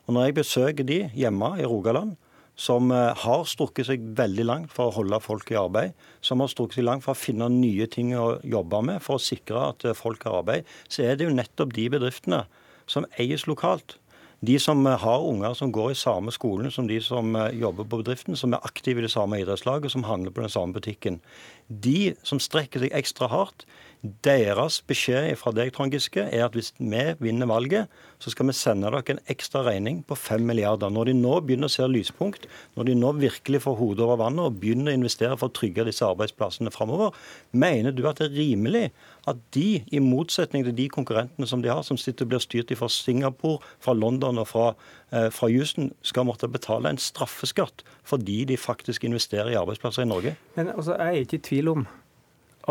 Og 0.08 0.14
Når 0.14 0.26
jeg 0.26 0.36
besøker 0.42 0.84
de 0.84 1.00
hjemme 1.16 1.54
i 1.60 1.68
Rogaland, 1.68 2.16
som 2.56 2.92
eh, 2.92 3.14
har 3.24 3.46
strukket 3.50 3.88
seg 3.88 4.04
veldig 4.18 4.46
langt 4.46 4.74
for 4.74 4.90
å 4.90 4.98
holde 5.00 5.20
folk 5.24 5.50
i 5.52 5.58
arbeid, 5.58 5.96
som 6.22 6.44
har 6.44 6.52
strukket 6.52 6.80
seg 6.80 6.88
langt 6.88 7.06
for 7.06 7.16
å 7.16 7.20
finne 7.20 7.50
nye 7.50 7.88
ting 7.90 8.14
å 8.18 8.38
jobbe 8.46 8.84
med 8.86 9.02
for 9.04 9.18
å 9.18 9.24
sikre 9.24 9.70
at 9.72 9.86
eh, 9.88 9.98
folk 9.98 10.26
har 10.28 10.42
arbeid, 10.44 10.70
så 10.88 11.08
er 11.08 11.18
det 11.18 11.28
jo 11.28 11.36
nettopp 11.36 11.74
de 11.74 11.90
bedriftene 11.96 12.44
som 12.86 13.08
eies 13.18 13.48
lokalt. 13.50 13.98
De 14.46 14.60
som 14.62 14.86
eh, 14.86 15.00
har 15.02 15.26
unger 15.26 15.58
som 15.58 15.74
går 15.74 15.94
i 15.94 15.98
samme 15.98 16.36
skolen 16.36 16.70
som 16.74 16.90
de 16.90 17.00
som 17.02 17.34
jobber 17.58 17.88
på 17.88 18.04
bedriften, 18.04 18.38
som 18.38 18.54
er 18.54 18.68
aktive 18.70 19.02
i 19.02 19.08
det 19.08 19.14
samme 19.16 19.42
idrettslaget, 19.42 19.96
som 19.96 20.06
handler 20.06 20.36
på 20.36 20.46
den 20.46 20.54
samme 20.54 20.78
butikken. 20.78 21.24
De 21.68 22.14
som 22.28 22.44
strekker 22.44 22.86
seg 22.86 22.94
ekstra 22.94 23.32
hardt, 23.34 23.66
deres 24.04 24.82
beskjed 24.84 25.30
fra 25.40 25.54
deg, 25.56 25.70
Trond 25.72 25.94
Giske, 25.96 26.26
er 26.28 26.44
at 26.44 26.56
hvis 26.58 26.74
vi 26.76 27.04
vinner 27.24 27.48
valget, 27.48 27.92
så 28.20 28.32
skal 28.34 28.50
vi 28.50 28.56
sende 28.56 28.90
dere 28.92 29.16
en 29.16 29.22
ekstra 29.32 29.62
regning 29.64 30.02
på 30.08 30.18
5 30.20 30.44
milliarder. 30.44 30.92
Når 30.92 31.10
de 31.10 31.14
nå 31.16 31.38
begynner 31.46 31.72
å 31.72 31.74
se 31.74 31.88
lyspunkt, 31.88 32.50
når 32.76 32.90
de 32.90 32.98
nå 33.00 33.14
virkelig 33.22 33.64
får 33.64 33.78
hodet 33.80 34.04
over 34.04 34.20
vannet 34.20 34.44
og 34.44 34.60
begynner 34.60 34.92
å 34.92 34.98
investere 35.00 35.38
for 35.40 35.48
å 35.48 35.56
trygge 35.56 35.88
disse 35.88 36.04
arbeidsplassene 36.04 36.74
framover, 36.76 37.16
mener 37.56 37.96
du 37.96 38.04
at 38.10 38.20
det 38.20 38.28
er 38.30 38.38
rimelig 38.42 38.86
at 39.30 39.40
de, 39.56 39.80
i 39.88 40.04
motsetning 40.04 40.68
til 40.68 40.76
de 40.76 40.90
konkurrentene 40.92 41.48
som 41.48 41.64
de 41.64 41.72
har, 41.72 41.84
som 41.88 42.00
sitter 42.00 42.28
og 42.28 42.34
blir 42.34 42.44
styrt 42.44 42.76
fra 42.76 42.92
Singapore, 42.92 43.64
fra 43.80 43.96
London 43.96 44.42
og 44.44 44.50
fra, 44.52 44.74
eh, 45.16 45.30
fra 45.32 45.48
Houston, 45.48 45.94
skal 46.04 46.28
måtte 46.28 46.52
betale 46.52 46.92
en 46.92 47.00
straffeskatt 47.00 47.88
fordi 48.04 48.44
de 48.44 48.60
faktisk 48.60 49.08
investerer 49.08 49.54
i 49.54 49.60
arbeidsplasser 49.60 50.04
i 50.04 50.12
Norge? 50.12 50.36
Men 50.58 50.76
altså, 50.76 50.98
Jeg 51.00 51.08
er 51.08 51.24
ikke 51.24 51.40
i 51.40 51.48
tvil 51.48 51.68
om 51.70 51.88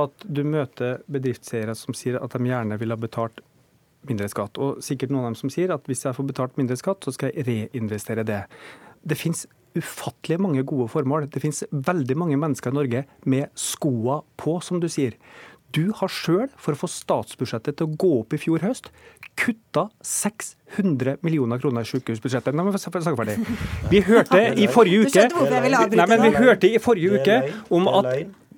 at 0.01 0.25
du 0.25 0.43
møter 0.49 1.03
bedriftseiere 1.13 1.75
som 1.77 1.97
sier 1.97 2.19
at 2.23 2.33
de 2.33 2.49
gjerne 2.49 2.79
vil 2.81 2.95
ha 2.95 2.99
betalt 3.01 3.43
mindre 4.09 4.29
skatt. 4.31 4.59
Og 4.59 4.83
sikkert 4.85 5.13
noen 5.13 5.27
av 5.27 5.33
dem 5.33 5.41
som 5.43 5.53
sier 5.53 5.73
at 5.75 5.89
hvis 5.91 6.07
jeg 6.07 6.17
får 6.17 6.31
betalt 6.31 6.61
mindre 6.61 6.79
skatt, 6.81 7.05
så 7.05 7.15
skal 7.15 7.33
jeg 7.33 7.47
reinvestere 7.49 8.25
det. 8.27 8.45
Det 9.03 9.19
finnes 9.19 9.47
ufattelig 9.79 10.41
mange 10.43 10.65
gode 10.69 10.89
formål. 10.93 11.29
Det 11.33 11.41
finnes 11.43 11.65
veldig 11.73 12.17
mange 12.19 12.39
mennesker 12.41 12.73
i 12.73 12.77
Norge 12.77 13.07
med 13.25 13.49
skoa 13.59 14.21
på, 14.41 14.59
som 14.65 14.83
du 14.83 14.89
sier. 14.93 15.17
Du 15.73 15.87
har 15.97 16.11
sjøl, 16.13 16.51
for 16.61 16.75
å 16.75 16.81
få 16.83 16.89
statsbudsjettet 16.91 17.79
til 17.79 17.89
å 17.89 17.97
gå 17.97 18.11
opp 18.19 18.35
i 18.37 18.41
fjor 18.41 18.61
høst, 18.67 18.91
kutta 19.41 19.87
600 20.05 21.23
millioner 21.25 21.63
kroner 21.63 21.87
i 21.87 21.89
sykehusbudsjettet. 21.89 22.53
Nei, 22.53 22.67
men 22.67 22.77
ferdig. 22.77 23.39
Vi 23.89 24.03
hørte 24.05 24.43
i 24.53 24.69
forrige 24.69 25.07
uke 25.07 25.25
Nei, 25.33 26.07
men 26.11 26.25
vi 26.27 26.33
hørte 26.37 26.69
i 26.69 26.83
forrige 26.83 27.23
uke 27.23 27.39
om 27.73 27.89
at 27.89 28.11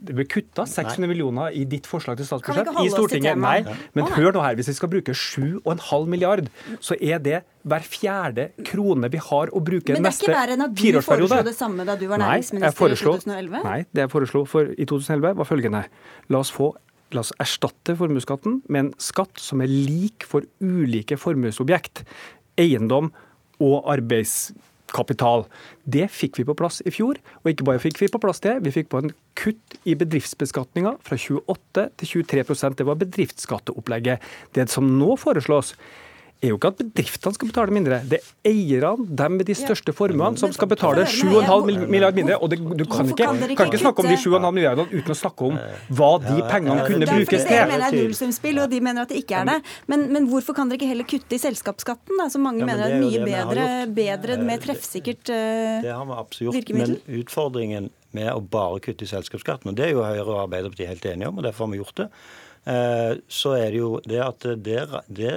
det 0.05 0.17
ble 0.17 0.27
kutta 0.29 0.67
600 0.69 1.09
millioner 1.11 1.55
i 1.57 1.64
ditt 1.69 1.88
forslag 1.88 2.19
til 2.21 2.29
statsbudsjett 2.29 2.71
i 2.85 2.93
Stortinget. 2.93 3.40
Nei, 3.40 3.59
men 3.97 4.12
hør 4.14 4.37
nå 4.37 4.45
her. 4.45 4.59
Hvis 4.59 4.71
vi 4.73 4.77
skal 4.79 4.93
bruke 4.93 5.17
7,5 5.17 6.09
milliard, 6.11 6.51
så 6.85 6.99
er 7.01 7.23
det 7.25 7.43
hver 7.64 7.87
fjerde 7.88 8.51
krone 8.69 9.09
vi 9.12 9.21
har 9.25 9.53
å 9.53 9.62
bruke 9.64 9.97
neste 9.97 10.05
fireårsperiode. 10.05 10.05
Men 10.05 10.05
det 10.05 10.12
er 10.12 10.21
ikke 10.21 10.38
verre 10.38 10.57
enn 10.59 10.67
at 10.67 10.75
du 10.77 11.03
foreslo 11.09 11.43
det 11.49 11.57
samme 11.57 11.88
da 11.88 11.97
du 12.01 12.07
var 12.11 12.21
næringsminister 12.21 12.95
i 12.95 12.99
2011? 13.01 13.61
Nei, 13.64 13.79
det 13.90 14.05
jeg 14.05 14.12
foreslo 14.12 14.45
for, 14.49 14.73
i 14.77 14.88
2011 14.88 15.38
var 15.40 15.49
følgende. 15.49 15.85
La 16.33 16.45
oss 16.45 16.53
få 16.55 16.75
La 17.14 17.23
oss 17.23 17.31
erstatte 17.38 17.95
formuesskatten 17.95 18.57
med 18.67 18.81
en 18.81 18.93
skatt 18.99 19.38
som 19.38 19.61
er 19.62 19.71
lik 19.71 20.25
for 20.27 20.47
ulike 20.59 21.14
formuesobjekt. 21.21 22.03
Eiendom 22.59 23.12
og 23.62 23.87
arbeids 23.93 24.51
kapital. 24.94 25.46
Det 25.85 26.07
fikk 26.12 26.38
vi 26.40 26.46
på 26.48 26.57
plass 26.59 26.80
i 26.87 26.92
fjor. 26.94 27.20
Og 27.42 27.52
ikke 27.52 27.66
bare 27.68 27.83
fikk 27.83 28.00
vi 28.02 28.11
på 28.12 28.20
plass 28.22 28.42
det, 28.44 28.57
vi 28.64 28.72
fikk 28.74 28.90
på 28.92 29.02
en 29.02 29.12
kutt 29.38 29.78
i 29.85 29.96
bedriftsbeskatninga 29.98 30.96
fra 31.04 31.18
28 31.18 31.88
til 32.00 32.12
23% 32.24 32.78
Det 32.78 32.87
var 32.88 33.00
bedriftsskatteopplegget. 33.02 34.22
Det 34.54 34.68
som 34.72 34.88
nå 34.98 35.16
foreslås, 35.20 35.74
er 36.42 36.51
jo 36.51 36.59
ikke 36.59 36.70
at 36.73 36.81
bedriftene 36.81 37.37
skal 37.37 37.49
betale 37.49 37.75
mindre. 37.75 38.01
Det 38.09 38.18
er 38.20 38.51
eierne, 38.51 39.07
dem 39.20 39.37
med 39.38 39.49
de 39.49 39.57
største 39.57 39.94
formuene, 39.97 40.38
som 40.40 40.53
skal 40.53 40.68
betale 40.68 41.07
7,5 41.09 41.87
milliard 41.88 42.16
mindre. 42.18 42.37
Og 42.42 42.53
det, 42.53 42.59
du 42.61 42.85
kan 42.90 43.09
ikke, 43.09 43.31
kan 43.57 43.70
ikke 43.70 43.81
snakke 43.81 44.05
om 44.05 44.11
de 44.11 44.18
7,5 44.20 44.44
milliardene 44.59 44.87
uten 44.92 45.14
å 45.14 45.18
snakke 45.18 45.49
om 45.49 45.59
hva 45.97 46.11
de 46.25 46.37
pengene 46.51 46.87
kunne 46.88 47.09
brukes 47.09 47.47
til. 47.47 47.49
Det 47.49 47.64
mener 47.70 47.85
det 47.85 47.88
er 47.88 47.99
nullsumspill, 48.03 48.62
og 48.64 48.70
de 48.75 48.83
mener 48.85 49.07
at 49.07 49.14
det 49.14 49.23
ikke 49.23 49.40
er 49.40 49.51
det. 49.55 49.59
Men, 49.90 50.07
men, 50.12 50.29
hvorfor 50.33 50.57
kan 50.57 50.70
dere 50.70 50.81
ikke 50.81 50.90
heller 50.92 51.09
kutte 51.09 51.38
i 51.38 51.42
selskapsskatten, 51.42 52.16
da, 52.20 52.29
som 52.33 52.44
mange 52.44 52.66
mener 52.66 52.87
er 52.88 53.01
mye 53.01 53.25
bedre, 53.25 53.66
bedre, 53.94 54.38
mer 54.44 54.62
treffsikkert 54.62 55.33
uh, 55.33 55.83
Det 55.85 55.92
har 55.92 56.09
vi 56.09 56.18
absolutt 56.18 56.61
gjort, 56.61 56.75
men 56.77 56.97
utfordringen 57.20 57.92
med 58.14 58.31
å 58.31 58.40
bare 58.40 58.81
kutte 58.85 59.07
i 59.07 59.11
selskapsskatten, 59.11 59.73
og 59.73 59.79
det 59.79 59.88
er 59.88 59.97
jo 59.97 60.05
Høyre 60.05 60.29
og 60.29 60.42
Arbeiderpartiet 60.44 60.92
helt 60.92 61.07
enige 61.11 61.31
om, 61.31 61.40
og 61.40 61.47
derfor 61.47 61.66
har 61.66 61.73
vi 61.73 61.81
gjort 61.81 61.97
det, 61.99 62.07
eh, 62.70 63.12
så 63.27 63.57
er 63.59 63.66
det 63.75 63.81
jo 63.81 63.90
det 64.07 64.20
at 64.23 64.47
det, 64.62 64.85
det 65.09 65.33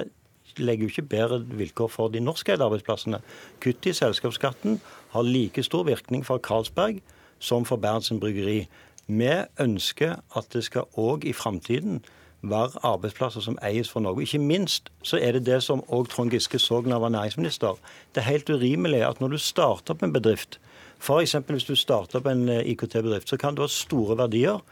legger 0.58 0.86
jo 0.86 0.92
ikke 0.92 1.08
bedre 1.14 1.40
vilkår 1.60 1.88
for 1.92 2.12
de 2.12 2.20
norskeide 2.20 2.64
arbeidsplassene. 2.64 3.20
Kutt 3.60 3.86
i 3.86 3.94
selskapsskatten 3.96 4.80
har 5.14 5.26
like 5.26 5.62
stor 5.62 5.86
virkning 5.88 6.26
for 6.26 6.38
Carlsberg 6.38 7.00
som 7.38 7.64
for 7.64 7.76
Berntsen 7.76 8.20
bryggeri. 8.20 8.66
Vi 9.06 9.32
ønsker 9.60 10.18
at 10.36 10.52
det 10.52 10.64
skal 10.66 10.88
òg 10.98 11.24
i 11.24 11.32
framtiden 11.32 12.02
være 12.42 12.78
arbeidsplasser 12.86 13.42
som 13.42 13.58
eies 13.64 13.90
for 13.90 14.00
Norge. 14.00 14.22
Ikke 14.22 14.38
minst 14.38 14.92
så 15.02 15.18
er 15.18 15.32
det 15.32 15.46
det 15.46 15.62
som 15.62 15.82
òg 15.88 16.10
Trond 16.10 16.30
Giske 16.30 16.58
så 16.58 16.80
da 16.82 16.92
han 16.92 17.02
var 17.02 17.14
næringsminister. 17.14 17.78
Det 18.14 18.22
er 18.22 18.30
helt 18.30 18.50
urimelig 18.50 19.02
at 19.02 19.20
når 19.20 19.28
du 19.28 19.38
starter 19.38 19.94
opp 19.94 20.02
en 20.02 20.12
bedrift, 20.12 20.60
f.eks. 21.00 21.34
hvis 21.46 21.64
du 21.64 21.74
starter 21.76 22.18
opp 22.18 22.26
en 22.26 22.48
eh, 22.48 22.66
IKT-bedrift, 22.72 23.28
så 23.28 23.36
kan 23.36 23.54
du 23.54 23.62
ha 23.62 23.68
store 23.68 24.18
verdier 24.18 24.62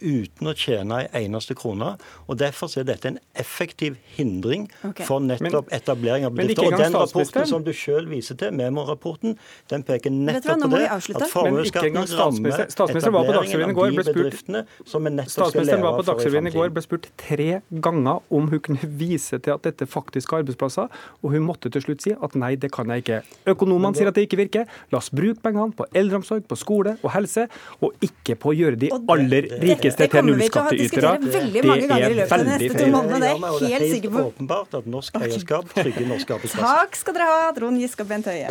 uten 0.00 0.50
å 0.50 0.54
tjene 0.56 1.02
ei 1.06 1.24
eneste 1.26 1.56
krone. 1.58 1.94
og 2.26 2.38
Derfor 2.40 2.70
er 2.78 2.86
dette 2.88 3.08
en 3.08 3.18
effektiv 3.38 3.96
hindring 4.16 4.66
okay. 4.84 5.06
for 5.06 5.22
nettopp 5.24 5.72
etablering 5.74 6.26
av 6.28 6.34
bedrifter. 6.36 6.68
Og 6.68 6.78
den 6.80 6.96
rapporten 6.96 7.48
som 7.48 7.64
du 7.64 7.72
selv 7.76 8.10
viser 8.12 8.38
til, 8.40 8.52
Memo-rapporten, 8.56 9.36
den 9.70 9.84
peker 9.86 10.12
nettopp 10.12 10.66
på 10.66 10.72
det 10.74 10.88
at 10.90 11.08
Men 11.08 11.32
formuesskatten 11.32 12.00
rammer 12.18 12.66
statsministeren 12.72 13.16
var 13.16 13.28
på 13.28 13.36
etableringen 13.36 13.76
av 13.76 13.90
de 13.90 14.02
bedriftene 14.02 14.64
som 14.84 15.04
vi 15.04 15.14
nettopp 15.14 15.32
skal 15.32 15.50
Statsministeren 15.50 15.82
leve 15.82 15.88
var 15.88 15.96
på 15.96 16.02
av 16.02 16.06
for 16.06 16.12
i 16.12 16.16
Dagsrevyen 16.16 16.50
i 16.50 16.54
går, 16.56 16.72
ble 16.76 16.84
spurt 16.84 17.08
tre 17.20 17.48
ganger 17.86 18.22
om 18.36 18.50
hun 18.52 18.62
kunne 18.68 18.90
vise 19.00 19.40
til 19.42 19.54
at 19.56 19.64
dette 19.66 19.88
faktisk 19.88 20.32
er 20.32 20.42
arbeidsplasser, 20.42 20.92
og 21.22 21.34
hun 21.34 21.46
måtte 21.46 21.72
til 21.72 21.84
slutt 21.84 22.04
si 22.04 22.14
at 22.14 22.36
nei, 22.38 22.54
det 22.60 22.72
kan 22.74 22.90
jeg 22.92 23.04
ikke. 23.04 23.20
Økonomene 23.54 23.96
sier 23.96 24.10
at 24.10 24.18
det 24.18 24.26
ikke 24.26 24.40
virker. 24.44 24.70
La 24.92 25.00
oss 25.00 25.10
bruke 25.14 25.40
pengene 25.44 25.74
på 25.76 25.86
eldreomsorg, 25.96 26.44
på 26.48 26.58
skole 26.58 26.96
og 27.02 27.10
helse, 27.14 27.46
og 27.80 27.96
ikke 28.04 28.36
på 28.40 28.52
å 28.52 28.56
gjøre 28.56 28.80
de 28.80 28.92
aller 28.96 29.36
aller 29.36 29.48
rikeste 29.86 30.02
det 30.02 30.10
til 30.10 30.24
nullskattytere. 30.30 30.78
diskutere 30.78 31.32
veldig 31.40 31.62
mange 31.70 31.86
ganger 31.92 32.10
i 32.10 32.18
løpet 32.20 32.32
av 32.32 32.38
veldig 32.46 32.70
feil. 32.70 32.80
Det 33.16 33.30
er 33.30 33.36
helt 33.66 33.84
Det 33.86 33.92
sikker 33.94 34.08
er 34.08 34.12
på. 34.12 34.18
helt 34.18 34.32
åpenbart 34.36 34.74
at 34.80 34.86
norsk 34.96 35.14
eierskap 35.22 35.74
trygger 35.74 36.06
norske 36.12 36.34
arbeidsplasser. 36.38 36.82
Takk 36.86 36.96
skal 37.02 37.14
dere 37.20 37.30
ha, 37.32 37.52
Trond 37.60 37.78
Giske 37.80 38.00
og 38.02 38.08
Bent 38.08 38.26
Høie. 38.26 38.50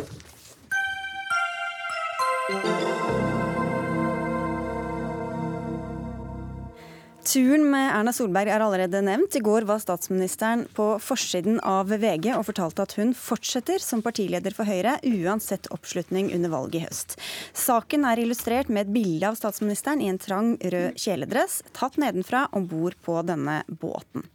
Turen 7.25 7.63
med 7.71 7.87
Erna 7.89 8.11
Solberg 8.13 8.51
er 8.53 8.61
allerede 8.61 8.99
nevnt. 9.01 9.33
I 9.33 9.41
går 9.41 9.65
var 9.65 9.79
statsministeren 9.81 10.67
på 10.77 10.85
forsiden 11.01 11.57
av 11.65 11.89
VG 11.89 12.27
og 12.35 12.43
fortalte 12.45 12.83
at 12.85 12.93
hun 12.99 13.15
fortsetter 13.17 13.81
som 13.81 14.03
partileder 14.05 14.53
for 14.53 14.69
Høyre, 14.69 14.99
uansett 15.01 15.65
oppslutning 15.73 16.29
under 16.35 16.53
valget 16.53 16.77
i 16.77 16.83
høst. 16.83 17.15
Saken 17.57 18.05
er 18.05 18.21
illustrert 18.21 18.69
med 18.69 18.85
et 18.85 18.93
bilde 18.93 19.31
av 19.31 19.39
statsministeren 19.39 20.03
i 20.05 20.11
en 20.11 20.21
trang 20.21 20.51
rød 20.61 21.01
kjeledress, 21.01 21.63
tatt 21.73 21.97
nedenfra 21.97 22.43
om 22.53 22.67
bord 22.69 22.93
på 23.01 23.17
denne 23.25 23.63
båten. 23.73 24.27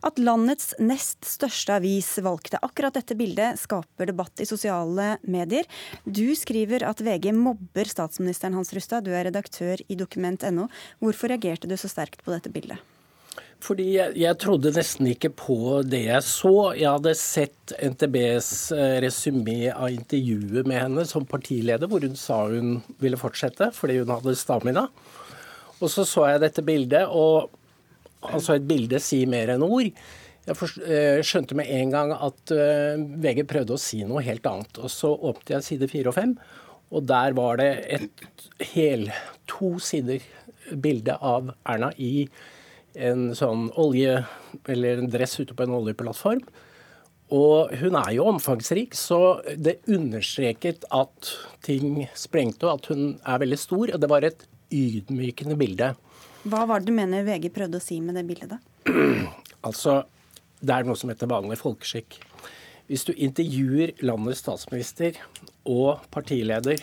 At 0.00 0.16
landets 0.16 0.72
nest 0.80 1.28
største 1.28 1.76
avis 1.76 2.08
valgte 2.24 2.62
akkurat 2.64 2.96
dette 2.96 3.18
bildet, 3.20 3.60
skaper 3.60 4.08
debatt 4.08 4.40
i 4.40 4.48
sosiale 4.48 5.18
medier. 5.28 5.68
Du 6.08 6.32
skriver 6.38 6.86
at 6.88 7.04
VG 7.04 7.34
mobber 7.36 7.92
statsministeren 7.92 8.56
Hans 8.56 8.72
Rustad, 8.72 9.04
du 9.04 9.12
er 9.12 9.28
redaktør 9.28 9.84
i 9.92 10.00
dokument.no. 10.00 10.70
Hvorfor 11.04 11.34
reagerte 11.34 11.68
du 11.68 11.76
så 11.76 11.92
sterkt 11.92 12.24
på 12.24 12.29
dette 12.32 12.52
bildet? 12.52 12.80
Fordi 13.60 13.86
jeg, 13.92 14.14
jeg 14.16 14.38
trodde 14.40 14.72
nesten 14.72 15.10
ikke 15.10 15.30
på 15.36 15.56
det 15.84 16.06
jeg 16.06 16.24
så. 16.24 16.72
Jeg 16.78 16.88
hadde 16.88 17.12
sett 17.18 17.74
NTBs 17.76 18.50
eh, 18.72 18.96
resymé 19.04 19.58
av 19.74 19.90
intervjuet 19.92 20.68
med 20.68 20.80
henne 20.80 21.04
som 21.08 21.28
partileder, 21.28 21.90
hvor 21.90 22.00
hun 22.04 22.16
sa 22.16 22.46
hun 22.48 22.78
ville 23.02 23.20
fortsette 23.20 23.68
fordi 23.76 23.98
hun 24.00 24.14
hadde 24.14 24.36
stamina. 24.38 24.86
Og 25.80 25.92
så 25.92 26.06
så 26.08 26.26
jeg 26.30 26.42
dette 26.42 26.64
bildet, 26.64 27.04
og 27.08 27.52
altså 28.20 28.56
et 28.56 28.66
bilde 28.68 29.00
sier 29.00 29.28
mer 29.30 29.52
enn 29.52 29.64
ord. 29.64 29.92
Jeg 30.48 30.70
eh, 30.88 31.20
skjønte 31.24 31.56
med 31.56 31.68
en 31.76 31.92
gang 31.92 32.14
at 32.16 32.54
eh, 32.56 32.96
VG 33.22 33.44
prøvde 33.48 33.76
å 33.76 33.80
si 33.80 34.00
noe 34.08 34.24
helt 34.24 34.48
annet. 34.48 34.80
Og 34.80 34.92
så 34.92 35.12
åpnet 35.12 35.58
jeg 35.58 35.68
side 35.68 35.90
fire 35.92 36.12
og 36.12 36.16
fem, 36.16 36.34
og 36.90 37.04
der 37.06 37.36
var 37.36 37.60
det 37.60 37.70
et 37.92 38.24
hel 38.72 39.10
to 39.50 39.76
sider 39.84 40.24
bilde 40.76 41.16
av 41.16 41.52
Erna 41.68 41.92
i 41.98 42.28
en 42.98 43.30
sånn 43.38 43.68
olje, 43.78 44.24
eller 44.68 44.98
en 44.98 45.10
dress 45.10 45.38
ute 45.40 45.54
på 45.54 45.66
en 45.66 45.76
oljeplattform. 45.78 46.42
Og 47.30 47.70
hun 47.78 47.94
er 47.94 48.14
jo 48.16 48.26
omfangsrik, 48.26 48.96
så 48.98 49.38
det 49.54 49.78
understreket 49.90 50.86
at 50.90 51.34
ting 51.62 52.08
sprengte, 52.18 52.66
og 52.66 52.80
at 52.80 52.90
hun 52.90 53.04
er 53.22 53.42
veldig 53.44 53.58
stor. 53.60 53.92
Og 53.94 54.02
det 54.02 54.10
var 54.10 54.26
et 54.26 54.42
ydmykende 54.74 55.58
bilde. 55.58 55.92
Hva 56.50 56.64
var 56.66 56.80
det 56.80 56.90
du 56.90 56.96
mener 56.96 57.26
VG 57.26 57.50
prøvde 57.54 57.78
å 57.78 57.84
si 57.84 58.00
med 58.02 58.18
det 58.18 58.26
bildet? 58.28 58.58
Altså, 59.60 59.98
det 60.64 60.72
er 60.72 60.86
noe 60.88 60.96
som 60.96 61.10
heter 61.12 61.28
vanlig 61.28 61.58
folkeskikk. 61.60 62.14
Hvis 62.88 63.02
du 63.04 63.10
intervjuer 63.12 63.92
landets 64.00 64.40
statsminister 64.40 65.18
og 65.68 66.00
partileder, 66.14 66.80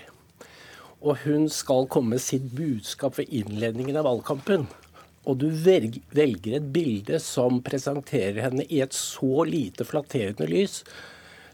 og 1.01 1.21
hun 1.25 1.47
skal 1.53 1.87
komme 1.91 2.15
med 2.15 2.23
sitt 2.23 2.47
budskap 2.57 3.19
ved 3.19 3.29
innledningen 3.33 3.99
av 3.99 4.07
valgkampen, 4.09 4.65
og 5.27 5.41
du 5.41 5.49
velger 5.51 6.57
et 6.57 6.71
bilde 6.73 7.19
som 7.19 7.59
presenterer 7.65 8.39
henne 8.45 8.65
i 8.71 8.79
et 8.83 8.95
så 8.95 9.43
lite 9.47 9.85
flatterende 9.87 10.47
lys, 10.49 10.81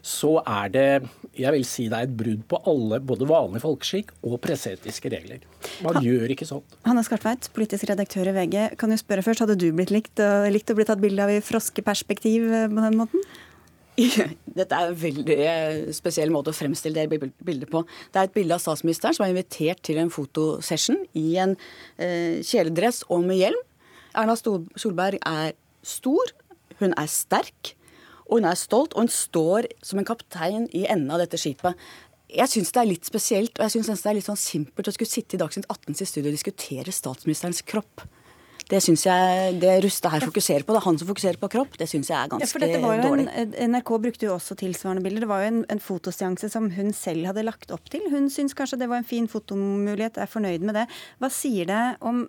så 0.04 0.36
er 0.44 0.68
det 0.68 0.88
jeg 1.34 1.50
vil 1.54 1.64
si 1.66 1.86
det 1.88 1.96
er 1.96 2.06
et 2.06 2.16
brudd 2.18 2.42
på 2.50 2.58
alle 2.70 2.98
både 3.02 3.26
vanlig 3.26 3.62
folkeskikk 3.62 4.12
og 4.28 4.36
presseetiske 4.44 5.10
regler. 5.10 5.40
Man 5.82 5.96
gjør 6.04 6.34
ikke 6.34 6.46
sånt. 6.46 6.76
Hanne 6.84 7.02
Skartveit, 7.06 7.48
politisk 7.56 7.88
redaktør 7.88 8.28
i 8.30 8.34
VG. 8.36 8.58
Kan 8.78 8.92
du 8.92 8.98
spørre 9.00 9.24
først, 9.24 9.42
Hadde 9.42 9.56
du 9.58 9.70
blitt 9.72 9.94
likt, 9.94 10.20
uh, 10.20 10.44
likt 10.52 10.70
å 10.70 10.76
bli 10.76 10.86
tatt 10.86 11.00
bilde 11.02 11.24
av 11.24 11.32
i 11.32 11.40
froskeperspektiv 11.44 12.46
uh, 12.52 12.66
på 12.68 12.84
den 12.84 13.00
måten? 13.00 13.24
Dette 14.58 14.74
er 14.74 14.90
en 14.90 14.96
veldig 14.98 15.94
spesiell 15.94 16.32
måte 16.34 16.50
å 16.50 16.56
fremstille 16.56 17.04
det 17.04 17.30
bildet 17.46 17.70
på. 17.70 17.84
Det 18.10 18.20
er 18.20 18.28
et 18.28 18.34
bilde 18.34 18.56
av 18.56 18.62
statsministeren 18.62 19.14
som 19.16 19.26
er 19.26 19.34
invitert 19.34 19.82
til 19.86 20.00
en 20.02 20.10
fotosession 20.12 20.98
i 21.18 21.36
en 21.42 21.54
eh, 22.02 22.40
kjeledress 22.42 23.04
og 23.08 23.22
med 23.28 23.38
hjelm. 23.38 23.60
Erna 24.14 24.36
Solberg 24.38 25.20
er 25.26 25.54
stor, 25.86 26.34
hun 26.80 26.94
er 26.98 27.10
sterk, 27.10 27.74
og 28.26 28.40
hun 28.40 28.48
er 28.48 28.58
stolt. 28.58 28.94
Og 28.94 29.06
hun 29.06 29.12
står 29.12 29.70
som 29.84 30.00
en 30.00 30.08
kaptein 30.08 30.66
i 30.72 30.86
enden 30.90 31.12
av 31.14 31.22
dette 31.22 31.38
skipet. 31.40 31.78
Jeg 32.34 32.50
syns 32.50 32.72
det 32.74 32.82
er 32.82 32.90
litt 32.90 33.06
spesielt, 33.06 33.54
og 33.58 33.66
jeg 33.66 33.76
synes 33.76 34.02
det 34.02 34.10
er 34.10 34.18
litt 34.18 34.26
sånn 34.26 34.40
simpelt 34.40 34.90
å 34.90 34.94
skulle 34.94 35.12
sitte 35.12 35.36
i 35.36 35.42
Dagsnytt 35.42 35.68
18 35.70 36.00
sitt 36.00 36.10
studio 36.10 36.32
og 36.32 36.38
diskutere 36.38 36.94
statsministerens 36.94 37.62
kropp. 37.68 38.02
Det 38.70 38.80
syns 38.80 39.02
jeg 39.04 39.56
det 39.60 39.74
Rustad 39.84 40.14
her 40.14 40.24
fokuserer 40.24 40.64
på. 40.64 40.72
Det 40.72 40.80
er 40.80 40.86
han 40.86 40.98
som 41.00 41.08
fokuserer 41.10 41.38
på 41.40 41.50
kropp. 41.52 41.74
Det 41.80 41.88
syns 41.90 42.08
jeg 42.08 42.16
er 42.16 42.24
Ja, 42.24 42.30
ganske 42.32 42.48
for 42.54 42.64
dette 42.64 42.80
var 42.80 42.96
jo 42.96 43.08
dårlig. 43.10 43.26
en, 43.28 43.52
NRK 43.74 43.90
brukte 44.06 44.26
jo 44.28 44.34
også 44.38 44.56
tilsvarende 44.56 45.04
bilder. 45.04 45.26
Det 45.26 45.28
var 45.28 45.42
jo 45.44 45.50
en, 45.52 45.60
en 45.74 45.82
fotoseanse 45.84 46.48
som 46.52 46.70
hun 46.72 46.92
selv 46.96 47.28
hadde 47.28 47.44
lagt 47.44 47.74
opp 47.74 47.90
til. 47.92 48.06
Hun 48.12 48.30
syns 48.32 48.56
kanskje 48.56 48.78
det 48.80 48.88
var 48.88 49.02
en 49.02 49.08
fin 49.08 49.28
fotomulighet, 49.28 50.16
er 50.16 50.30
fornøyd 50.30 50.64
med 50.64 50.78
det. 50.80 50.86
Hva 51.20 51.30
sier 51.32 51.68
det 51.68 51.82
om 52.00 52.24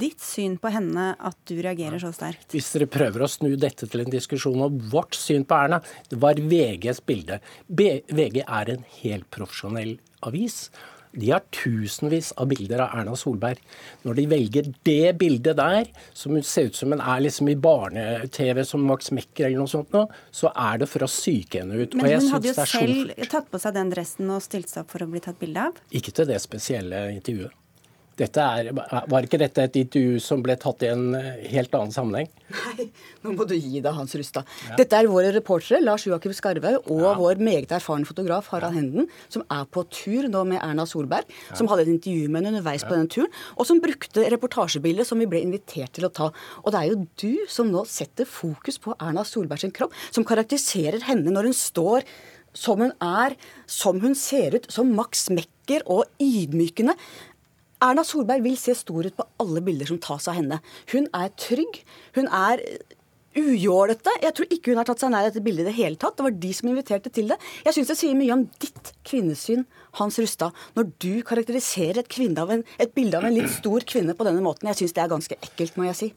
ditt 0.00 0.22
syn 0.22 0.56
på 0.62 0.70
henne 0.74 1.10
at 1.18 1.38
du 1.50 1.56
reagerer 1.58 1.98
så 2.02 2.12
sterkt? 2.14 2.54
Hvis 2.54 2.70
dere 2.76 2.86
prøver 2.90 3.26
å 3.26 3.30
snu 3.30 3.50
dette 3.58 3.90
til 3.90 4.04
en 4.04 4.14
diskusjon 4.14 4.62
om 4.68 4.78
vårt 4.92 5.18
syn 5.18 5.44
på 5.48 5.58
Erna, 5.58 5.82
det 6.10 6.20
var 6.22 6.38
VGs 6.38 7.02
bilde. 7.06 7.40
B 7.66 7.90
VG 8.10 8.44
er 8.46 8.74
en 8.76 8.86
helprofesjonell 9.02 9.96
avis. 10.26 10.68
De 11.12 11.30
har 11.32 11.42
tusenvis 11.54 12.30
av 12.38 12.50
bilder 12.52 12.84
av 12.84 12.94
Erna 13.00 13.16
Solberg. 13.18 13.58
Når 14.06 14.18
de 14.18 14.26
velger 14.30 14.70
det 14.86 15.14
bildet 15.18 15.58
der, 15.58 15.90
som 16.14 16.36
ser 16.46 16.70
ut 16.70 16.78
som 16.78 16.94
en 16.94 17.02
er 17.02 17.24
liksom 17.24 17.50
i 17.50 17.56
barne-TV 17.58 18.62
som 18.66 18.84
Max 18.86 19.10
Mekker 19.14 19.48
eller 19.48 19.62
noe 19.62 19.70
sånt, 19.70 19.90
nå, 19.96 20.06
så 20.30 20.52
er 20.54 20.82
det 20.82 20.90
for 20.90 21.06
å 21.06 21.10
psyke 21.10 21.64
henne 21.64 21.80
ut. 21.82 21.96
Men 21.98 22.12
jeg 22.12 22.24
hun 22.24 22.34
hadde 22.36 22.52
jo 22.52 22.66
selv 22.74 23.30
tatt 23.32 23.50
på 23.50 23.62
seg 23.62 23.76
den 23.78 23.94
dressen 23.94 24.30
og 24.30 24.44
stilt 24.44 24.70
seg 24.70 24.84
opp 24.84 24.94
for 24.94 25.06
å 25.06 25.10
bli 25.10 25.24
tatt 25.24 25.40
bilde 25.42 25.70
av. 25.70 25.80
Ikke 25.90 26.14
til 26.14 26.30
det 26.30 26.38
spesielle 26.42 27.08
intervjuet. 27.16 27.59
Dette 28.20 28.44
er, 28.44 28.70
var 28.74 29.24
ikke 29.24 29.40
dette 29.40 29.64
et 29.64 29.76
intervju 29.80 30.20
som 30.22 30.42
ble 30.44 30.56
tatt 30.60 30.84
i 30.84 30.90
en 30.90 31.14
eh, 31.16 31.46
helt 31.54 31.72
annen 31.76 31.92
sammenheng? 31.94 32.28
Nei, 32.50 32.88
Nå 33.24 33.34
må 33.36 33.46
du 33.48 33.54
gi 33.56 33.80
deg, 33.80 33.90
Hans 33.96 34.12
Rustad. 34.18 34.48
Dette 34.76 34.98
er 34.98 35.08
våre 35.08 35.30
reportere, 35.32 35.80
Lars 35.80 36.04
Joakim 36.08 36.34
Skarvaug 36.36 36.90
og 36.92 37.06
vår 37.20 37.40
meget 37.40 37.72
erfarne 37.76 38.08
fotograf 38.08 38.50
Harald 38.52 38.76
Henden, 38.76 39.08
som 39.32 39.44
er 39.48 39.64
på 39.72 39.86
tur 39.88 40.28
nå 40.32 40.42
med 40.50 40.60
Erna 40.60 40.84
Solberg, 40.88 41.30
som 41.56 41.70
hadde 41.70 41.86
et 41.86 41.94
intervju 41.94 42.28
med 42.28 42.42
henne 42.42 42.54
underveis 42.56 42.84
på 42.86 42.96
den 42.96 43.08
turen, 43.12 43.30
og 43.56 43.68
som 43.68 43.80
brukte 43.82 44.26
reportasjebildet 44.34 45.08
som 45.08 45.22
vi 45.22 45.28
ble 45.30 45.40
invitert 45.46 45.94
til 45.96 46.08
å 46.08 46.12
ta. 46.12 46.28
Og 46.64 46.74
det 46.74 46.82
er 46.82 46.92
jo 46.92 47.06
du 47.22 47.46
som 47.50 47.70
nå 47.72 47.86
setter 47.88 48.28
fokus 48.28 48.80
på 48.82 48.96
Erna 48.98 49.24
Solbergs 49.24 49.70
kropp, 49.76 49.96
som 50.10 50.26
karakteriserer 50.26 51.08
henne 51.08 51.32
når 51.32 51.50
hun 51.50 51.56
står 51.56 52.06
som 52.56 52.80
hun 52.82 52.92
er, 53.04 53.36
som 53.70 54.00
hun 54.02 54.16
ser 54.18 54.56
ut, 54.58 54.66
som 54.72 54.90
Max 54.96 55.28
Mekker 55.30 55.84
og 55.86 56.08
ydmykende. 56.22 56.96
Erna 57.80 58.04
Solberg 58.04 58.44
vil 58.44 58.56
se 58.60 58.74
stor 58.76 59.06
ut 59.08 59.16
på 59.16 59.26
alle 59.40 59.62
bilder 59.64 59.88
som 59.88 60.00
tas 60.02 60.28
av 60.28 60.36
henne. 60.36 60.60
Hun 60.92 61.08
er 61.16 61.30
trygg. 61.40 61.82
Hun 62.16 62.28
er 62.28 62.60
ujålete. 63.38 64.12
Jeg 64.24 64.34
tror 64.34 64.50
ikke 64.50 64.72
hun 64.72 64.80
har 64.80 64.88
tatt 64.88 65.02
seg 65.02 65.12
nær 65.14 65.28
dette 65.28 65.42
bildet 65.44 65.64
i 65.64 65.70
det 65.70 65.76
hele 65.76 65.98
tatt. 66.00 66.16
Det 66.18 66.26
var 66.26 66.34
de 66.42 66.50
som 66.56 66.70
inviterte 66.70 67.12
til 67.14 67.30
det. 67.30 67.38
Jeg 67.66 67.76
syns 67.76 67.92
det 67.92 67.96
sier 68.00 68.18
mye 68.18 68.34
om 68.34 68.46
ditt 68.62 68.92
kvinnesyn, 69.06 69.64
Hans 69.98 70.20
Rustad, 70.22 70.54
når 70.76 70.90
du 71.02 71.22
karakteriserer 71.26 72.02
et, 72.02 72.18
en, 72.38 72.64
et 72.78 72.92
bilde 72.94 73.18
av 73.18 73.26
en 73.26 73.34
litt 73.34 73.50
stor 73.50 73.86
kvinne 73.86 74.14
på 74.18 74.26
denne 74.26 74.42
måten. 74.44 74.68
Jeg 74.70 74.82
syns 74.82 74.94
det 74.98 75.02
er 75.02 75.14
ganske 75.14 75.38
ekkelt, 75.40 75.78
må 75.78 75.88
jeg 75.88 75.98
si. 75.98 76.10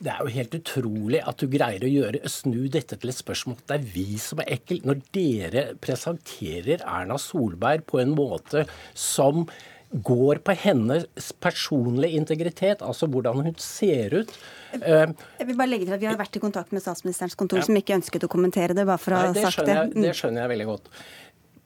Det 0.00 0.12
er 0.12 0.22
jo 0.22 0.34
helt 0.36 0.54
utrolig 0.60 1.24
at 1.26 1.42
du 1.42 1.50
greier 1.50 1.86
å 1.86 1.90
gjøre, 1.90 2.22
snu 2.30 2.68
dette 2.72 2.98
til 2.98 3.12
et 3.12 3.18
spørsmål 3.18 3.58
det 3.66 3.76
er 3.76 3.90
vi 3.94 4.06
som 4.22 4.40
er 4.42 4.54
ekkel, 4.56 4.80
når 4.86 5.02
dere 5.14 5.66
presenterer 5.82 6.86
Erna 6.86 7.18
Solberg 7.20 7.84
på 7.90 8.00
en 8.02 8.14
måte 8.16 8.64
som 8.96 9.44
går 9.90 10.38
på 10.46 10.54
hennes 10.54 11.06
personlige 11.42 12.14
integritet, 12.20 12.82
altså 12.86 13.08
hvordan 13.10 13.40
hun 13.42 13.54
ser 13.58 14.14
ut. 14.20 14.30
Eh, 14.78 15.06
Jeg 15.40 15.46
vil 15.48 15.56
bare 15.58 15.66
legge 15.72 15.88
til 15.88 15.94
at 15.96 16.00
Vi 16.00 16.06
har 16.06 16.16
vært 16.20 16.36
i 16.38 16.42
kontakt 16.42 16.70
med 16.72 16.82
statsministerens 16.84 17.34
kontor, 17.34 17.62
som 17.66 17.74
ikke 17.74 17.96
ønsket 17.98 18.22
å 18.22 18.30
kommentere 18.30 18.74
det. 18.76 18.86
bare 18.86 18.98
for 19.02 19.16
å 19.16 19.22
Nei, 19.32 19.42
ha 19.42 19.50
sagt 19.50 19.66
det. 19.66 19.74
Jeg, 19.74 19.94
det 20.06 20.12
skjønner 20.14 20.44
jeg 20.46 20.52
veldig 20.54 20.66
godt. 20.70 20.86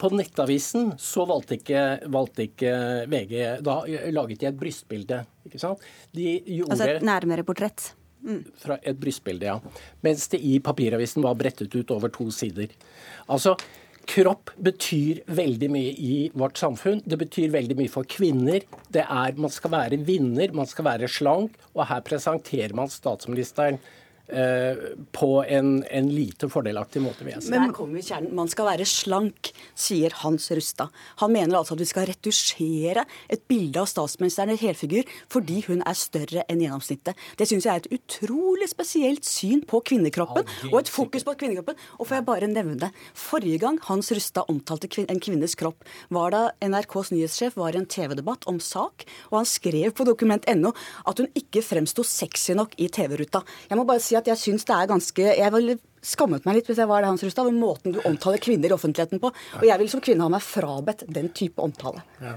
på 0.01 0.09
Nettavisen 0.11 0.89
så 0.99 1.23
valgte 1.29 1.55
ikke, 1.59 1.83
valgte 2.11 2.43
ikke 2.49 2.71
VG 3.07 3.61
Da 3.63 3.77
laget 4.11 4.39
de 4.41 4.49
et 4.49 4.57
brystbilde. 4.59 5.21
ikke 5.45 5.59
sant? 5.61 5.79
De 6.11 6.41
gjorde, 6.41 6.71
altså 6.71 6.89
et 6.97 7.05
nærmere 7.05 7.45
portrett? 7.47 7.93
Mm. 8.25 8.41
Fra 8.57 8.79
et 8.81 8.97
brystbilde, 8.99 9.45
ja. 9.45 9.59
Mens 10.01 10.27
det 10.33 10.39
i 10.41 10.57
papiravisen 10.59 11.21
var 11.21 11.35
brettet 11.37 11.75
ut 11.77 11.91
over 11.93 12.09
to 12.09 12.31
sider. 12.33 12.67
Altså, 13.29 13.53
Kropp 14.05 14.51
betyr 14.61 15.23
veldig 15.27 15.69
mye 15.73 15.91
i 15.97 16.15
vårt 16.37 16.59
samfunn. 16.61 17.01
Det 17.05 17.17
betyr 17.19 17.53
veldig 17.53 17.77
mye 17.79 17.91
for 17.91 18.07
kvinner. 18.07 18.65
Det 18.93 19.03
er, 19.03 19.35
Man 19.37 19.53
skal 19.53 19.73
være 19.73 20.01
vinner, 20.05 20.53
man 20.53 20.69
skal 20.69 20.85
være 20.85 21.09
slank. 21.09 21.57
Og 21.73 21.87
her 21.89 22.01
presenterer 22.05 22.75
man 22.77 22.91
statsministeren 22.91 23.79
på 24.25 25.29
en, 25.45 25.83
en, 25.83 26.07
lite 26.09 26.49
fordelaktig 26.49 27.01
måte, 27.03 27.25
vil 27.25 27.35
jeg 27.35 27.45
si. 27.45 27.51
Men 27.53 27.73
kommer 27.75 28.01
kjernen. 28.01 28.31
Man 28.37 28.49
skal 28.49 28.69
være 28.71 28.87
slank, 28.89 29.51
sier 29.77 30.13
Hans 30.23 30.47
Rustad. 30.49 30.93
Han 31.21 31.33
mener 31.35 31.59
altså 31.59 31.75
at 31.75 31.83
vi 31.83 31.89
skal 31.89 32.07
retusjere 32.09 33.05
et 33.29 33.43
bilde 33.49 33.81
av 33.81 33.89
statsministeren 33.89 34.55
i 34.55 34.59
helfigur 34.59 35.05
fordi 35.31 35.61
hun 35.67 35.83
er 35.85 35.97
større 35.99 36.45
enn 36.49 36.63
gjennomsnittet. 36.63 37.19
Det 37.37 37.47
syns 37.49 37.67
jeg 37.67 37.73
er 37.73 37.83
et 37.83 37.99
utrolig 37.99 38.69
spesielt 38.71 39.27
syn 39.27 39.61
på 39.67 39.81
kvinnekroppen, 39.85 40.47
og 40.71 40.79
et 40.79 40.91
fokus 40.91 41.25
på 41.27 41.35
kvinnekroppen. 41.43 41.77
Og 41.99 42.09
får 42.09 42.19
jeg 42.19 42.27
bare 42.31 42.49
nevne 42.49 42.79
det. 42.81 42.91
Forrige 43.17 43.61
gang 43.61 43.79
Hans 43.89 44.11
Rustad 44.15 44.49
omtalte 44.51 44.89
en 45.05 45.21
kvinnes 45.21 45.55
kropp, 45.59 45.85
var 46.13 46.33
da 46.33 46.41
NRKs 46.63 47.11
nyhetssjef 47.13 47.57
var 47.59 47.75
i 47.75 47.81
en 47.81 47.89
TV-debatt 47.89 48.47
om 48.49 48.59
sak, 48.63 49.05
og 49.31 49.39
han 49.41 49.49
skrev 49.49 49.93
på 49.95 50.05
dokument.no 50.07 50.71
at 51.05 51.21
hun 51.21 51.29
ikke 51.37 51.63
fremsto 51.65 52.05
sexy 52.05 52.55
nok 52.57 52.75
i 52.81 52.89
TV-ruta. 52.93 53.43
Jeg 53.69 53.79
må 53.79 53.85
bare 53.87 54.03
si 54.03 54.14
at 54.17 54.27
jeg 54.27 54.37
syns 54.37 54.65
det 54.65 54.75
er 54.75 54.89
ganske 54.89 55.27
Jeg 55.37 55.51
vil 55.53 55.79
skammet 56.05 56.45
meg 56.47 56.59
litt 56.59 56.69
hvis 56.69 56.81
jeg 56.81 56.89
var 56.89 57.03
det, 57.03 57.11
Hans 57.11 57.23
Rustad, 57.25 57.47
over 57.47 57.55
måten 57.55 57.95
du 57.95 58.01
omtaler 58.05 58.41
kvinner 58.43 58.71
i 58.71 58.75
offentligheten 58.75 59.21
på. 59.23 59.31
Og 59.59 59.65
jeg 59.67 59.81
vil 59.81 59.91
som 59.91 60.03
kvinne 60.03 60.25
ha 60.25 60.31
meg 60.31 60.43
frabedt 60.45 61.05
den 61.11 61.31
type 61.35 61.61
omtale. 61.63 62.03
Ja. 62.21 62.35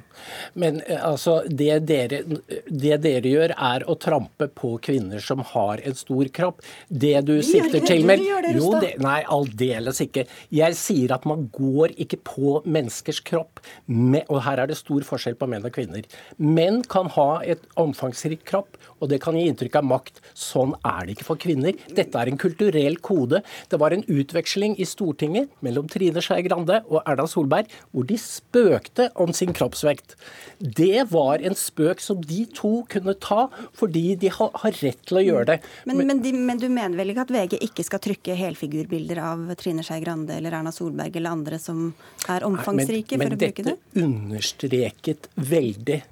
Men 0.58 0.80
eh, 0.86 1.02
altså, 1.04 1.40
det 1.48 1.80
dere, 1.88 2.22
det 2.24 3.00
dere, 3.04 3.28
gjør, 3.28 3.54
er 3.54 3.84
å 3.90 3.96
trampe 4.00 4.48
på 4.52 4.74
kvinner 4.84 5.22
som 5.24 5.42
har 5.52 5.82
en 5.84 5.98
stor 5.98 6.30
kropp. 6.34 6.62
Det 6.88 7.16
du 7.26 7.34
vi 7.38 7.46
sikter 7.46 7.84
til 7.86 8.06
med 8.08 8.24
Jo, 8.54 8.72
det, 8.82 8.94
Nei, 9.02 9.20
aldeles 9.28 10.00
ikke. 10.04 10.24
Jeg 10.54 10.76
sier 10.78 11.14
at 11.14 11.26
man 11.28 11.46
går 11.54 11.94
ikke 12.00 12.20
på 12.26 12.58
menneskers 12.66 13.20
kropp. 13.26 13.62
Med, 13.86 14.24
og 14.28 14.42
her 14.46 14.62
er 14.62 14.70
det 14.70 14.78
stor 14.78 15.04
forskjell 15.06 15.38
på 15.38 15.48
menn 15.50 15.66
og 15.66 15.74
kvinner. 15.74 16.06
Menn 16.38 16.82
kan 16.88 17.10
ha 17.14 17.28
et 17.44 17.64
omfangsrik 17.78 18.44
kropp, 18.48 18.78
og 18.98 19.10
det 19.12 19.20
kan 19.22 19.36
gi 19.38 19.46
inntrykk 19.50 19.80
av 19.80 19.88
makt. 19.88 20.22
Sånn 20.38 20.74
er 20.82 21.06
det 21.06 21.16
ikke 21.16 21.28
for 21.30 21.40
kvinner. 21.40 21.76
Dette 21.94 22.18
er 22.20 22.30
en 22.30 22.40
kulturell 22.40 22.98
kode. 23.04 23.42
Det 23.70 23.80
var 23.80 23.94
en 23.94 24.04
utveksling 24.06 24.76
i 24.78 24.86
Stortinget 24.88 25.52
mellom 25.64 25.88
Trine 25.90 26.22
Skei 26.24 26.42
Grande 26.46 26.80
og 26.88 27.02
Erna 27.04 27.26
Solberg 27.30 27.70
hvor 27.92 28.06
de 28.08 28.18
spøkte 28.20 29.08
om 29.18 29.32
sin 29.36 29.54
kroppsvekt. 29.56 30.16
Det 30.58 31.06
var 31.12 31.42
en 31.44 31.56
spøk 31.58 32.02
som 32.02 32.22
de 32.24 32.44
to 32.54 32.82
kunne 32.90 33.14
ta 33.22 33.48
fordi 33.78 34.14
de 34.20 34.32
har, 34.34 34.52
rett 34.82 35.00
til 35.08 35.20
å 35.20 35.24
gjøre 35.24 35.46
det. 35.52 35.58
Men, 35.88 36.02
men, 36.06 36.22
de, 36.22 36.32
men, 36.34 36.60
du 36.60 36.68
mener 36.68 36.98
vel 36.98 37.12
ikke 37.12 37.26
at 37.26 37.32
VG 37.34 37.58
ikke 37.68 37.86
skal 37.86 38.02
trykke 38.04 38.36
helfigurbilder 38.38 39.22
av 39.22 39.48
Trine 39.60 39.84
Skei 39.86 40.00
Grande 40.04 40.36
eller 40.38 40.54
Erna 40.60 40.72
Solberg 40.74 41.16
eller 41.16 41.34
andre 41.34 41.58
som 41.62 41.90
er 42.28 42.46
omfangsrike, 42.46 43.16
Nei, 43.16 43.24
men, 43.24 43.34
for 43.34 43.38
å 43.38 43.42
bruke 43.42 43.66
det? 43.66 43.74
Men 43.74 43.82
dette 43.82 44.06
understreket 44.08 45.28
veldig 45.48 46.02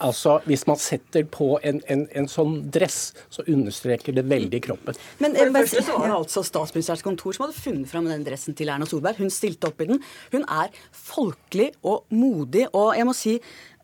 Altså, 0.00 0.38
Hvis 0.46 0.66
man 0.68 0.78
setter 0.80 1.24
på 1.24 1.52
en, 1.66 1.80
en, 1.90 2.06
en, 2.16 2.28
sånn 2.30 2.58
dress, 2.72 3.12
så 3.32 3.44
understreker 3.50 4.16
det 4.16 4.24
veldig 4.30 4.62
kroppen. 4.64 4.98
Men 5.22 5.36
For 5.36 5.50
det 5.50 5.64
første 5.64 5.84
så 5.86 5.98
var 5.98 6.08
det 6.08 6.18
altså 6.18 6.44
Statsministerens 6.46 7.04
kontor 7.06 7.36
som 7.36 7.46
hadde 7.46 7.58
funnet 7.58 7.90
fram 7.90 8.08
den 8.10 8.24
dressen 8.26 8.56
til 8.58 8.72
Erna 8.72 8.88
Solberg. 8.88 9.20
Hun 9.20 9.32
stilte 9.34 9.70
opp 9.70 9.80
i 9.82 9.88
den. 9.90 10.02
Hun 10.34 10.46
er 10.46 10.72
folkelig 10.92 11.70
og 11.82 12.06
modig. 12.14 12.66
Og 12.76 12.94
jeg 12.98 13.08
må 13.08 13.16
si 13.16 13.36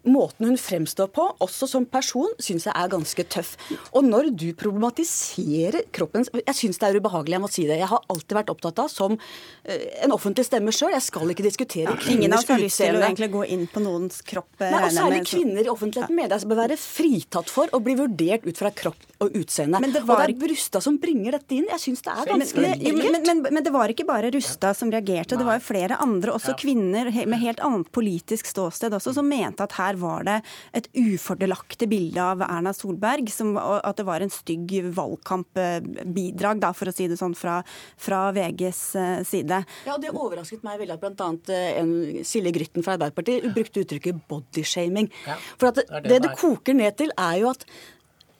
måten 0.07 0.49
hun 0.49 0.59
fremstår 0.61 1.11
på, 1.15 1.27
også 1.45 1.69
som 1.71 1.87
person, 1.89 2.33
syns 2.43 2.69
jeg 2.69 2.75
er 2.75 2.93
ganske 2.93 3.27
tøff. 3.33 3.55
Og 3.93 4.07
når 4.07 4.31
du 4.37 4.49
problematiserer 4.57 5.87
kroppens 5.95 6.31
Jeg 6.37 6.57
syns 6.57 6.81
det 6.81 6.89
er 6.89 6.99
ubehagelig, 7.01 7.37
jeg 7.37 7.43
må 7.43 7.51
si 7.51 7.67
det. 7.69 7.79
Jeg 7.81 7.91
har 7.91 8.05
alltid 8.13 8.37
vært 8.39 8.53
opptatt 8.53 8.83
av, 8.83 8.91
som 8.93 9.17
eh, 9.17 9.87
en 10.07 10.15
offentlig 10.15 10.47
stemme 10.47 10.75
sjøl, 10.75 10.95
jeg 10.95 11.07
skal 11.07 11.33
ikke 11.33 11.47
diskutere 11.47 11.91
ja, 11.93 11.97
kvinners 11.99 12.07
utseende. 12.07 12.17
Ingen 12.17 12.37
har 12.53 12.63
lyst 12.63 12.83
til 12.83 12.99
å 12.99 13.03
egentlig 13.05 13.31
gå 13.35 13.45
inn 13.57 13.67
på 13.71 13.83
noens 13.85 14.23
kropp. 14.27 14.51
Nei, 14.63 14.83
og 14.83 14.95
særlig 14.95 15.23
kvinner 15.29 15.67
i 15.67 15.73
offentligheten 15.73 16.17
mener 16.17 16.37
jeg 16.37 16.51
bør 16.51 16.63
være 16.63 16.79
fritatt 16.81 17.53
for 17.53 17.73
å 17.77 17.83
bli 17.83 17.97
vurdert 17.99 18.47
ut 18.47 18.61
fra 18.61 18.73
kropp 18.75 19.07
og 19.25 19.37
utseende. 19.39 19.81
Men 19.83 19.95
det 19.95 20.03
var... 20.07 20.23
Og 20.23 20.33
det 20.33 20.37
er 20.37 20.41
Brustad 20.47 20.85
som 20.85 20.99
bringer 21.01 21.39
dette 21.39 21.57
inn. 21.57 21.67
Jeg 21.73 21.83
syns 21.83 22.05
det 22.05 22.13
er 22.13 22.31
ganske 22.31 22.63
men, 22.63 23.01
men, 23.01 23.23
men, 23.25 23.43
men, 23.49 23.63
det 23.65 23.73
var 23.75 23.93
ikke 23.93 24.07
bare 24.09 24.31
Rustad 24.35 24.77
som 24.77 24.93
reagerte, 24.93 25.39
det 25.39 25.47
var 25.47 25.59
jo 25.59 25.65
flere 25.65 25.99
andre, 26.03 26.35
også 26.37 26.57
kvinner 26.61 27.11
med 27.11 27.41
helt 27.41 27.63
annet 27.65 27.91
politisk 27.95 28.49
ståsted 28.51 28.95
også, 28.97 29.15
som 29.17 29.29
mente 29.29 29.65
at 29.65 29.77
her 29.79 29.96
var 30.01 30.27
det 30.29 30.37
et 30.77 30.89
ufordelaktig 30.95 31.89
bilde 31.91 32.23
av 32.23 32.45
Erna 32.47 32.73
Solberg. 32.77 33.31
Som, 33.33 33.55
at 33.59 33.99
det 33.99 34.07
var 34.09 34.25
en 34.25 34.33
stygg 34.33 34.75
valgkampbidrag, 34.97 36.63
da, 36.63 36.73
for 36.77 36.91
å 36.91 36.95
si 36.95 37.09
det 37.11 37.19
sånn, 37.21 37.37
fra, 37.39 37.59
fra 38.01 38.27
VGs 38.37 38.83
eh, 39.01 39.19
side. 39.27 39.63
Ja, 39.89 39.99
Det 40.03 40.15
overrasket 40.15 40.65
meg 40.67 40.81
veldig 40.83 40.97
at 40.99 41.05
bl.a. 41.05 41.33
Eh, 41.57 42.23
Silje 42.27 42.55
Grytten 42.57 42.87
fra 42.87 42.97
Arbeiderpartiet 42.97 43.51
brukte 43.57 43.85
uttrykket 43.85 44.25
bodyshaming. 44.31 45.11
Ja, 45.27 45.37
for 45.57 45.73
at 45.73 45.83
det, 45.83 46.07
det 46.09 46.23
det 46.27 46.35
koker 46.39 46.77
ned 46.77 46.97
til, 46.99 47.13
er 47.17 47.43
jo 47.43 47.53
at 47.53 47.67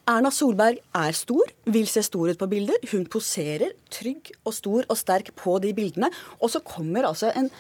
Erna 0.07 0.31
Solberg 0.31 0.79
er 0.95 1.17
stor, 1.19 1.51
vil 1.67 1.89
se 1.91 1.99
stor 2.07 2.31
ut 2.31 2.39
på 2.39 2.47
bilder. 2.47 2.79
Hun 2.93 3.09
poserer 3.11 3.73
trygg 3.91 4.31
og 4.47 4.55
stor 4.55 4.87
og 4.87 4.99
sterk 5.01 5.33
på 5.35 5.57
de 5.65 5.73
bildene. 5.75 6.13
Og 6.39 6.53
så 6.53 6.63
kommer 6.63 7.09
altså 7.09 7.33
en 7.35 7.51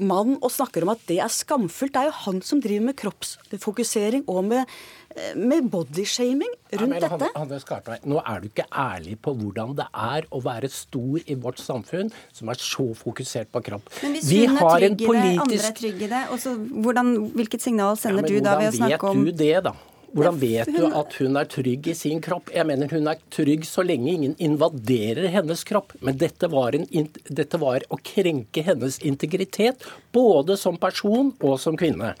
mann 0.00 0.38
og 0.40 0.50
snakker 0.52 0.86
om 0.86 0.94
at 0.94 1.04
det 1.08 1.20
er 1.22 1.32
skamfullt. 1.32 1.94
Det 1.94 2.02
er 2.02 2.10
jo 2.10 2.16
han 2.24 2.40
som 2.46 2.62
driver 2.62 2.88
med 2.88 2.96
kroppsfokusering 3.00 4.24
og 4.30 4.42
med, 4.48 4.72
eh, 5.14 5.34
med 5.36 5.68
bodyshaming 5.72 6.52
rundt 6.72 6.96
ja, 6.96 7.02
dette. 7.06 7.30
Han, 7.36 7.52
han, 7.52 8.08
nå 8.12 8.22
er 8.24 8.40
du 8.40 8.48
ikke 8.50 8.66
ærlig 8.70 9.18
på 9.22 9.34
hvordan 9.36 9.76
det 9.78 9.86
er 9.90 10.28
å 10.30 10.42
være 10.44 10.72
stor 10.72 11.20
i 11.24 11.36
vårt 11.36 11.62
samfunn 11.62 12.12
som 12.32 12.52
er 12.52 12.60
så 12.62 12.90
fokusert 12.98 13.52
på 13.52 13.64
kropp. 13.70 13.92
Men 14.02 14.18
hvis 14.18 14.30
Vi 14.30 14.42
hun 14.46 14.58
er 14.58 14.66
trygg 14.66 14.90
i 14.90 14.96
det, 14.96 15.12
politisk... 15.12 15.44
andre 15.46 15.62
er 15.70 15.78
trygge 15.82 16.08
i 16.08 16.10
det, 16.14 16.24
så, 16.42 16.56
hvordan, 16.56 17.14
hvilket 17.36 17.68
signal 17.68 18.00
sender 18.00 18.26
ja, 18.26 18.34
du 18.34 18.44
da 18.44 18.58
ved 18.60 18.72
å 18.72 18.76
snakke 18.82 19.00
om 19.14 19.22
Hvordan 19.22 19.30
vet 19.30 19.40
du 19.40 19.44
det, 19.44 19.56
da? 19.70 19.76
Hvordan 20.10 20.38
vet 20.40 20.70
du 20.74 20.86
at 20.88 21.14
hun 21.20 21.38
er 21.38 21.46
trygg 21.50 21.86
i 21.92 21.94
sin 21.94 22.20
kropp? 22.24 22.50
Jeg 22.54 22.66
mener 22.66 22.90
hun 22.90 23.06
er 23.10 23.20
trygg 23.30 23.66
så 23.68 23.84
lenge 23.86 24.10
ingen 24.10 24.34
invaderer 24.42 25.30
hennes 25.30 25.62
kropp. 25.66 25.94
Men 26.02 26.18
dette 26.18 26.48
var, 26.50 26.74
en, 26.74 26.86
dette 27.28 27.60
var 27.62 27.84
å 27.86 27.98
krenke 28.02 28.64
hennes 28.66 28.98
integritet, 29.06 29.86
både 30.10 30.56
som 30.58 30.78
person 30.80 31.30
og 31.38 31.54
som 31.62 31.78
kvinne. 31.78 32.14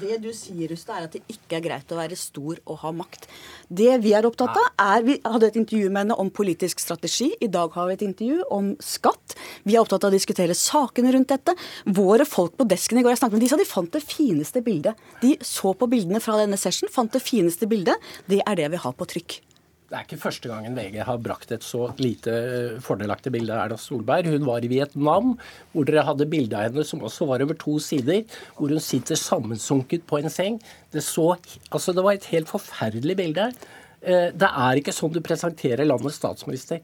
Det 0.00 0.16
du 0.24 0.30
sier, 0.34 0.70
Rusta, 0.72 0.96
er 0.96 1.08
at 1.08 1.18
det 1.18 1.22
ikke 1.30 1.58
er 1.58 1.66
greit 1.66 1.92
å 1.92 1.98
være 1.98 2.16
stor 2.18 2.62
og 2.64 2.80
ha 2.80 2.94
makt. 2.96 3.28
Det 3.68 3.92
vi 4.00 4.14
er 4.16 4.26
opptatt 4.26 4.56
av, 4.56 4.70
er 4.80 5.04
Vi 5.04 5.18
hadde 5.20 5.50
et 5.50 5.58
intervju 5.60 5.90
med 5.90 6.04
henne 6.04 6.16
om 6.20 6.30
politisk 6.32 6.80
strategi. 6.80 7.28
I 7.44 7.50
dag 7.52 7.74
har 7.76 7.90
vi 7.90 7.98
et 7.98 8.06
intervju 8.06 8.46
om 8.54 8.72
skatt. 8.80 9.36
Vi 9.68 9.76
er 9.76 9.82
opptatt 9.82 10.06
av 10.06 10.12
å 10.12 10.16
diskutere 10.16 10.56
sakene 10.56 11.12
rundt 11.12 11.28
dette. 11.28 11.52
Våre 11.84 12.24
folk 12.24 12.56
på 12.56 12.66
desken 12.68 12.98
i 12.98 13.04
går, 13.04 13.12
jeg 13.12 13.20
snakket 13.20 13.36
med 13.36 13.44
de 13.44 13.52
sa 13.52 13.60
de 13.60 13.68
fant 13.68 13.92
det 13.92 14.00
fineste 14.00 14.64
bildet. 14.64 15.04
De 15.20 15.34
så 15.44 15.74
på 15.76 15.88
bildene 15.92 16.22
fra 16.24 16.38
denne 16.40 16.56
session, 16.60 16.88
fant 16.92 17.12
det 17.12 17.20
fineste 17.20 17.33
bildet. 17.70 18.12
Det 18.30 18.40
er 18.44 18.62
det 18.62 18.70
vi 18.74 18.80
har 18.84 18.96
på 18.96 19.08
trykk. 19.10 19.40
Det 19.84 19.98
er 20.00 20.06
ikke 20.06 20.22
første 20.24 20.48
gangen 20.50 20.74
VG 20.74 20.96
har 21.06 21.18
brakt 21.22 21.52
et 21.54 21.62
så 21.62 21.90
lite 22.00 22.32
eh, 22.32 22.78
fordelaktig 22.82 23.30
bilde 23.34 23.52
av 23.52 23.66
Erna 23.66 23.76
Solberg. 23.78 24.30
Hun 24.32 24.46
var 24.48 24.64
i 24.64 24.70
Vietnam, 24.72 25.34
hvor 25.70 25.86
dere 25.86 26.06
hadde 26.08 26.26
bilde 26.32 26.56
av 26.56 26.70
henne 26.70 26.86
som 26.88 27.04
også 27.04 27.28
var 27.28 27.44
over 27.44 27.54
to 27.60 27.76
sider, 27.78 28.24
hvor 28.56 28.72
hun 28.72 28.82
sitter 28.82 29.20
sammensunket 29.20 30.06
på 30.08 30.18
en 30.18 30.32
seng. 30.32 30.56
Det, 30.90 31.04
så, 31.04 31.34
altså 31.68 31.94
det 31.94 32.02
var 32.06 32.16
et 32.16 32.26
helt 32.32 32.50
forferdelig 32.50 33.18
bilde. 33.20 33.50
Eh, 34.00 34.32
det 34.32 34.50
er 34.50 34.80
ikke 34.80 34.96
sånn 34.96 35.14
du 35.14 35.20
presenterer 35.24 35.86
landets 35.86 36.18
statsminister. 36.18 36.80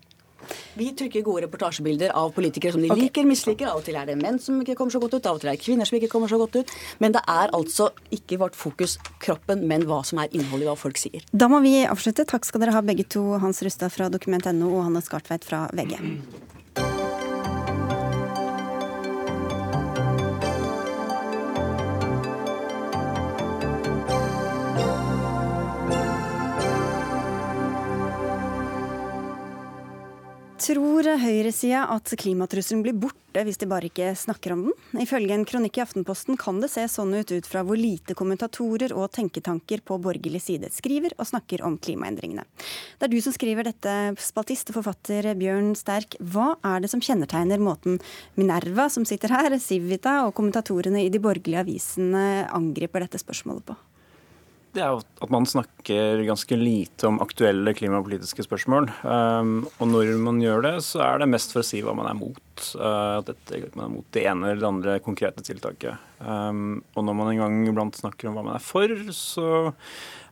Vi 0.79 0.91
trykker 0.97 1.25
gode 1.27 1.45
reportasjebilder 1.47 2.15
av 2.17 2.33
politikere 2.37 2.75
som 2.75 2.83
de 2.85 2.91
okay. 2.91 3.07
liker, 3.07 3.29
misliker. 3.29 3.71
Av 3.71 3.81
og 3.81 3.87
til 3.87 3.99
er 4.01 4.09
det 4.11 4.19
menn 4.21 4.41
som 4.43 4.61
ikke 4.63 4.77
kommer 4.79 4.95
så 4.95 5.03
godt 5.03 5.19
ut, 5.19 5.31
av 5.31 5.39
og 5.39 5.43
til 5.43 5.53
er 5.53 5.59
det 5.59 5.65
kvinner 5.65 5.89
som 5.89 5.99
ikke 6.01 6.11
kommer 6.13 6.31
så 6.33 6.41
godt 6.41 6.61
ut. 6.61 6.75
Men 7.03 7.17
det 7.17 7.25
er 7.27 7.55
altså 7.57 7.91
ikke 8.15 8.41
vårt 8.43 8.59
fokus 8.59 8.99
kroppen, 9.23 9.67
men 9.71 9.87
hva 9.89 10.03
som 10.07 10.23
er 10.23 10.31
innholdet 10.33 10.67
i 10.67 10.71
hva 10.71 10.79
folk 10.79 11.01
sier. 11.01 11.27
Da 11.33 11.51
må 11.53 11.63
vi 11.65 11.81
avslutte. 11.87 12.29
Takk 12.29 12.49
skal 12.49 12.65
dere 12.65 12.77
ha 12.77 12.85
begge 12.85 13.09
to, 13.11 13.25
Hans 13.43 13.63
Rustad 13.67 13.93
fra 13.95 14.11
Dokument.no 14.13 14.71
og 14.71 14.87
Hanne 14.89 15.05
Skartveit 15.05 15.47
fra 15.47 15.67
VG. 15.77 15.99
Tror 30.71 31.03
høyresida 31.19 31.81
at 31.91 32.13
klimatrusselen 32.15 32.85
blir 32.85 32.95
borte 32.95 33.43
hvis 33.43 33.59
de 33.59 33.67
bare 33.67 33.89
ikke 33.89 34.13
snakker 34.15 34.53
om 34.55 34.61
den? 34.69 35.01
Ifølge 35.03 35.35
en 35.35 35.43
kronikk 35.49 35.81
i 35.81 35.83
Aftenposten 35.83 36.39
kan 36.39 36.61
det 36.63 36.69
se 36.71 36.85
sånn 36.87 37.11
ut 37.17 37.33
ut 37.35 37.49
fra 37.51 37.65
hvor 37.67 37.81
lite 37.81 38.15
kommentatorer 38.15 38.95
og 38.95 39.11
tenketanker 39.17 39.83
på 39.83 39.99
borgerlig 39.99 40.45
side 40.45 40.71
skriver 40.71 41.17
og 41.17 41.27
snakker 41.33 41.65
om 41.67 41.75
klimaendringene. 41.75 42.47
Det 43.01 43.09
er 43.09 43.11
du 43.11 43.19
som 43.19 43.35
skriver 43.35 43.67
dette, 43.67 43.97
spaltist 44.23 44.71
og 44.71 44.79
forfatter 44.79 45.33
Bjørn 45.43 45.75
Sterk. 45.75 46.15
Hva 46.23 46.53
er 46.63 46.85
det 46.85 46.95
som 46.95 47.03
kjennetegner 47.03 47.59
måten 47.59 47.99
Minerva, 48.39 48.87
som 48.95 49.03
sitter 49.09 49.35
her, 49.35 49.59
Civita 49.59 50.21
og 50.29 50.37
kommentatorene 50.39 51.03
i 51.03 51.11
de 51.11 51.19
borgerlige 51.19 51.67
avisene 51.67 52.45
angriper 52.47 53.09
dette 53.09 53.19
spørsmålet 53.19 53.73
på? 53.73 53.83
Det 54.75 54.83
er 54.85 54.93
jo 54.95 55.01
at 55.25 55.33
man 55.33 55.47
snakker 55.49 56.23
ganske 56.29 56.57
lite 56.59 57.09
om 57.09 57.19
aktuelle 57.23 57.73
klimapolitiske 57.75 58.45
spørsmål. 58.47 58.87
Um, 59.03 59.65
og 59.83 59.91
når 59.91 60.13
man 60.23 60.39
gjør 60.43 60.63
det, 60.69 60.75
så 60.87 61.03
er 61.07 61.23
det 61.23 61.31
mest 61.33 61.55
for 61.55 61.63
å 61.63 61.67
si 61.67 61.83
hva 61.83 61.95
man 61.99 62.07
er 62.11 62.19
mot. 62.19 62.41
Uh, 62.77 63.19
at 63.19 63.33
dette, 63.33 63.63
man 63.75 63.89
er 63.89 63.93
mot 63.97 64.09
det 64.15 64.25
ene 64.31 64.53
eller 64.53 64.63
det 64.63 64.71
andre 64.71 64.97
konkrete 65.03 65.45
tiltaket. 65.47 65.99
Um, 66.23 66.81
og 66.95 67.07
når 67.09 67.19
man 67.19 67.33
en 67.33 67.43
gang 67.43 67.61
iblant 67.67 67.99
snakker 67.99 68.31
om 68.31 68.39
hva 68.39 68.47
man 68.47 68.61
er 68.61 68.65
for, 68.65 68.95
så 69.17 69.49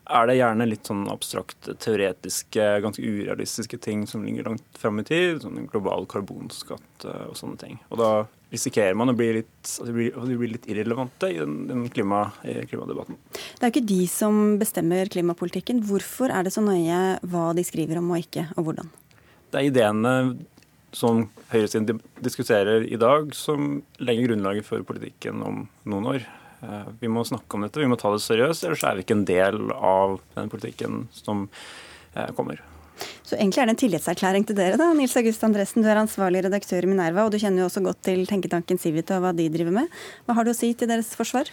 er 0.09 0.29
det 0.29 0.39
gjerne 0.39 0.67
litt 0.69 0.89
sånn 0.89 1.05
abstrakt, 1.13 1.69
teoretiske, 1.85 2.65
ganske 2.85 3.05
urealistiske 3.05 3.79
ting 3.85 4.07
som 4.09 4.25
ligger 4.25 4.49
langt 4.49 4.81
fram 4.81 5.01
i 5.03 5.05
tid. 5.07 5.43
Sånn 5.45 5.69
global 5.69 6.09
karbonskatt 6.09 7.05
uh, 7.05 7.29
og 7.29 7.37
sånne 7.39 7.61
ting. 7.61 7.79
Og 7.93 8.01
da 8.01 8.11
risikerer 8.53 8.97
man 8.97 9.13
å 9.13 9.17
bli 9.17 9.29
litt, 9.41 9.73
å 9.85 9.89
bli, 9.93 10.09
bli 10.11 10.53
litt 10.55 10.69
irrelevante 10.71 11.29
i 11.35 11.41
den, 11.41 11.59
den 11.69 11.85
klima, 11.93 12.25
i 12.49 12.63
klimadebatten. 12.69 13.19
Det 13.35 13.61
er 13.61 13.69
jo 13.69 13.75
ikke 13.77 13.91
de 13.91 14.03
som 14.11 14.41
bestemmer 14.61 15.13
klimapolitikken. 15.13 15.85
Hvorfor 15.89 16.33
er 16.33 16.49
det 16.49 16.55
så 16.57 16.65
nøye 16.65 17.19
hva 17.29 17.51
de 17.57 17.67
skriver 17.69 18.01
om 18.01 18.09
og 18.15 18.25
ikke, 18.25 18.49
og 18.57 18.71
hvordan? 18.71 18.89
Det 19.53 19.61
er 19.61 19.69
ideene 19.69 20.15
som 20.97 21.27
høyresiden 21.53 22.01
diskuterer 22.25 22.87
i 22.89 22.97
dag, 23.01 23.35
som 23.37 23.83
legger 24.01 24.31
grunnlaget 24.31 24.65
for 24.65 24.85
politikken 24.89 25.45
om 25.45 25.67
noen 25.89 26.13
år. 26.15 26.29
Eh, 26.63 26.89
vi 27.01 27.11
må 27.13 27.23
snakke 27.27 27.55
om 27.55 27.67
dette, 27.67 27.81
vi 27.81 27.91
må 27.91 27.99
ta 28.01 28.11
det 28.15 28.25
seriøst, 28.25 28.67
ellers 28.67 28.83
er 28.87 28.99
vi 28.99 29.07
ikke 29.07 29.19
en 29.19 29.29
del 29.29 29.71
av 29.75 30.19
den 30.35 30.51
politikken 30.53 31.07
som 31.15 31.47
eh, 32.15 32.29
kommer. 32.37 32.61
Så 33.23 33.37
egentlig 33.37 33.63
er 33.63 33.69
det 33.69 33.75
en 33.77 33.81
tillitserklæring 33.85 34.47
til 34.49 34.57
dere, 34.59 34.79
da. 34.81 34.89
Nils 34.97 35.15
August 35.21 35.45
Andresen, 35.47 35.85
du 35.85 35.91
er 35.91 36.01
ansvarlig 36.01 36.43
redaktør 36.49 36.83
i 36.83 36.91
Minerva, 36.91 37.27
og 37.27 37.35
du 37.35 37.39
kjenner 37.39 37.63
jo 37.63 37.69
også 37.69 37.85
godt 37.85 38.01
til 38.09 38.25
tenketanken 38.27 38.81
Civita 38.81 39.21
og 39.21 39.27
hva 39.27 39.35
de 39.37 39.47
driver 39.55 39.77
med. 39.77 39.99
Hva 40.27 40.39
har 40.39 40.49
du 40.49 40.51
å 40.51 40.57
si 40.57 40.73
til 40.75 40.91
deres 40.91 41.13
forsvar? 41.19 41.51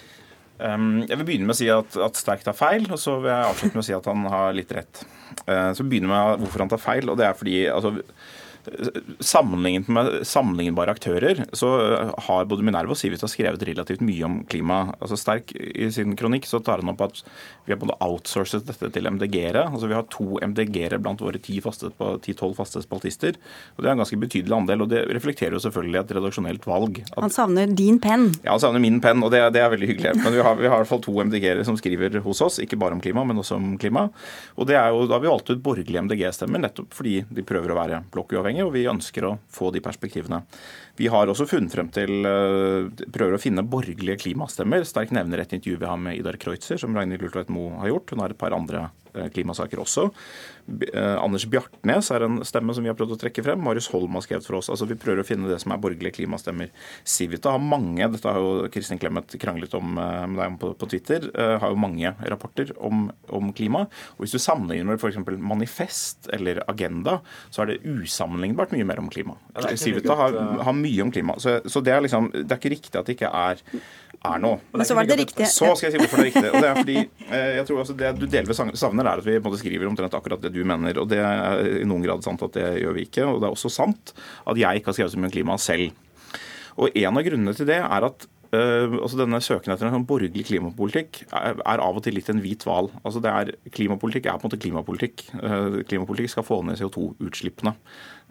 Um, 0.56 1.04
jeg 1.04 1.20
vil 1.20 1.28
begynne 1.28 1.50
med 1.50 1.54
å 1.58 1.60
si 1.60 1.68
at, 1.70 1.98
at 2.00 2.18
Sterk 2.18 2.46
tar 2.46 2.56
feil, 2.56 2.88
og 2.88 2.98
så 3.02 3.18
vil 3.20 3.30
jeg 3.30 3.50
avslutte 3.52 3.76
med 3.76 3.84
å 3.84 3.88
si 3.90 3.96
at 3.98 4.10
han 4.10 4.26
har 4.32 4.56
litt 4.56 4.72
rett. 4.74 5.04
Uh, 5.44 5.70
så 5.76 5.86
begynner 5.86 6.14
med 6.14 6.46
hvorfor 6.46 6.64
han 6.64 6.72
tar 6.72 6.82
feil, 6.82 7.12
og 7.12 7.20
det 7.20 7.28
er 7.28 7.38
fordi 7.38 7.58
altså, 7.70 7.92
Sammenlignet 9.20 9.90
med 9.92 10.12
sammenlignbare 10.28 10.96
aktører 10.96 11.44
så 11.56 11.70
har 12.28 12.48
både 12.50 12.66
Minerva 12.66 12.96
og 12.96 13.00
Civita 13.00 13.30
skrevet 13.30 13.64
relativt 13.68 14.04
mye 14.06 14.26
om 14.28 14.40
klima. 14.50 14.80
Altså 15.00 15.18
Sterk 15.20 15.54
i 15.56 15.90
sin 15.94 16.16
kronikk 16.18 16.48
så 16.50 16.62
tar 16.64 16.84
han 16.84 16.92
opp 16.94 17.04
at 17.06 17.22
vi 17.66 17.74
har 17.74 17.80
både 17.82 17.98
outsourcet 18.04 18.66
dette 18.68 18.90
til 18.94 19.10
MDG-ere. 19.10 19.66
Altså 19.72 19.90
Vi 19.90 19.98
har 19.98 20.06
to 20.14 20.38
MDG-ere 20.42 21.00
blant 21.02 21.22
våre 21.24 21.42
ti-tolv 21.42 21.66
faste, 21.66 21.92
faste 22.58 22.84
spaltister. 22.86 23.40
og 23.76 23.84
Det 23.84 23.90
er 23.90 23.96
en 23.96 24.04
ganske 24.04 24.20
betydelig 24.22 24.56
andel, 24.56 24.86
og 24.86 24.92
det 24.92 25.06
reflekterer 25.16 25.58
jo 25.58 25.64
selvfølgelig 25.64 26.02
et 26.02 26.14
redaksjonelt 26.18 26.68
valg. 26.70 27.02
At, 27.12 27.22
han 27.26 27.34
savner 27.34 27.68
din 27.68 28.00
penn? 28.02 28.30
Ja, 28.44 28.54
han 28.54 28.64
savner 28.64 28.84
min 28.84 29.02
penn, 29.04 29.24
og 29.26 29.34
det, 29.34 29.42
det, 29.56 29.64
er 29.64 29.74
veldig 29.74 29.90
hyggelig. 29.94 30.16
Men 30.22 30.38
vi 30.38 30.44
har, 30.46 30.58
vi 30.60 30.70
har 30.70 30.78
i 30.78 30.84
hvert 30.84 30.92
fall 30.92 31.04
to 31.06 31.16
MDG-ere 31.26 31.66
som 31.68 31.78
skriver 31.80 32.20
hos 32.26 32.42
oss, 32.46 32.62
ikke 32.64 32.80
bare 32.82 32.98
om 32.98 33.02
klima, 33.04 33.26
men 33.28 33.42
også 33.42 33.58
om 33.58 33.74
klima. 33.82 34.08
Og 34.56 34.70
det 34.70 34.78
er 34.80 34.94
jo, 34.94 35.06
Da 35.10 35.18
har 35.18 35.26
vi 35.26 35.32
valgt 35.32 35.50
ut 35.50 35.64
borgerlige 35.66 36.06
MDG-stemmer, 36.06 36.62
nettopp 36.68 36.94
fordi 36.96 37.20
de 37.34 37.46
prøver 37.46 37.74
å 37.74 37.80
være 37.80 38.04
blokkuavhengige 38.14 38.55
uavhengig, 38.56 38.66
og 38.66 38.74
vi 38.74 38.88
ønsker 38.90 39.26
å 39.28 39.38
få 39.52 39.72
de 39.72 39.82
perspektivene. 39.84 40.44
Vi 40.98 41.08
har 41.12 41.28
også 41.28 41.48
funnet 41.48 41.74
frem 41.74 41.90
til 41.92 42.26
eh, 42.26 43.06
prøver 43.12 43.36
å 43.36 43.42
finne 43.42 43.66
borgerlige 43.66 44.20
klimastemmer. 44.24 44.86
Sterk 44.86 45.12
nevner 45.12 45.44
et 45.44 45.54
intervju 45.54 45.80
vi 45.82 45.90
har 45.90 45.98
med 46.00 46.18
Idar 46.20 46.38
Kreutzer, 46.38 46.78
som 46.78 46.96
Ragnhild 46.96 47.22
Lultveit 47.22 47.50
Moe 47.50 47.80
har 47.82 47.92
gjort. 47.92 48.12
Hun 48.12 48.24
har 48.24 48.32
et 48.32 48.40
par 48.40 48.56
andre 48.56 48.90
klimasaker 49.34 49.82
også. 49.82 50.10
Eh, 50.66 51.16
Anders 51.22 51.46
Bjartnes 51.46 52.10
er 52.14 52.26
en 52.26 52.40
stemme 52.48 52.74
som 52.74 52.86
vi 52.86 52.90
har 52.90 52.98
prøvd 52.98 53.16
å 53.16 53.20
trekke 53.22 53.44
frem. 53.46 53.62
Marius 53.62 53.90
Holm 53.94 54.18
har 54.18 54.26
skrevet 54.26 54.48
for 54.48 54.58
oss. 54.60 54.70
Altså 54.74 54.88
Vi 54.90 54.98
prøver 55.00 55.22
å 55.22 55.28
finne 55.28 55.50
det 55.52 55.60
som 55.62 55.74
er 55.76 55.82
borgerlige 55.82 56.18
klimastemmer. 56.18 56.72
Civita 57.06 57.54
har 57.54 57.62
mange, 57.62 58.08
dette 58.12 58.32
har 58.32 58.42
jo 58.42 58.70
Kristin 58.74 59.02
Clemet 59.02 59.38
kranglet 59.42 59.76
om 59.78 60.00
eh, 60.02 60.24
med 60.32 60.42
deg 60.42 60.58
på, 60.62 60.72
på 60.80 60.90
Twitter, 60.90 61.28
har 61.36 61.72
jo 61.72 61.80
mange 61.80 62.12
rapporter 62.32 62.72
om, 62.84 63.08
om 63.34 63.52
klima. 63.56 63.86
Og 64.16 64.26
Hvis 64.26 64.36
du 64.36 64.42
sammenligner 64.42 64.88
med 64.90 65.02
f.eks. 65.02 65.20
Manifest 65.42 66.30
eller 66.34 66.62
Agenda, 66.72 67.20
så 67.54 67.64
er 67.64 67.74
det 67.74 67.82
usammenlignbart 67.86 68.74
mye 68.76 68.88
mer 68.88 69.02
om 69.02 69.10
klima. 69.14 69.38
Civita 69.78 70.16
har, 70.18 70.38
har, 70.66 70.76
mye 70.76 71.06
om 71.06 71.14
klima. 71.14 71.38
Så, 71.42 71.60
så 71.70 71.82
det, 71.86 71.94
er 71.94 72.04
liksom, 72.06 72.32
det 72.34 72.50
er 72.50 72.62
ikke 72.62 72.74
riktig 72.74 73.00
at 73.00 73.10
det 73.10 73.18
ikke 73.18 73.32
er 73.32 73.62
er 74.26 74.42
nå. 74.44 74.54
Men 74.74 74.88
så 74.88 74.98
var 74.98 75.08
det 75.10 75.18
riktig. 75.22 75.48
Så 75.52 75.72
skal 75.78 75.90
jeg 75.90 75.96
si 75.96 76.02
hvorfor 76.04 76.22
det 76.22 76.26
er 76.26 76.32
riktig. 76.32 76.50
Og 76.52 76.62
det 76.62 76.70
er 76.70 76.80
fordi 76.80 76.98
jeg 77.56 77.68
tror 77.70 77.82
altså 77.84 77.98
det 78.00 78.14
du 78.20 78.26
delvis 78.30 78.62
savner, 78.82 79.10
er 79.10 79.22
at 79.22 79.28
vi 79.28 79.38
måte, 79.44 79.60
skriver 79.62 79.90
omtrent 79.90 80.18
akkurat 80.18 80.42
det 80.44 80.54
du 80.56 80.62
mener. 80.68 81.02
Og 81.02 81.10
det 81.12 81.22
er 81.24 81.62
i 81.82 81.88
noen 81.88 82.06
grad 82.06 82.26
sant 82.26 82.44
at 82.46 82.58
det 82.58 82.70
gjør 82.84 82.98
vi 82.98 83.06
ikke. 83.10 83.28
Og 83.30 83.42
det 83.42 83.50
er 83.50 83.58
også 83.58 83.74
sant 83.74 84.16
at 84.46 84.60
jeg 84.60 84.82
ikke 84.82 84.92
har 84.92 85.00
skrevet 85.00 85.16
så 85.16 85.22
mye 85.22 85.32
om 85.32 85.36
klima 85.38 85.60
selv. 85.62 86.02
Og 86.76 86.92
en 86.92 87.18
av 87.18 87.24
grunnene 87.24 87.56
til 87.56 87.70
det 87.70 87.80
er 87.80 88.08
at 88.10 88.26
altså 88.54 89.18
denne 89.20 89.40
Søken 89.44 89.74
etter 89.74 89.88
en 89.88 89.96
sånn 89.96 90.08
borgerlig 90.08 90.46
klimapolitikk 90.48 91.22
er, 91.26 91.58
er, 91.58 91.82
av 91.82 91.98
og 91.98 92.04
til 92.06 92.16
litt 92.18 92.28
en 92.32 92.42
hvit 92.44 92.66
hval. 92.68 92.92
Altså 93.02 93.22
det 93.24 93.32
er, 93.32 93.52
klimapolitikk 93.74 94.28
er 94.30 94.38
på 94.38 94.46
en 94.46 94.52
måte 94.52 94.60
klimapolitikk. 94.62 95.24
Uh, 95.40 95.80
klimapolitikk 95.90 96.34
skal 96.34 96.46
få 96.46 96.60
ned 96.68 96.80
CO2-utslippene. 96.80 97.76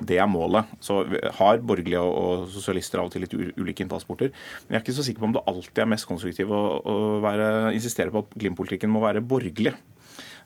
Det 0.07 0.19
er 0.23 0.31
målet. 0.31 0.71
Så 0.85 1.01
har 1.39 1.65
borgerlige 1.67 2.03
og, 2.05 2.47
sosialister 2.53 3.03
av 3.03 3.11
og 3.11 3.15
til 3.15 3.25
litt 3.27 3.35
ulike 3.35 3.85
innfallsporter. 3.85 4.31
Men 4.67 4.77
jeg 4.77 4.81
er 4.81 4.87
ikke 4.87 4.97
så 5.01 5.07
sikker 5.09 5.25
på 5.25 5.29
om 5.31 5.35
det 5.37 5.45
alltid 5.51 5.83
er 5.83 5.91
mest 5.95 6.09
konstruktivt 6.11 6.55
å, 6.55 6.63
å 6.79 6.97
være, 7.25 7.51
insistere 7.77 8.15
på 8.15 8.25
at 8.25 8.39
klimapolitikken 8.39 8.93
må 8.95 9.03
være 9.05 9.25
borgerlig. 9.25 9.75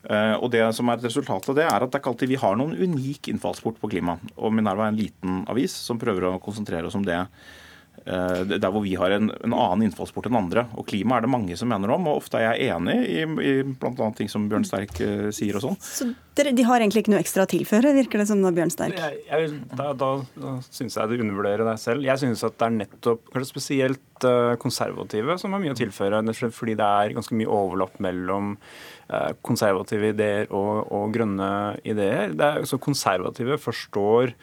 Uh, 0.08 0.36
og 0.38 0.50
det 0.54 0.64
som 0.76 0.88
er 0.88 0.98
et 0.98 1.08
resultat 1.10 1.48
av 1.50 1.56
det, 1.58 1.68
er 1.68 1.84
at 1.84 1.88
det 1.88 1.98
er 1.98 2.04
ikke 2.04 2.12
alltid 2.14 2.32
vi 2.32 2.42
har 2.42 2.58
noen 2.58 2.76
unik 2.78 3.32
innfallsport 3.34 3.80
på 3.82 3.92
klima. 3.92 4.16
Og 4.38 4.54
Minerva 4.54 4.88
er 4.88 4.94
en 4.94 5.00
liten 5.00 5.40
avis 5.50 5.76
som 5.76 6.00
prøver 6.00 6.30
å 6.30 6.36
konsentrere 6.42 6.88
oss 6.88 6.96
om 6.96 7.06
det 7.06 7.18
Eh, 7.18 7.66
der 8.04 8.70
hvor 8.72 8.82
vi 8.84 8.94
har 8.98 9.12
en, 9.14 9.30
en, 9.44 9.54
annen 9.54 9.88
innfallsport 9.88 10.28
enn 10.28 10.38
andre. 10.38 10.66
Og 10.78 10.86
klima 10.88 11.18
er 11.18 11.26
det 11.26 11.32
mange 11.32 11.56
som 11.58 11.70
mener 11.70 11.90
om, 11.94 12.06
og 12.08 12.22
ofte 12.22 12.40
er 12.40 12.54
jeg 12.54 12.72
enig 12.74 12.96
i, 13.08 13.24
i 13.24 13.52
bl.a. 13.66 14.08
ting 14.16 14.30
som 14.30 14.46
Bjørn 14.50 14.66
Sterk 14.68 14.94
uh, 15.02 15.28
sier 15.34 15.58
og 15.58 15.64
sånn. 15.64 15.78
Så 15.82 16.08
dere, 16.38 16.52
de 16.54 16.64
har 16.68 16.78
egentlig 16.78 17.02
ikke 17.02 17.12
noe 17.14 17.22
ekstra 17.22 17.44
å 17.46 17.50
tilføre, 17.50 17.94
virker 17.96 18.22
det 18.22 18.28
som 18.30 18.42
da, 18.44 18.52
Bjørn 18.54 18.72
Sterk? 18.72 19.00
Jeg, 19.00 19.22
jeg, 19.26 19.58
da 19.78 19.90
da, 19.98 20.10
da 20.38 20.54
syns 20.68 20.98
jeg 20.98 21.10
du 21.10 21.24
undervurderer 21.24 21.66
deg 21.66 21.82
selv. 21.82 22.06
Jeg 22.06 22.22
synes 22.22 22.44
at 22.46 22.58
det 22.60 22.68
er 22.68 22.76
nettopp 22.76 23.32
kanskje 23.32 23.50
spesielt 23.50 24.28
uh, 24.28 24.54
konservative 24.62 25.38
som 25.42 25.56
har 25.56 25.64
mye 25.64 25.74
å 25.74 25.80
tilføre. 25.80 26.22
Fordi 26.54 26.78
det 26.78 26.92
er 27.02 27.18
ganske 27.18 27.36
mye 27.38 27.50
overlapp 27.58 27.98
mellom 28.04 28.54
uh, 28.54 29.32
konservative 29.42 30.14
ideer 30.14 30.48
og, 30.54 30.86
og 30.94 31.12
grønne 31.16 31.50
ideer. 31.82 32.34
Det 32.38 32.52
er, 32.52 32.68
så 32.68 32.80
konservative 32.82 33.58
forstår 33.62 34.36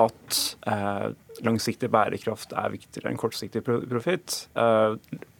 at 0.00 0.36
eh, 0.66 1.08
langsiktig 1.40 1.90
bærekraft 1.92 2.52
er 2.56 2.72
viktigere 2.74 3.12
enn 3.12 3.20
kortsiktig 3.20 3.62
profitt. 3.64 4.46
Eh, 4.58 4.96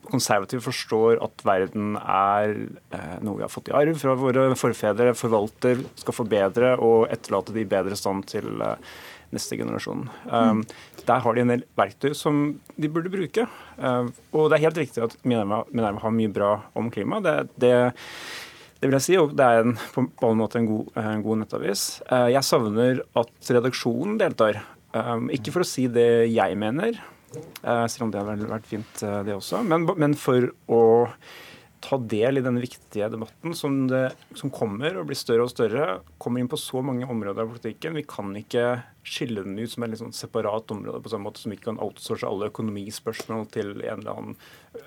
konservative 0.08 0.64
forstår 0.64 1.20
at 1.24 1.44
verden 1.46 1.96
er 2.00 2.54
eh, 2.94 3.16
noe 3.24 3.38
vi 3.38 3.44
har 3.44 3.52
fått 3.52 3.70
i 3.70 3.76
arv 3.76 3.98
fra 4.00 4.16
våre 4.18 4.48
forfedre, 4.58 5.12
forvalter, 5.18 5.82
skal 6.00 6.16
forbedre 6.16 6.74
og 6.82 7.08
etterlate 7.12 7.54
de 7.54 7.64
i 7.64 7.68
bedre 7.68 7.98
stand 7.98 8.26
til 8.32 8.64
eh, 8.64 8.94
neste 9.32 9.56
generasjon. 9.56 10.08
Mm. 10.28 10.58
Der 11.08 11.20
har 11.24 11.34
de 11.34 11.40
en 11.40 11.52
del 11.54 11.62
verktøy 11.78 12.10
som 12.12 12.42
de 12.76 12.90
burde 12.92 13.08
bruke. 13.08 13.46
Og 13.80 14.50
det 14.52 14.58
er 14.58 14.64
helt 14.66 14.80
riktig 14.82 15.00
at 15.06 15.14
Minerva, 15.24 15.62
Minerva 15.72 16.02
har 16.02 16.12
mye 16.12 16.28
bra 16.28 16.50
om 16.76 16.90
klima. 16.92 17.22
Det, 17.24 17.38
det 17.56 17.72
det 18.82 18.90
vil 18.90 18.96
jeg 18.98 19.04
si, 19.06 19.16
og 19.16 19.32
det 19.38 19.46
er 19.46 19.62
en, 19.62 19.72
på 19.94 20.26
alle 20.26 20.36
måter 20.36 20.58
en 20.58 20.68
god, 20.68 20.86
en 20.98 21.24
god 21.24 21.40
nettavis. 21.44 21.84
Jeg 22.34 22.44
savner 22.44 23.00
at 23.22 23.50
redaksjonen 23.56 24.16
deltar. 24.20 24.58
Um, 24.92 25.30
ikke 25.32 25.54
for 25.54 25.64
å 25.64 25.68
si 25.68 25.86
det 25.88 26.28
jeg 26.28 26.56
mener, 26.60 26.98
uh, 27.64 27.86
selv 27.88 28.06
om 28.06 28.12
det 28.12 28.20
har 28.20 28.44
vært 28.50 28.68
fint, 28.68 29.04
uh, 29.06 29.22
det 29.24 29.36
også, 29.38 29.62
men, 29.64 29.86
men, 29.96 30.16
for 30.18 30.50
å 30.68 30.82
ta 31.82 31.96
del 31.98 32.38
i 32.38 32.44
denne 32.44 32.62
viktige 32.62 33.08
debatten 33.10 33.56
som, 33.58 33.80
det, 33.90 34.04
som 34.38 34.52
kommer 34.54 35.00
og 35.00 35.08
blir 35.08 35.18
større 35.18 35.48
og 35.48 35.50
større. 35.50 35.86
Kommer 36.22 36.42
inn 36.42 36.50
på 36.50 36.60
så 36.60 36.78
mange 36.84 37.08
områder 37.10 37.42
av 37.42 37.50
politikken. 37.50 37.96
Vi 37.98 38.04
kan 38.06 38.30
ikke 38.38 38.66
skille 39.02 39.42
den 39.42 39.58
ut 39.58 39.70
som 39.70 39.82
et 39.84 39.98
sånn 39.98 40.14
separat 40.14 40.70
område, 40.70 41.02
på 41.02 41.10
samme 41.10 41.26
måte 41.26 41.42
som 41.42 41.50
vi 41.50 41.58
ikke 41.58 41.72
kan 41.72 41.80
outsource 41.82 42.26
alle 42.26 42.50
økonomispørsmål 42.52 43.48
til 43.50 43.74
en 43.80 44.02
eller 44.02 44.12
annen 44.12 44.36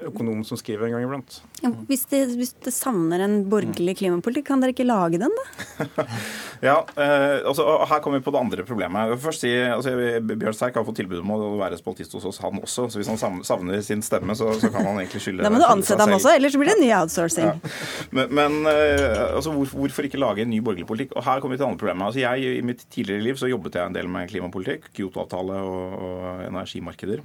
økonom 0.07 0.41
som 0.43 0.57
skriver 0.57 0.88
en 0.88 0.95
gang 0.95 1.03
iblant. 1.05 1.36
Ja, 1.61 1.70
hvis, 1.89 2.05
det, 2.09 2.24
hvis 2.39 2.55
det 2.66 2.74
savner 2.74 3.22
en 3.22 3.36
borgerlig 3.51 3.97
klimapolitikk, 3.99 4.47
kan 4.47 4.63
dere 4.63 4.74
ikke 4.74 4.88
lage 4.88 5.20
den, 5.22 5.36
da? 5.36 6.05
ja, 6.70 6.78
eh, 6.97 7.45
altså, 7.45 7.68
Her 7.86 8.01
kommer 8.01 8.22
vi 8.22 8.26
på 8.26 8.34
det 8.34 8.41
andre 8.41 8.66
problemet. 8.66 9.13
Først 9.22 9.45
si, 9.45 9.51
altså, 9.51 9.93
Bjørn 10.26 10.57
Sterk 10.57 10.80
har 10.80 10.88
fått 10.88 10.97
tilbud 11.03 11.22
om 11.22 11.36
å 11.36 11.51
være 11.59 11.78
spaltist 11.78 12.16
hos 12.18 12.26
oss, 12.32 12.41
han 12.41 12.57
også. 12.63 12.88
Så 12.89 13.01
hvis 13.01 13.11
han 13.11 13.43
savner 13.45 13.84
sin 13.86 14.01
stemme, 14.05 14.38
så, 14.38 14.49
så 14.57 14.72
kan 14.74 14.88
han 14.89 15.03
egentlig 15.03 15.22
skylde 15.28 15.45
Da 15.45 15.53
må 15.53 15.61
du 15.61 15.68
ansette 15.68 16.01
ham 16.01 16.16
også, 16.18 16.34
ellers 16.34 16.57
blir 16.57 16.72
det 16.74 16.80
ny 16.82 16.89
outsourcing. 16.97 17.51
Ja. 17.53 17.76
Men, 18.16 18.34
men 18.41 18.72
eh, 18.72 19.22
altså, 19.36 19.53
hvor, 19.53 19.70
hvorfor 19.84 20.09
ikke 20.09 20.22
lage 20.24 20.47
en 20.47 20.53
ny 20.53 20.63
borgerlig 20.66 20.89
politikk? 20.89 21.13
Og 21.13 21.28
her 21.30 21.43
kommer 21.43 21.55
vi 21.55 21.61
til 21.61 21.68
det 21.68 21.72
andre 21.72 21.84
problemet. 21.84 22.07
Altså, 22.09 22.24
jeg, 22.26 22.57
I 22.57 22.66
mitt 22.66 22.88
tidligere 22.89 23.28
liv 23.30 23.38
så 23.38 23.53
jobbet 23.53 23.78
jeg 23.78 23.86
en 23.86 23.99
del 24.01 24.05
del 24.06 24.14
med 24.14 24.30
klimapolitikk, 24.30 24.89
Kyoto-avtale 24.95 25.58
og, 25.66 25.95
og 26.06 26.43
energimarkeder. 26.45 27.24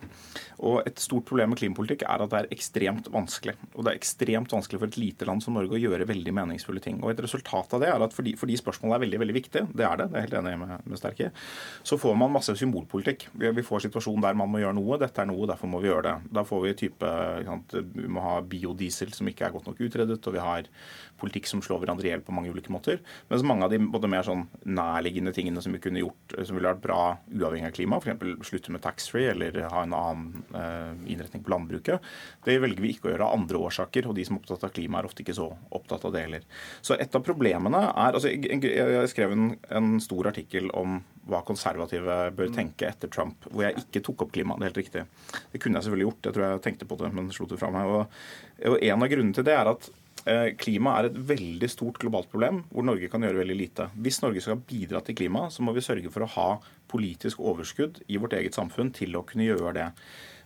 Og 0.66 0.81
Et 0.87 0.99
stort 1.01 1.26
problem 1.28 1.53
med 1.53 1.61
klimapolitikk 1.61 2.05
er 2.09 2.24
at 2.24 2.33
det 2.33 2.41
er 2.41 2.55
ekstremt 2.57 3.09
vanskelig. 3.12 3.55
Og 3.74 3.85
det 3.85 3.93
er 3.93 4.01
ekstremt 4.01 4.53
vanskelig 4.53 4.81
for 4.81 4.91
et 4.91 4.99
lite 5.01 5.28
land 5.28 5.45
som 5.45 5.57
Norge 5.57 5.76
å 5.76 5.81
gjøre 5.81 6.09
veldig 6.09 6.35
meningsfulle 6.37 6.83
ting. 6.85 7.01
Og 7.05 7.12
Et 7.12 7.22
resultat 7.24 7.76
av 7.76 7.85
det 7.85 7.91
er 7.93 8.05
at 8.05 8.16
fordi, 8.16 8.35
fordi 8.41 8.59
spørsmålet 8.61 8.97
er 8.97 9.05
veldig 9.05 9.20
veldig 9.22 9.37
viktig, 9.37 9.64
det 9.76 9.87
er 9.87 10.01
det, 10.01 10.09
det 10.11 10.18
er 10.18 10.26
helt 10.26 10.39
enig 10.41 10.57
med, 10.61 10.74
med 10.85 11.01
Sterke, 11.01 11.31
så 11.87 11.99
får 12.01 12.16
man 12.18 12.35
masse 12.35 12.55
symbolpolitikk. 12.59 13.28
Vi, 13.41 13.66
får 13.66 13.87
situasjonen 13.87 14.24
der 14.24 14.39
man 14.39 14.51
må 14.51 14.62
gjøre 14.62 14.76
noe, 14.78 15.01
dette 15.01 15.22
er 15.22 15.31
noe, 15.31 15.49
derfor 15.51 15.70
må 15.70 15.83
vi 15.83 15.91
gjøre 15.91 16.07
det. 16.09 16.33
Da 16.41 16.45
får 16.47 16.64
vi 16.66 16.76
type 16.87 17.12
sant, 17.47 17.76
Vi 17.95 18.09
må 18.11 18.24
ha 18.24 18.39
biodiesel 18.45 19.12
som 19.16 19.28
ikke 19.28 19.47
er 19.49 19.55
godt 19.55 19.70
nok 19.70 19.81
utredet, 19.81 20.20
og 20.26 20.37
vi 20.37 20.43
har 20.43 20.68
politikk 21.21 21.49
som 21.51 21.62
slår 21.64 21.83
hverandre 21.85 22.09
i 22.09 22.12
hjel 22.12 22.25
på 22.25 22.35
mange 22.35 22.53
ulike 22.53 22.73
måter. 22.73 23.01
Mens 23.31 23.45
mange 23.47 23.66
av 23.66 23.73
de 23.73 23.81
både 23.81 24.11
mer 24.11 24.27
sånn 24.27 24.47
nærliggende 24.64 25.35
tingene 25.37 25.62
som 25.64 25.75
vi 25.75 25.83
kunne 25.83 26.03
gjort, 26.03 26.35
som 26.37 26.57
ville 26.57 26.71
vært 26.71 26.83
bra 26.85 27.01
uavhengig 27.31 27.68
av 27.68 27.77
klima, 27.77 28.01
f.eks. 28.01 28.49
slutte 28.49 28.75
med 28.75 28.85
taxfree 28.85 29.33
eller 29.35 29.61
ha 29.73 29.85
en 29.85 29.97
annen 29.97 30.45
eh, 30.57 31.12
innretning 31.12 31.45
på 31.45 31.55
landbruket, 31.55 32.11
det 32.47 32.59
velger 32.62 32.85
vi 32.85 32.95
ikke 32.95 33.11
å 33.11 33.14
gjøre 33.14 33.29
av 33.29 33.39
andre 33.39 33.62
årsaker. 33.68 34.11
Og 34.11 34.16
de 34.18 34.27
som 34.27 34.37
er 34.37 34.45
opptatt 34.45 34.66
av 34.68 34.75
klima, 34.77 35.01
er 35.01 35.11
ofte 35.11 35.25
ikke 35.25 35.37
så 35.37 35.51
opptatt 35.77 36.09
av 36.09 36.16
det 36.16 36.27
heller. 36.27 36.51
Så 36.81 36.99
et 36.99 37.16
av 37.16 37.25
problemene 37.25 37.85
er 37.91 38.16
altså 38.16 38.31
Jeg 38.31 39.09
skrev 39.11 39.33
en, 39.35 39.55
en 39.71 39.97
stor 40.03 40.31
artikkel 40.31 40.71
om 40.77 41.01
hva 41.31 41.43
konservative 41.47 42.16
bør 42.35 42.51
mm. 42.51 42.57
tenke 42.57 42.89
etter 42.89 43.11
Trump, 43.12 43.45
hvor 43.51 43.64
jeg 43.66 43.85
ikke 43.85 44.03
tok 44.07 44.25
opp 44.25 44.33
klima. 44.35 44.57
Det 44.59 44.66
er 44.66 44.73
helt 44.73 44.83
riktig. 44.83 45.07
Det 45.53 45.62
kunne 45.62 45.79
jeg 45.79 45.87
selvfølgelig 45.87 46.09
gjort, 46.09 46.27
jeg 46.27 46.37
tror 46.37 46.47
jeg 46.47 46.62
tenkte 46.66 46.89
på 46.91 46.99
det, 47.01 47.11
men 47.16 47.33
slo 47.35 47.47
det 47.51 47.61
fra 47.61 47.71
meg. 47.75 47.91
Og, 47.91 48.21
og 48.73 48.79
En 48.91 49.05
av 49.05 49.12
grunnene 49.12 49.37
til 49.37 49.47
det 49.47 49.57
er 49.57 49.71
at 49.71 49.91
Eh, 49.91 49.99
klima 50.61 50.99
er 50.99 51.09
et 51.09 51.16
veldig 51.31 51.68
stort 51.73 52.01
globalt 52.03 52.29
problem 52.33 52.62
hvor 52.68 52.85
Norge 52.85 53.09
kan 53.12 53.25
gjøre 53.25 53.41
veldig 53.41 53.57
lite. 53.57 53.87
Hvis 53.97 54.21
Norge 54.25 54.43
skal 54.45 54.61
bidra 54.68 55.01
til 55.05 55.16
klima, 55.16 55.47
så 55.51 55.64
må 55.64 55.73
vi 55.77 55.85
sørge 55.85 56.12
for 56.12 56.27
å 56.27 56.33
ha 56.35 56.49
politisk 56.91 57.41
overskudd 57.41 58.03
i 58.11 58.18
vårt 58.21 58.37
eget 58.37 58.59
samfunn 58.59 58.93
til 58.97 59.16
å 59.16 59.25
kunne 59.27 59.49
gjøre 59.49 59.73
det. 59.79 59.89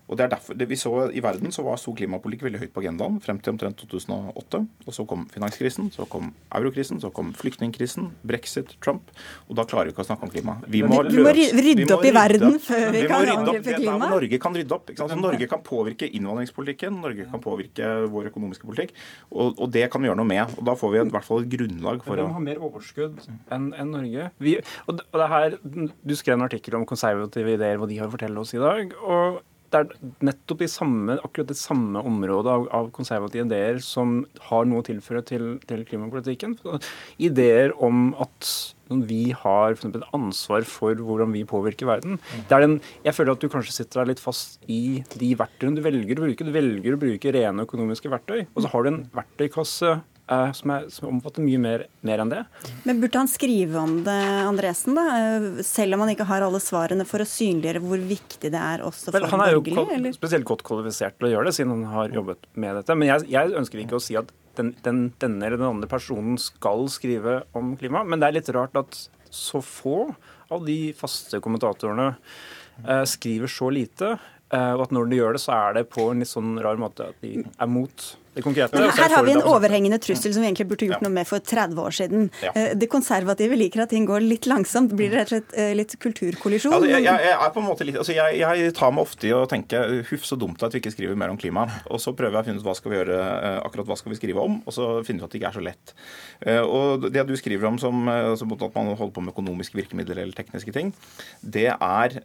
Og 0.05 0.18
det 0.18 0.26
er 0.26 0.32
derfor, 0.34 0.57
det 0.59 0.66
vi 0.68 0.76
så 0.76 0.90
I 1.16 1.22
verden 1.24 1.52
så 1.55 1.62
var 1.64 1.78
stor 1.80 1.94
klimapolitikk 1.96 2.44
veldig 2.44 2.61
høyt 2.61 2.72
på 2.74 2.82
agendaen 2.82 3.16
frem 3.24 3.38
til 3.40 3.55
omtrent 3.55 3.78
2008. 3.80 4.61
og 4.84 4.96
Så 4.96 5.07
kom 5.09 5.24
finanskrisen, 5.32 5.88
så 5.94 6.05
kom 6.11 6.28
eurokrisen, 6.52 7.00
så 7.00 7.09
kom 7.14 7.32
flyktningkrisen, 7.38 8.11
brexit, 8.26 8.74
Trump. 8.84 9.09
Og 9.48 9.57
da 9.57 9.64
klarer 9.68 9.88
vi 9.88 9.94
ikke 9.94 10.05
å 10.05 10.09
snakke 10.09 10.28
om 10.28 10.32
klima. 10.32 10.59
Vi 10.68 10.82
må, 10.84 11.00
vi 11.09 11.24
må 11.24 11.32
rydde 11.32 11.88
opp 11.96 12.05
i 12.05 12.12
verden 12.14 12.59
før 12.61 12.84
vi, 12.90 13.00
vi 13.00 13.09
kan 13.09 13.30
angripe 13.32 13.78
klima. 13.78 14.11
Norge 14.12 14.40
kan 14.42 14.59
rydde 14.61 14.76
opp. 14.76 14.92
Så 14.98 15.09
Norge 15.16 15.48
kan 15.50 15.64
påvirke 15.64 16.11
innvandringspolitikken, 16.11 17.00
Norge 17.05 17.28
kan 17.30 17.42
påvirke 17.44 17.94
vår 18.12 18.28
økonomiske 18.32 18.68
politikk. 18.68 18.92
Og, 19.32 19.55
og, 19.57 19.66
det 19.72 19.88
kan 19.92 20.05
vi 20.05 20.11
gjøre 20.11 20.20
noe 20.20 20.28
med. 20.34 20.52
og 20.59 20.68
Da 20.68 20.76
får 20.78 20.92
vi 20.92 21.00
i 21.00 21.07
hvert 21.16 21.28
fall 21.30 21.42
et 21.46 21.50
grunnlag 21.57 22.05
for 22.05 22.18
å 22.18 22.20
Vi 22.20 22.28
må 22.28 22.36
ha 22.36 22.44
mer 22.44 22.61
overskudd 22.68 23.24
enn 23.55 23.72
en 23.72 23.92
Norge. 23.94 24.28
Vi, 24.44 24.59
og 24.84 25.00
det 25.00 25.32
her, 25.32 25.59
Du 25.64 26.14
skrev 26.18 26.36
en 26.36 26.46
artikkel 26.46 26.76
om 26.76 26.84
konservative 26.88 27.57
ideer, 27.57 27.80
hva 27.80 27.88
de 27.88 27.98
har 28.02 28.12
å 28.12 28.14
fortelle 28.14 28.44
oss 28.44 28.52
i 28.52 28.61
dag. 28.61 28.92
og 29.00 29.42
det 29.75 29.81
er 29.81 30.12
nettopp 30.31 30.62
i 30.64 30.70
samme, 30.70 31.18
akkurat 31.27 31.51
det 31.51 31.59
samme 31.59 32.03
området 32.07 32.53
av, 32.53 32.68
av, 32.77 32.91
konservative 32.95 33.47
ideer 33.49 33.81
som 33.83 34.20
har 34.49 34.68
noe 34.70 34.85
å 34.85 34.87
tilføre 34.87 35.25
til, 35.27 35.47
til 35.68 35.83
klimapolitikken. 35.89 36.57
Ideer 37.22 37.75
om 37.83 38.12
at 38.22 38.51
vi 39.09 39.33
har 39.33 39.75
for 39.81 39.89
et 39.91 40.09
ansvar 40.14 40.66
for 40.68 40.99
hvordan 41.01 41.33
vi 41.35 41.45
påvirker 41.49 41.89
verden. 41.89 42.18
Den, 42.51 42.79
jeg 43.07 43.16
føler 43.16 43.35
at 43.35 43.43
du 43.43 43.51
kanskje 43.53 43.79
sitter 43.81 44.03
deg 44.03 44.12
litt 44.12 44.22
fast 44.22 44.61
i 44.70 45.03
de 45.18 45.31
verktøyene 45.41 45.81
du 45.81 45.85
velger 45.85 46.20
å 46.20 46.27
bruke. 46.27 46.47
Du 46.47 46.55
velger 46.55 46.97
å 46.97 47.01
bruke 47.01 47.35
rene 47.35 47.66
økonomiske 47.66 48.12
verktøy, 48.12 48.45
og 48.53 48.64
så 48.64 48.72
har 48.75 48.85
du 48.85 48.93
en 48.93 49.05
verktøykasse 49.16 49.97
som, 50.25 50.70
er, 50.72 50.87
som, 50.89 51.09
omfatter 51.11 51.45
mye 51.45 51.59
mer, 51.61 51.85
mer, 52.07 52.22
enn 52.22 52.31
det. 52.33 52.43
Men 52.89 53.01
burde 53.03 53.20
han 53.20 53.29
skrive 53.29 53.77
om 53.81 53.99
det, 54.07 54.16
Andresen, 54.45 54.97
da? 54.97 55.05
Eh, 55.18 55.49
selv 55.66 55.97
om 55.97 56.05
han 56.05 56.14
ikke 56.14 56.29
har 56.31 56.47
alle 56.47 56.61
svarene, 56.64 57.05
for 57.09 57.20
å 57.20 57.29
synliggjøre 57.29 57.83
hvor 57.85 58.07
viktig 58.09 58.53
det 58.55 58.61
er 58.61 58.85
også 58.87 59.11
for 59.11 59.18
Vel, 59.18 59.29
Han 59.35 59.45
er 59.45 59.53
jo 59.57 59.62
eller? 59.85 60.14
spesielt 60.16 60.49
godt 60.49 60.64
kvalifisert 60.66 61.18
til 61.18 61.29
å 61.29 61.35
gjøre 61.35 61.51
det, 61.51 61.57
siden 61.59 61.77
han 61.77 61.93
har 61.93 62.16
jobbet 62.16 62.49
med 62.57 62.81
dette. 62.81 62.97
Men 62.97 63.12
jeg, 63.12 63.29
jeg 63.35 63.59
ønsker 63.61 63.85
ikke 63.85 64.01
å 64.01 64.05
si 64.05 64.16
at 64.20 64.33
den, 64.57 64.72
den, 64.87 65.07
denne 65.20 65.49
eller 65.49 65.61
den 65.61 65.72
andre 65.75 65.91
personen 65.91 66.39
skal 66.41 66.87
skrive 66.93 67.43
om 67.59 67.75
klima, 67.77 68.05
men 68.07 68.22
det 68.22 68.31
er 68.31 68.39
litt 68.39 68.53
rart 68.55 68.77
at 68.81 69.01
så 69.35 69.61
få 69.64 70.14
av 70.55 70.64
de 70.64 70.95
faste 70.97 71.41
kommentatorene 71.43 72.12
eh, 72.87 73.05
skriver 73.09 73.51
så 73.51 73.70
lite. 73.75 74.16
Eh, 74.55 74.72
og 74.77 74.87
at 74.87 74.95
når 74.95 75.11
de 75.11 75.18
gjør 75.18 75.37
det, 75.37 75.43
så 75.45 75.57
er 75.57 75.79
det 75.79 75.89
på 75.93 76.09
en 76.11 76.22
litt 76.22 76.31
sånn 76.31 76.55
rar 76.62 76.79
måte 76.81 77.11
at 77.12 77.25
de 77.25 77.43
er 77.45 77.70
mot. 77.70 78.07
Her 78.35 79.12
har 79.14 79.22
vi 79.26 79.35
en 79.37 79.45
overhengende 79.47 79.99
trussel 80.03 80.32
som 80.35 80.43
vi 80.43 80.49
egentlig 80.49 80.66
burde 80.70 80.89
gjort 80.89 81.05
noe 81.05 81.12
med 81.14 81.28
for 81.28 81.39
30 81.39 81.78
år 81.78 81.95
siden. 81.95 82.24
Eh, 82.51 82.72
det 82.74 82.89
konservative 82.91 83.55
liker 83.59 83.85
at 83.85 83.93
ting 83.95 84.09
går 84.09 84.24
litt 84.24 84.49
langsomt. 84.51 84.95
Blir 84.99 85.12
det 85.12 85.20
rett 85.20 85.30
og 85.30 85.37
slett 85.37 85.55
eh, 85.61 85.70
litt 85.78 85.95
kulturkollisjon? 86.03 86.74
Altså, 86.74 86.91
jeg, 86.91 87.05
jeg, 87.07 87.35
er 87.37 87.53
på 87.55 87.62
en 87.62 87.68
måte 87.68 87.87
litt, 87.87 87.99
altså, 88.01 88.16
jeg, 88.16 88.41
jeg, 88.41 88.72
tar 88.74 88.95
meg 88.95 89.07
ofte 89.07 89.28
i 89.30 89.35
å 89.37 89.45
tenke 89.51 89.82
huff 90.11 90.26
så 90.26 90.39
dumt 90.41 90.62
at 90.66 90.74
vi 90.74 90.82
ikke 90.82 90.95
skriver 90.97 91.18
mer 91.20 91.30
om 91.30 91.39
klima. 91.39 91.68
Og 91.87 92.03
så 92.03 92.14
prøver 92.16 92.41
jeg 92.41 92.47
å 92.47 92.49
finne 92.49 92.62
ut 92.62 92.66
hva 92.66 92.74
skal 92.78 92.95
vi 92.95 92.99
gjøre, 92.99 93.20
eh, 93.37 93.61
akkurat 93.68 93.93
hva 93.93 93.99
skal 94.01 94.14
vi 94.14 94.18
skrive 94.18 94.43
om, 94.43 94.59
og 94.64 94.74
så 94.74 94.91
finner 95.07 95.22
vi 95.22 95.28
at 95.28 95.37
det 95.37 95.41
ikke 95.43 95.53
er 95.53 95.59
så 95.59 95.64
lett. 95.68 95.95
Og 96.64 97.07
det 97.14 97.22
du 97.28 97.32
skriver 97.39 97.68
om 97.68 97.78
som 97.80 98.09
altså, 98.11 98.47
at 98.51 98.74
man 98.74 98.91
holder 98.99 99.14
på 99.14 99.22
med 99.24 99.32
økonomiske 99.32 99.78
virkemidler 99.78 100.18
eller 100.24 100.37
tekniske 100.37 100.74
ting, 100.74 100.91
det 101.41 101.70
er, 101.72 102.16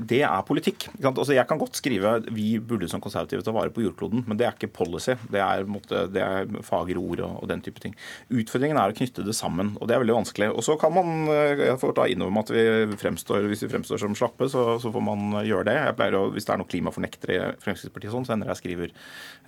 det 0.00 0.20
er 0.24 0.46
politikk. 0.48 0.88
Altså, 1.02 1.34
jeg 1.36 1.46
kan 1.50 1.60
godt 1.60 1.78
skrive 1.78 2.16
vi 2.34 2.56
burde 2.58 2.88
som 2.90 3.02
konservative 3.04 3.44
ta 3.46 3.54
vare 3.54 3.72
på 3.74 3.84
jordkloden, 3.84 4.24
men 4.26 4.38
det 4.40 4.48
er 4.48 4.56
ikke 4.56 4.72
policy. 4.80 5.17
Det 5.32 5.40
er, 5.42 5.66
måtte, 5.68 6.04
det 6.12 6.22
er 6.24 6.48
fagre 6.66 7.00
ord 7.00 7.22
og, 7.24 7.34
og, 7.42 7.48
den 7.50 7.62
type 7.64 7.82
ting. 7.82 7.96
Utfordringen 8.30 8.80
er 8.80 8.92
å 8.92 8.96
knytte 8.96 9.26
det 9.26 9.36
sammen, 9.36 9.74
og 9.78 9.90
det 9.90 9.96
er 9.96 10.02
veldig 10.04 10.18
vanskelig. 10.20 10.50
Og 10.54 10.64
så 10.66 10.78
kan 10.80 10.94
man 10.94 11.28
eh, 11.34 11.64
jeg 11.68 11.80
får 11.82 11.96
ta 11.98 12.08
innover 12.08 12.34
meg 12.34 12.48
at 12.48 12.54
vi 12.54 13.00
fremstår, 13.02 13.50
hvis 13.50 13.66
vi 13.66 13.72
fremstår 13.74 14.02
som 14.04 14.16
slappe, 14.18 14.50
så, 14.52 14.64
så 14.82 14.92
får 14.94 15.06
man 15.10 15.38
gjøre 15.42 15.68
det. 15.70 15.78
Jeg 15.90 15.98
pleier 16.00 16.18
å, 16.20 16.24
Hvis 16.34 16.48
det 16.48 16.54
er 16.54 16.62
noen 16.62 16.72
klimafornektere 16.72 17.38
i 17.38 17.44
Fremskrittspartiet, 17.64 18.14
sånn, 18.14 18.28
så 18.28 18.36
hender 18.36 18.52
jeg 18.54 18.62
skriver 18.62 18.96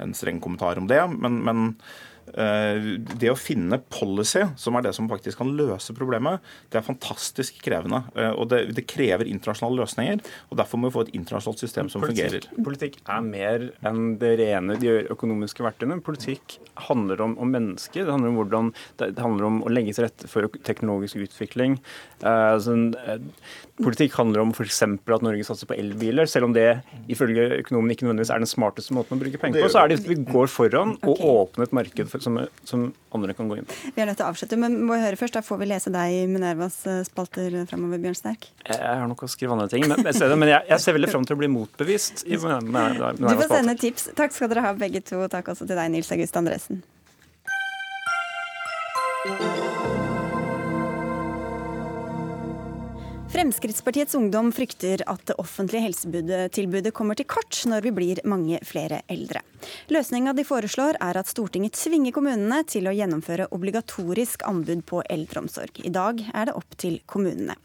en 0.03 0.17
streng 0.17 0.41
kommentar 0.43 0.81
om 0.81 0.89
det. 0.91 1.03
men, 1.21 1.43
men 1.47 1.69
Eh, 2.20 2.20
det 2.31 3.31
å 3.31 3.39
finne 3.39 3.81
policy, 3.91 4.45
som 4.61 4.77
er 4.79 4.87
det 4.87 4.95
som 4.97 5.09
faktisk 5.11 5.41
kan 5.41 5.51
løse 5.59 5.95
problemet, 5.97 6.45
det 6.71 6.81
er 6.81 6.87
fantastisk 6.87 7.61
krevende. 7.65 8.03
Eh, 8.15 8.33
og 8.33 8.51
det, 8.53 8.63
det 8.77 8.87
krever 8.91 9.29
internasjonale 9.29 9.83
løsninger. 9.83 10.23
og 10.51 10.61
Derfor 10.61 10.81
må 10.81 10.91
vi 10.91 10.97
få 10.97 11.05
et 11.07 11.15
internasjonalt 11.19 11.63
system 11.63 11.91
som 11.93 12.05
politikk, 12.05 12.47
fungerer. 12.49 12.67
Politikk 12.67 12.99
er 13.05 13.25
mer 13.27 13.67
enn 13.91 14.15
det 14.21 14.35
rene 14.41 14.79
de 14.81 14.93
økonomiske 15.13 15.65
verktøyene. 15.67 16.01
Politikk 16.05 16.59
handler 16.89 17.25
om, 17.25 17.37
om, 17.41 17.51
mennesker. 17.51 18.05
Det 18.07 18.15
handler 18.15 18.33
om, 18.33 18.41
hvordan, 18.41 18.73
det 19.03 19.13
handler 19.19 19.49
om 19.49 19.61
å 19.67 19.73
legge 19.73 19.97
til 19.97 20.07
rette 20.07 20.31
for 20.31 20.49
teknologisk 20.67 21.21
utvikling. 21.27 21.79
Uh, 22.21 22.57
sånn, 22.63 22.91
uh, 23.01 23.19
politikk 23.81 24.17
handler 24.19 24.45
om 24.45 24.55
f.eks. 24.55 24.83
at 24.85 25.25
Norge 25.25 25.47
satser 25.47 25.69
på 25.71 25.77
elbiler. 25.79 26.29
Selv 26.31 26.51
om 26.51 26.57
det 26.57 26.69
ifølge 27.11 27.63
økonomen 27.63 27.95
ikke 27.95 28.07
nødvendigvis 28.07 28.33
er 28.35 28.43
den 28.43 28.51
smarteste 28.51 28.97
måten 28.97 29.17
å 29.17 29.23
bruke 29.23 29.41
penger 29.41 29.65
på, 29.65 29.73
så 29.73 29.85
er 29.85 29.93
det 29.93 30.01
at 30.03 30.11
vi 30.11 30.19
går 30.21 30.51
foran 30.53 30.97
og 31.01 31.15
okay. 31.15 31.35
åpner 31.41 31.69
et 31.69 31.77
marked 31.81 32.13
for, 32.13 32.20
som, 32.23 32.37
som, 32.69 32.87
andre 33.17 33.35
kan 33.35 33.49
gå 33.51 33.59
inn 33.59 33.67
på. 33.67 33.77
Vi 33.97 34.03
er 34.03 34.07
nødt 34.11 34.21
til 34.21 34.27
å 34.27 34.31
avslutte, 34.31 34.59
men 34.61 34.77
må 34.87 34.99
høre 35.01 35.19
først, 35.19 35.35
da 35.39 35.43
får 35.45 35.61
vi 35.63 35.71
lese 35.73 35.93
deg 35.95 36.15
i 36.15 36.21
Minervas 36.31 36.79
eh, 36.87 37.01
spalter 37.09 37.57
framover, 37.71 38.03
Bjørn 38.03 38.19
Sterk? 38.19 38.47
Jeg 38.69 38.79
har 38.79 39.09
nok 39.11 39.25
å 39.27 39.31
skrive 39.31 39.57
andre 39.57 39.69
ting, 39.73 39.87
men, 39.91 40.05
men 40.05 40.53
jeg, 40.53 40.63
jeg, 40.71 40.85
ser 40.85 40.99
veldig 40.99 41.11
fram 41.11 41.27
til 41.27 41.39
å 41.39 41.43
bli 41.43 41.51
motbevist. 41.51 42.25
i 42.29 42.39
Minervas 42.39 43.19
Du 43.19 43.29
får 43.33 43.53
sende 43.57 43.77
tips. 43.81 44.11
Takk 44.19 44.37
skal 44.37 44.53
dere 44.53 44.69
ha 44.69 44.73
begge 44.79 45.03
to. 45.03 45.25
Takk 45.33 45.53
også 45.55 45.67
til 45.67 45.77
deg, 45.77 45.93
Nils 45.97 46.13
August 46.15 46.41
Andresen. 46.41 46.83
Fremskrittspartiets 53.41 54.15
ungdom 54.15 54.51
frykter 54.53 55.01
at 55.09 55.23
det 55.31 55.35
offentlige 55.41 55.81
helsetilbudet 55.87 56.91
kommer 56.93 57.17
til 57.17 57.25
kort 57.25 57.57
når 57.65 57.87
vi 57.87 57.93
blir 57.97 58.21
mange 58.29 58.59
flere 58.69 58.99
eldre. 59.09 59.41
Løsninga 59.89 60.35
de 60.37 60.45
foreslår 60.45 60.99
er 61.01 61.17
at 61.17 61.31
Stortinget 61.31 61.79
tvinger 61.81 62.13
kommunene 62.13 62.61
til 62.69 62.85
å 62.85 62.93
gjennomføre 62.93 63.49
obligatorisk 63.57 64.45
anbud 64.45 64.85
på 64.85 65.01
eldreomsorg. 65.09 65.81
I 65.81 65.95
dag 65.95 66.21
er 66.21 66.51
det 66.51 66.59
opp 66.61 66.77
til 66.77 67.01
kommunene. 67.09 67.57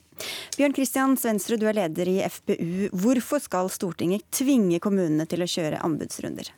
Bjørn 0.55 0.79
Kristian 0.79 1.19
Svensrud, 1.19 1.59
du 1.59 1.67
er 1.67 1.75
leder 1.81 2.07
i 2.07 2.21
FPU. 2.23 2.93
Hvorfor 2.95 3.43
skal 3.43 3.67
Stortinget 3.67 4.29
tvinge 4.31 4.79
kommunene 4.79 5.27
til 5.27 5.43
å 5.43 5.53
kjøre 5.57 5.83
anbudsrunder? 5.83 6.55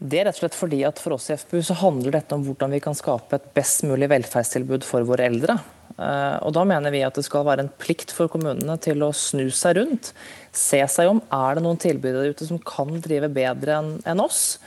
Det 0.00 0.16
er 0.16 0.24
rett 0.24 0.38
og 0.38 0.46
slett 0.46 0.56
fordi 0.56 0.80
at 0.88 1.00
For 1.02 1.12
oss 1.16 1.28
i 1.28 1.36
FPU 1.36 1.60
så 1.64 1.76
handler 1.82 2.14
dette 2.16 2.36
om 2.36 2.44
hvordan 2.46 2.72
vi 2.72 2.80
kan 2.80 2.96
skape 2.96 3.36
et 3.36 3.50
best 3.56 3.84
mulig 3.84 4.08
velferdstilbud 4.08 4.86
for 4.86 5.04
våre 5.08 5.26
eldre. 5.28 5.58
Eh, 6.00 6.36
og 6.40 6.54
Da 6.56 6.64
mener 6.64 6.94
vi 6.94 7.02
at 7.04 7.18
det 7.18 7.26
skal 7.26 7.44
være 7.44 7.66
en 7.66 7.74
plikt 7.82 8.14
for 8.16 8.32
kommunene 8.32 8.78
til 8.80 9.04
å 9.04 9.12
snu 9.12 9.50
seg 9.52 9.76
rundt. 9.76 10.14
Se 10.56 10.80
seg 10.88 11.10
om 11.10 11.20
er 11.20 11.58
det 11.58 11.64
noen 11.66 11.80
tilbydere 11.80 12.32
ute 12.32 12.48
som 12.48 12.62
kan 12.64 12.96
drive 13.04 13.28
bedre 13.34 13.82
enn 14.08 14.24
oss. 14.24 14.58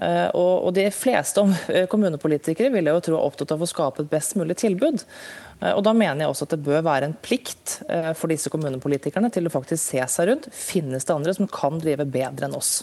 Eh, 0.00 0.32
og 0.32 0.72
De 0.72 0.88
fleste 0.94 1.44
kommunepolitikere 1.92 2.72
vil 2.72 2.88
jo 2.88 3.04
tro 3.04 3.20
er 3.20 3.28
opptatt 3.28 3.52
av 3.52 3.60
å 3.60 3.68
skape 3.68 4.06
et 4.06 4.12
best 4.12 4.38
mulig 4.40 4.56
tilbud. 4.64 5.04
Eh, 5.60 5.72
og 5.76 5.84
Da 5.84 5.92
mener 5.96 6.24
jeg 6.24 6.32
også 6.32 6.48
at 6.48 6.56
det 6.56 6.64
bør 6.66 6.84
være 6.86 7.10
en 7.10 7.16
plikt 7.22 7.78
eh, 7.88 8.12
for 8.18 8.32
disse 8.32 8.50
kommunepolitikerne 8.52 9.30
til 9.32 9.48
å 9.48 9.52
faktisk 9.52 9.94
se 9.94 10.04
seg 10.12 10.30
rundt. 10.30 10.50
Finnes 10.56 11.06
det 11.06 11.14
andre 11.14 11.36
som 11.36 11.50
kan 11.50 11.80
drive 11.82 12.06
bedre 12.08 12.48
enn 12.48 12.56
oss? 12.56 12.80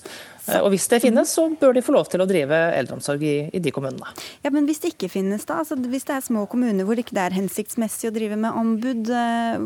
Eh, 0.47 0.61
og 0.61 0.71
Hvis 0.73 0.87
det 0.91 1.01
finnes, 1.03 1.33
så 1.33 1.47
bør 1.59 1.77
de 1.77 1.85
få 1.85 1.95
lov 1.97 2.09
til 2.11 2.23
å 2.23 2.29
drive 2.29 2.61
eldreomsorg 2.77 3.25
i, 3.25 3.35
i 3.51 3.63
de 3.63 3.73
kommunene. 3.75 4.13
Ja, 4.45 4.53
Men 4.53 4.69
hvis 4.69 4.81
det 4.83 4.93
ikke 4.95 5.11
finnes, 5.11 5.45
da? 5.49 5.61
Altså, 5.63 5.79
hvis 5.79 6.07
det 6.07 6.17
er 6.17 6.25
små 6.29 6.47
kommuner 6.49 6.87
hvor 6.87 6.97
det 6.97 7.07
ikke 7.07 7.19
er 7.21 7.37
hensiktsmessig 7.37 8.11
å 8.11 8.15
drive 8.15 8.39
med 8.39 8.55
ombud, 8.57 9.11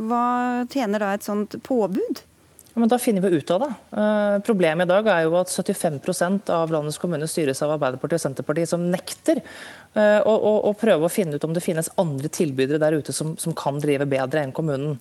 hva 0.07 0.25
tjener 0.71 1.03
da 1.03 1.15
et 1.15 1.27
sånt 1.27 1.57
påbud? 1.67 2.25
Men 2.73 2.89
Da 2.89 2.99
finner 2.99 3.21
vi 3.21 3.37
ut 3.37 3.51
av 3.51 3.59
det. 3.59 3.71
Uh, 3.91 4.39
problemet 4.47 4.87
i 4.87 4.91
dag 4.91 5.07
er 5.11 5.25
jo 5.25 5.35
at 5.41 5.51
75% 5.51 6.51
av 6.55 6.71
landets 6.71 6.99
kommuner 7.01 7.27
styres 7.27 7.59
av 7.65 7.73
Arbeiderpartiet 7.75 8.21
og 8.21 8.23
Senterpartiet, 8.23 8.71
som 8.71 8.85
nekter 8.93 9.41
uh, 9.41 10.21
å, 10.23 10.31
å, 10.31 10.53
å, 10.69 10.71
prøve 10.79 11.07
å 11.07 11.11
finne 11.11 11.35
ut 11.35 11.47
om 11.47 11.55
det 11.55 11.63
finnes 11.65 11.91
andre 11.99 12.31
tilbydere 12.31 12.79
der 12.81 12.95
ute 12.95 13.15
som, 13.15 13.35
som 13.41 13.55
kan 13.57 13.81
drive 13.83 14.07
bedre 14.09 14.45
enn 14.45 14.55
kommunen. 14.55 14.95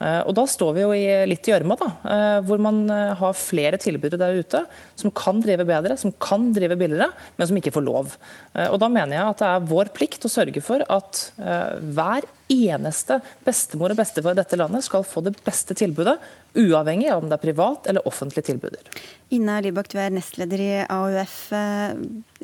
Uh, 0.00 0.22
og 0.24 0.32
Da 0.38 0.46
står 0.48 0.72
vi 0.78 0.84
jo 0.86 0.96
i, 0.96 1.04
litt 1.28 1.44
i 1.44 1.52
gjørma, 1.52 1.76
hvor 2.48 2.60
man 2.62 2.82
har 2.88 3.36
flere 3.36 3.76
tilbydere 3.80 4.22
der 4.22 4.40
ute 4.40 4.64
som 4.96 5.12
kan 5.12 5.42
drive 5.44 5.68
bedre, 5.68 5.98
som 6.00 6.14
kan 6.16 6.48
drive 6.56 6.78
billigere, 6.80 7.12
men 7.36 7.50
som 7.50 7.60
ikke 7.60 7.74
får 7.74 7.84
lov. 7.84 8.16
Og 8.70 8.80
Da 8.80 8.88
mener 8.88 9.18
jeg 9.18 9.34
at 9.34 9.42
det 9.42 9.50
er 9.50 9.72
vår 9.74 9.92
plikt 9.96 10.24
å 10.24 10.32
sørge 10.32 10.64
for 10.64 10.84
at 10.88 11.26
hver 11.36 12.24
eneste 12.50 13.20
bestemor 13.46 13.94
og 13.94 14.00
bestefar 14.00 14.34
i 14.34 14.40
dette 14.40 14.58
landet 14.58 14.86
skal 14.86 15.06
få 15.06 15.22
det 15.26 15.36
beste 15.46 15.76
tilbudet, 15.78 16.16
uavhengig 16.58 17.10
av 17.12 17.22
om 17.22 17.30
det 17.30 17.38
er 17.38 17.44
privat 17.44 17.86
eller 17.90 18.06
offentlig 18.08 18.44
tilbuder. 18.48 19.00
Ina 19.34 19.60
Libak, 19.64 19.90
du 19.92 19.98
er 20.02 20.12
nestleder 20.14 20.64
i 20.64 20.70
AUF. 20.84 21.38
Eh, 21.56 21.94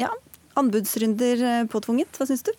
ja, 0.02 0.12
anbudsrunder 0.56 1.46
eh, 1.50 1.62
påtvunget, 1.72 2.16
hva 2.16 2.28
syns 2.28 2.46
du? 2.46 2.52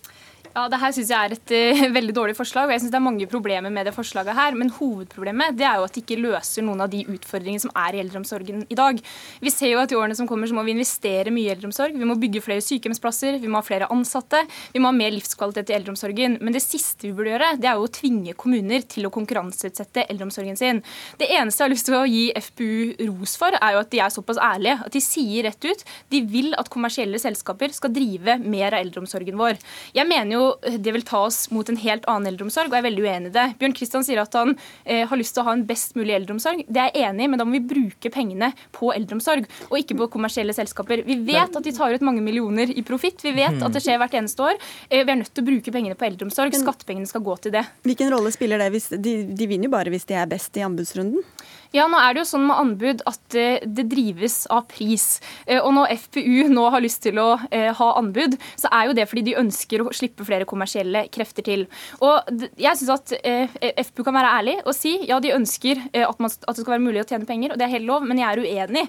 Ja, 0.58 0.64
det 0.74 0.80
her 0.82 0.94
synes 0.96 1.12
jeg 1.14 1.22
er 1.28 1.34
et 1.36 1.52
uh, 1.54 1.82
veldig 1.98 2.14
dårlig 2.18 2.34
forslag. 2.34 2.66
og 2.66 2.74
jeg 2.74 2.82
synes 2.82 2.94
Det 2.96 2.98
er 2.98 3.06
mange 3.06 3.26
problemer 3.30 3.70
med 3.70 3.86
det 3.86 3.94
forslaget 3.94 4.34
her. 4.34 4.56
Men 4.58 4.72
hovedproblemet 4.74 5.54
det 5.58 5.68
er 5.70 5.78
jo 5.78 5.86
at 5.86 5.94
det 5.94 6.02
ikke 6.02 6.18
løser 6.18 6.66
noen 6.66 6.82
av 6.82 6.90
de 6.90 7.04
utfordringene 7.06 7.62
som 7.62 7.74
er 7.78 7.94
i 7.94 8.00
eldreomsorgen 8.02 8.64
i 8.66 8.78
dag. 8.80 8.98
Vi 9.44 9.54
ser 9.54 9.76
jo 9.76 9.84
at 9.84 9.94
i 9.94 9.98
årene 10.00 10.18
som 10.18 10.26
kommer 10.26 10.50
så 10.50 10.58
må 10.58 10.64
vi 10.66 10.74
investere 10.74 11.34
mye 11.36 11.52
i 11.52 11.54
eldreomsorg. 11.54 11.94
Vi 11.94 12.08
må 12.10 12.16
bygge 12.18 12.42
flere 12.42 12.64
sykehjemsplasser, 12.66 13.38
vi 13.44 13.52
må 13.54 13.62
ha 13.62 13.68
flere 13.68 13.90
ansatte, 13.94 14.42
vi 14.74 14.82
må 14.82 14.90
ha 14.90 14.98
mer 14.98 15.14
livskvalitet 15.14 15.70
i 15.70 15.78
eldreomsorgen. 15.78 16.40
Men 16.42 16.58
det 16.58 16.64
siste 16.66 17.06
vi 17.06 17.14
burde 17.14 17.36
gjøre, 17.36 17.52
det 17.62 17.70
er 17.70 17.78
jo 17.78 17.86
å 17.86 17.94
tvinge 18.00 18.34
kommuner 18.42 18.90
til 18.90 19.06
å 19.06 19.14
konkurranseutsette 19.14 20.08
eldreomsorgen 20.08 20.58
sin. 20.58 20.82
Det 21.22 21.30
eneste 21.38 21.62
jeg 21.62 21.68
har 21.68 21.76
lyst 21.76 21.90
til 21.92 22.00
å 22.00 22.02
gi 22.10 22.26
FPU 22.48 23.06
ros 23.12 23.38
for, 23.38 23.54
er 23.62 23.78
jo 23.78 23.84
at 23.86 23.94
de 23.94 24.02
er 24.02 24.18
såpass 24.18 24.42
ærlige 24.42 24.82
at 24.88 24.98
de 24.98 25.06
sier 25.06 25.46
rett 25.52 25.70
ut 25.70 25.86
de 26.10 26.26
vil 26.34 26.58
at 26.58 26.74
kommersielle 26.74 27.22
selskaper 27.22 27.78
skal 27.78 27.94
drive 27.94 28.40
mer 28.42 28.74
av 28.74 28.82
eldreomsorgen 28.82 29.38
vår. 29.38 29.62
Jeg 29.94 30.10
mener 30.10 30.34
jo 30.34 30.47
det 30.78 30.94
vil 30.96 31.06
ta 31.08 31.24
oss 31.28 31.48
mot 31.54 31.70
en 31.70 31.80
helt 31.82 32.06
annen 32.10 32.32
eldreomsorg, 32.32 32.70
og 32.70 32.78
jeg 32.78 32.84
er 32.84 32.88
veldig 32.88 33.06
uenig 33.06 33.32
i 33.32 33.36
det. 33.36 33.46
Bjørn 33.62 33.76
Kristian 33.78 34.06
sier 34.08 34.22
at 34.22 34.38
han 34.38 34.54
eh, 34.84 35.04
har 35.10 35.20
lyst 35.20 35.36
til 35.36 35.44
å 35.44 35.48
ha 35.50 35.56
en 35.58 35.66
best 35.68 35.98
mulig 35.98 36.16
eldreomsorg. 36.18 36.64
Det 36.68 36.84
er 36.84 36.92
jeg 36.92 37.10
enig 37.10 37.28
i, 37.28 37.32
men 37.34 37.42
da 37.42 37.48
må 37.48 37.58
vi 37.58 37.64
bruke 37.74 38.12
pengene 38.14 38.52
på 38.76 38.92
eldreomsorg, 38.96 39.48
og 39.70 39.78
ikke 39.80 39.98
på 40.02 40.10
kommersielle 40.18 40.56
selskaper. 40.56 41.04
Vi 41.08 41.20
vet 41.28 41.56
at 41.60 41.68
de 41.68 41.76
tar 41.76 41.96
ut 41.96 42.06
mange 42.06 42.24
millioner 42.26 42.72
i 42.74 42.86
profitt. 42.88 43.24
Vi 43.26 43.36
vet 43.38 43.62
at 43.62 43.76
det 43.76 43.84
skjer 43.84 44.00
hvert 44.02 44.18
eneste 44.20 44.48
år. 44.50 44.58
Eh, 44.90 45.04
vi 45.04 45.14
er 45.14 45.22
nødt 45.22 45.34
til 45.34 45.46
å 45.46 45.50
bruke 45.52 45.76
pengene 45.76 46.00
på 46.00 46.10
eldreomsorg. 46.10 46.56
Skattepengene 46.58 47.10
skal 47.10 47.26
gå 47.26 47.38
til 47.44 47.56
det. 47.58 47.66
Hvilken 47.88 48.12
rolle 48.14 48.34
spiller 48.36 48.64
det? 48.64 48.72
Hvis 48.76 48.92
de, 48.96 49.20
de 49.32 49.50
vinner 49.50 49.70
jo 49.70 49.76
bare 49.78 49.94
hvis 49.94 50.08
de 50.10 50.18
er 50.20 50.30
best 50.30 50.58
i 50.58 50.66
anbudsrunden? 50.66 51.24
Ja, 51.76 51.88
nå 51.90 52.00
er 52.00 52.16
det 52.16 52.24
jo 52.24 52.28
sånn 52.30 52.46
med 52.48 52.60
anbud 52.62 53.04
at 53.10 53.38
eh, 53.38 53.64
det 53.66 53.88
drives 53.92 54.40
av 54.54 54.68
pris. 54.72 55.20
Eh, 55.46 55.60
og 55.60 55.74
når 55.76 55.94
FPU 56.06 56.48
nå 56.54 56.68
har 56.74 56.84
lyst 56.84 57.04
til 57.06 57.20
å 57.22 57.30
eh, 57.52 57.70
ha 57.76 57.90
anbud, 58.00 58.38
så 58.60 58.72
er 58.74 58.90
jo 58.90 58.98
det 58.98 59.08
fordi 59.10 59.26
de 59.30 59.38
ønsker 59.42 59.84
å 59.84 59.92
slippe 59.96 60.26
flere 60.28 60.48
kommersielle 60.50 61.06
krefter 61.14 61.46
til. 61.48 61.66
Og 62.04 62.32
jeg 62.60 62.80
syns 62.80 62.94
at 62.96 63.16
FPU 63.88 64.04
kan 64.08 64.16
være 64.16 64.34
ærlig 64.40 64.56
og 64.64 64.74
si 64.76 64.94
ja, 65.08 65.20
de 65.24 65.34
ønsker 65.36 65.80
at, 65.92 66.20
man, 66.22 66.32
at, 66.32 66.48
det 66.48 66.64
skal 66.64 66.76
være 66.76 66.84
mulig 66.84 67.02
å 67.04 67.08
tjene 67.08 67.28
penger, 67.28 67.54
og 67.54 67.60
det 67.60 67.68
er 67.68 67.74
helt 67.76 67.88
lov, 67.88 68.06
men 68.08 68.20
jeg 68.22 68.28
er 68.28 68.42
uenig. 68.44 68.84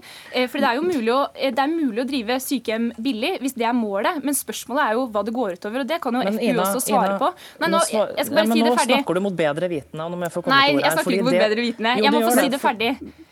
For 0.51 0.61
det 0.61 0.69
er 0.71 0.79
jo 0.79 0.87
mulig 0.87 1.13
å, 1.15 1.21
det 1.35 1.63
er 1.63 1.71
mulig 1.71 2.03
å 2.03 2.07
drive 2.09 2.39
sykehjem 2.43 2.91
billig 3.03 3.35
hvis 3.43 3.57
det 3.59 3.67
er 3.69 3.77
målet, 3.77 4.21
men 4.25 4.37
spørsmålet 4.37 4.85
er 4.85 4.99
jo 4.99 5.07
hva 5.15 5.25
det 5.27 5.35
går 5.37 5.59
utover, 5.59 5.85
og 5.85 5.91
det 5.91 6.01
kan 6.05 6.19
jo 6.19 6.25
men 6.25 6.39
FPU 6.39 6.49
Ina, 6.49 6.65
også 6.65 6.83
svare 6.85 7.15
Ina, 7.15 7.21
på. 7.21 7.31
Nei, 7.63 7.71
nå, 7.75 7.83
jeg, 7.93 8.07
jeg 8.19 8.29
skal 8.29 8.41
bare 8.41 8.49
nei, 8.49 8.59
si 8.59 8.65
det 8.65 8.75
ferdig. 8.75 8.95
Nå 8.95 9.03
snakker 9.03 9.21
du 9.21 9.25
mot 9.27 9.39
bedre 9.43 9.71
vitende. 9.73 10.09
Nei, 10.49 10.65
jeg 10.79 10.97
snakker 10.97 11.19
ikke 11.19 11.29
mot 11.29 11.39
bedre 11.39 11.67
vitende. 11.67 11.95
Jeg 12.03 12.15
må 12.15 12.25
få 12.25 12.35
si 12.39 12.47
det 12.49 12.63
ferdig. 12.63 12.68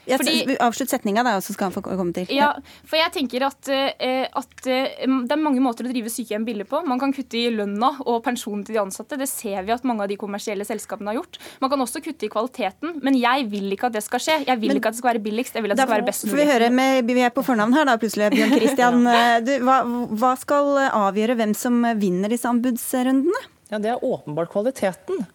Fordi, 0.06 0.56
Avslutt 0.62 0.92
setninga, 0.92 1.24
da, 1.26 1.34
så 1.42 1.54
skal 1.54 1.68
han 1.68 1.74
få 1.74 1.82
komme 1.84 2.14
til. 2.14 2.28
Ja, 2.34 2.52
for 2.86 2.98
jeg 2.98 3.12
tenker 3.16 3.46
at, 3.48 3.70
eh, 3.72 4.26
at, 4.30 4.54
eh, 4.70 5.02
det 5.02 5.34
er 5.34 5.40
mange 5.40 5.62
måter 5.64 5.86
å 5.86 5.90
drive 5.90 6.12
sykehjem 6.12 6.46
billig 6.46 6.68
på. 6.70 6.82
Man 6.86 7.00
kan 7.02 7.14
kutte 7.16 7.38
i 7.40 7.48
lønna 7.50 7.90
og 8.06 8.22
pensjonen 8.26 8.64
til 8.66 8.76
de 8.76 8.82
ansatte. 8.84 9.18
Det 9.18 9.28
ser 9.28 9.66
vi 9.66 9.74
at 9.74 9.82
mange 9.88 10.06
av 10.06 10.08
de 10.12 10.18
kommersielle 10.20 10.66
selskapene 10.68 11.10
har 11.10 11.18
gjort. 11.18 11.40
Man 11.60 11.72
kan 11.72 11.82
også 11.82 12.02
kutte 12.04 12.28
i 12.28 12.30
kvaliteten, 12.30 13.00
men 13.02 13.18
jeg 13.18 13.48
vil 13.50 13.74
ikke 13.74 13.90
at 13.90 13.98
det 13.98 14.04
skal 14.06 14.22
skje. 14.22 14.38
Jeg 14.46 14.60
vil 14.62 14.70
men, 14.70 14.80
ikke 14.80 14.92
at 14.92 14.98
det 14.98 15.02
skal 15.02 15.12
være 15.14 15.24
billigst, 15.26 15.58
jeg 15.58 15.66
vil 15.66 15.74
at 15.74 15.80
det 15.80 15.88
skal 15.88 15.96
være 15.96 16.06
best 16.06 16.26
mulig. 16.26 16.38
vi 16.38 16.52
høre 16.52 16.70
med, 16.70 17.02
Vi 17.06 17.20
er 17.26 17.34
på 17.34 17.42
fornavn 17.42 17.74
her, 17.74 17.84
da, 17.88 17.96
plutselig. 17.96 18.30
Bjørn 18.36 18.56
Christian. 18.60 19.02
Du, 19.46 19.52
hva, 19.62 19.82
hva 20.16 20.32
skal 20.38 20.78
avgjøre 20.86 21.36
hvem 21.38 21.52
som 21.54 21.82
vinner 21.98 22.30
disse 22.30 22.48
anbudsrundene? 22.48 23.42
Ja, 23.70 23.78
Det 23.78 23.90
er 23.90 24.04
åpenbart 24.04 24.52
kvaliteten. 24.52 25.26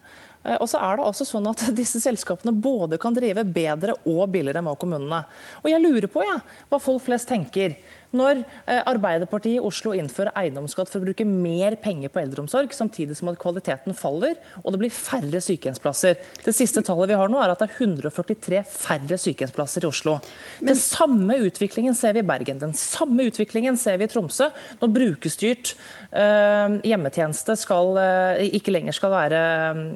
Eh, 0.44 0.58
og 0.58 0.70
så 0.70 0.82
er 0.82 0.98
det 0.98 1.08
altså 1.08 1.28
sånn 1.28 1.50
at 1.52 1.64
disse 1.80 2.02
selskapene 2.04 2.54
både 2.54 3.00
kan 3.02 3.16
drive 3.18 3.46
bedre 3.46 3.98
og 4.06 4.24
billigere 4.34 4.64
enn 4.64 4.72
kommunene. 4.82 5.24
Og 5.62 5.72
jeg 5.72 5.84
lurer 5.84 6.10
på 6.12 6.26
ja, 6.26 6.39
hva 6.70 6.82
folk 6.82 7.06
flest 7.06 7.30
tenker. 7.32 7.78
Når 8.18 8.41
eh, 8.41 8.82
Arbeiderpartiet 8.89 9.59
i 9.59 9.64
Oslo 9.64 9.93
innfører 9.95 10.34
eiendomsskatt 10.39 10.91
for 10.91 10.99
å 10.99 11.07
bruke 11.07 11.26
mer 11.28 11.78
penger 11.82 12.12
på 12.12 12.22
eldreomsorg, 12.24 12.74
samtidig 12.76 13.16
som 13.18 13.32
at 13.32 13.39
kvaliteten 13.41 13.95
faller 13.97 14.36
og 14.62 14.74
det 14.74 14.82
blir 14.82 14.93
færre 14.93 15.41
sykehjemsplasser. 15.43 16.20
Det 16.43 16.53
siste 16.55 16.84
tallet 16.86 17.12
vi 17.14 17.20
har 17.20 17.32
nå 17.32 17.39
er 17.41 17.53
at 17.53 17.64
det 17.64 17.70
er 17.70 17.88
143 17.88 18.64
færre 18.68 19.20
sykehjemsplasser 19.24 19.86
i 19.86 19.89
Oslo. 19.91 20.18
Men... 20.59 20.74
Den 20.74 20.82
samme 20.82 21.39
utviklingen 21.47 21.95
ser 21.97 22.16
vi 22.18 22.24
i 22.24 22.28
Bergen. 22.28 22.59
Den 22.62 22.76
samme 22.78 23.30
utviklingen 23.30 23.80
ser 23.80 23.99
vi 24.01 24.07
i 24.07 24.12
Tromsø. 24.12 24.49
Når 24.82 24.93
brukerstyrt 24.95 25.74
uh, 26.12 26.80
hjemmetjeneste 26.88 27.55
skal, 27.59 27.95
uh, 27.97 28.43
ikke 28.59 28.74
lenger 28.76 28.97
skal 28.97 29.14
være 29.16 29.41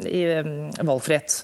uh, 0.08 0.84
valgfritt. 0.88 1.42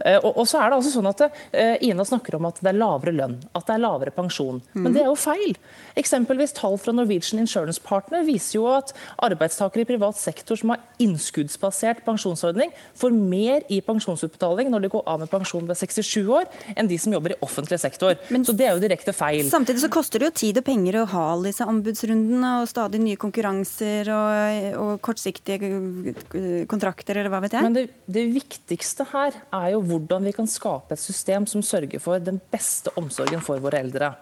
Eh, 0.00 0.18
og, 0.22 0.42
så 0.48 0.60
er 0.60 0.70
det 0.70 0.78
altså 0.78 0.92
sånn 0.94 1.10
at 1.10 1.24
uh, 1.26 1.76
Ina 1.84 2.04
snakker 2.06 2.36
om 2.38 2.48
at 2.48 2.60
det 2.62 2.72
er 2.72 2.78
lavere 2.78 3.14
lønn, 3.14 3.38
at 3.52 3.66
det 3.68 3.76
er 3.76 3.82
lavere 3.82 4.14
pensjon. 4.14 4.60
Men 4.74 4.94
det 4.94 5.04
er 5.04 5.10
jo 5.10 5.18
feil. 5.18 5.56
Eksempelvis 5.98 6.54
Tall 6.56 6.78
fra 6.80 6.94
Norwegian 6.96 7.42
Insurance 7.42 7.82
Partner 7.84 8.24
viser 8.26 8.58
jo 8.58 8.66
at 8.72 8.94
arbeidstakere 9.22 9.84
i 9.84 9.88
privat 9.88 10.18
sektor 10.18 10.58
som 10.58 10.72
har 10.72 10.82
innskuddsbasert 11.02 12.02
pensjonsordning, 12.06 12.72
får 12.98 13.14
mer 13.16 13.66
i 13.72 13.80
pensjonsutbetaling 13.84 14.70
når 14.72 14.86
de 14.86 14.92
går 14.94 15.04
av 15.10 15.20
med 15.22 15.30
pensjon 15.32 15.66
ved 15.68 15.78
67 15.78 16.22
år, 16.32 16.48
enn 16.76 16.90
de 16.90 16.98
som 17.00 17.14
jobber 17.14 17.34
i 17.34 17.38
offentlig 17.44 17.80
sektor. 17.82 18.16
Men, 18.32 18.46
så 18.48 18.56
det 18.56 18.68
er 18.68 18.76
jo 18.76 18.82
direkte 18.82 19.14
feil. 19.16 19.44
Samtidig 19.52 19.84
så 19.84 19.92
koster 19.92 20.22
det 20.22 20.30
jo 20.30 20.36
tid 20.42 20.62
og 20.62 20.66
penger 20.66 21.02
å 21.02 21.06
ha 21.12 21.24
alle 21.34 21.50
disse 21.50 21.66
anbudsrundene 21.68 22.54
og 22.62 22.70
stadig 22.70 23.02
nye 23.02 23.20
konkurranser 23.20 24.10
og, 24.14 24.68
og 24.82 24.92
kortsiktige 25.04 26.64
kontrakter, 26.70 27.20
eller 27.20 27.32
hva 27.32 27.42
vet 27.44 27.58
jeg. 27.58 27.66
Men 27.66 27.76
det, 27.76 27.86
det 28.06 28.26
viktigste 28.32 29.06
her 29.12 29.36
er 29.52 29.68
jo 29.74 29.82
hvordan 29.92 30.24
vi 30.26 30.34
kan 30.36 30.48
skape 30.48 30.96
et 30.96 31.02
system 31.02 31.46
som 31.50 31.64
sørger 31.64 32.02
for 32.02 32.22
den 32.22 32.40
beste 32.52 32.92
omsorgen 32.98 33.44
for 33.44 33.62
våre 33.62 33.82
eldre. 33.84 34.14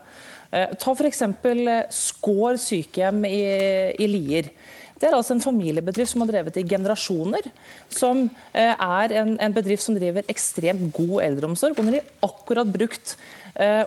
Eh, 0.51 0.75
ta 0.83 0.95
f.eks. 0.97 1.23
Eh, 1.23 1.73
Skår 1.95 2.59
sykehjem 2.61 3.25
i, 3.29 3.41
i 4.03 4.11
Lier. 4.11 4.51
Det 5.01 5.09
er 5.09 5.17
altså 5.17 5.33
en 5.33 5.41
familiebedrift 5.41 6.13
som 6.13 6.21
har 6.25 6.29
drevet 6.29 6.59
i 6.61 6.67
generasjoner. 6.69 7.47
Som 7.89 8.27
eh, 8.53 8.75
er 8.75 9.15
en, 9.23 9.37
en 9.41 9.55
bedrift 9.57 9.87
som 9.87 9.97
driver 9.97 10.27
ekstremt 10.29 10.91
god 10.97 11.23
eldreomsorg. 11.25 11.79
Og 11.79 11.87
når 11.87 11.97
de 11.97 12.03
akkurat 12.27 12.75
brukt 12.75 13.15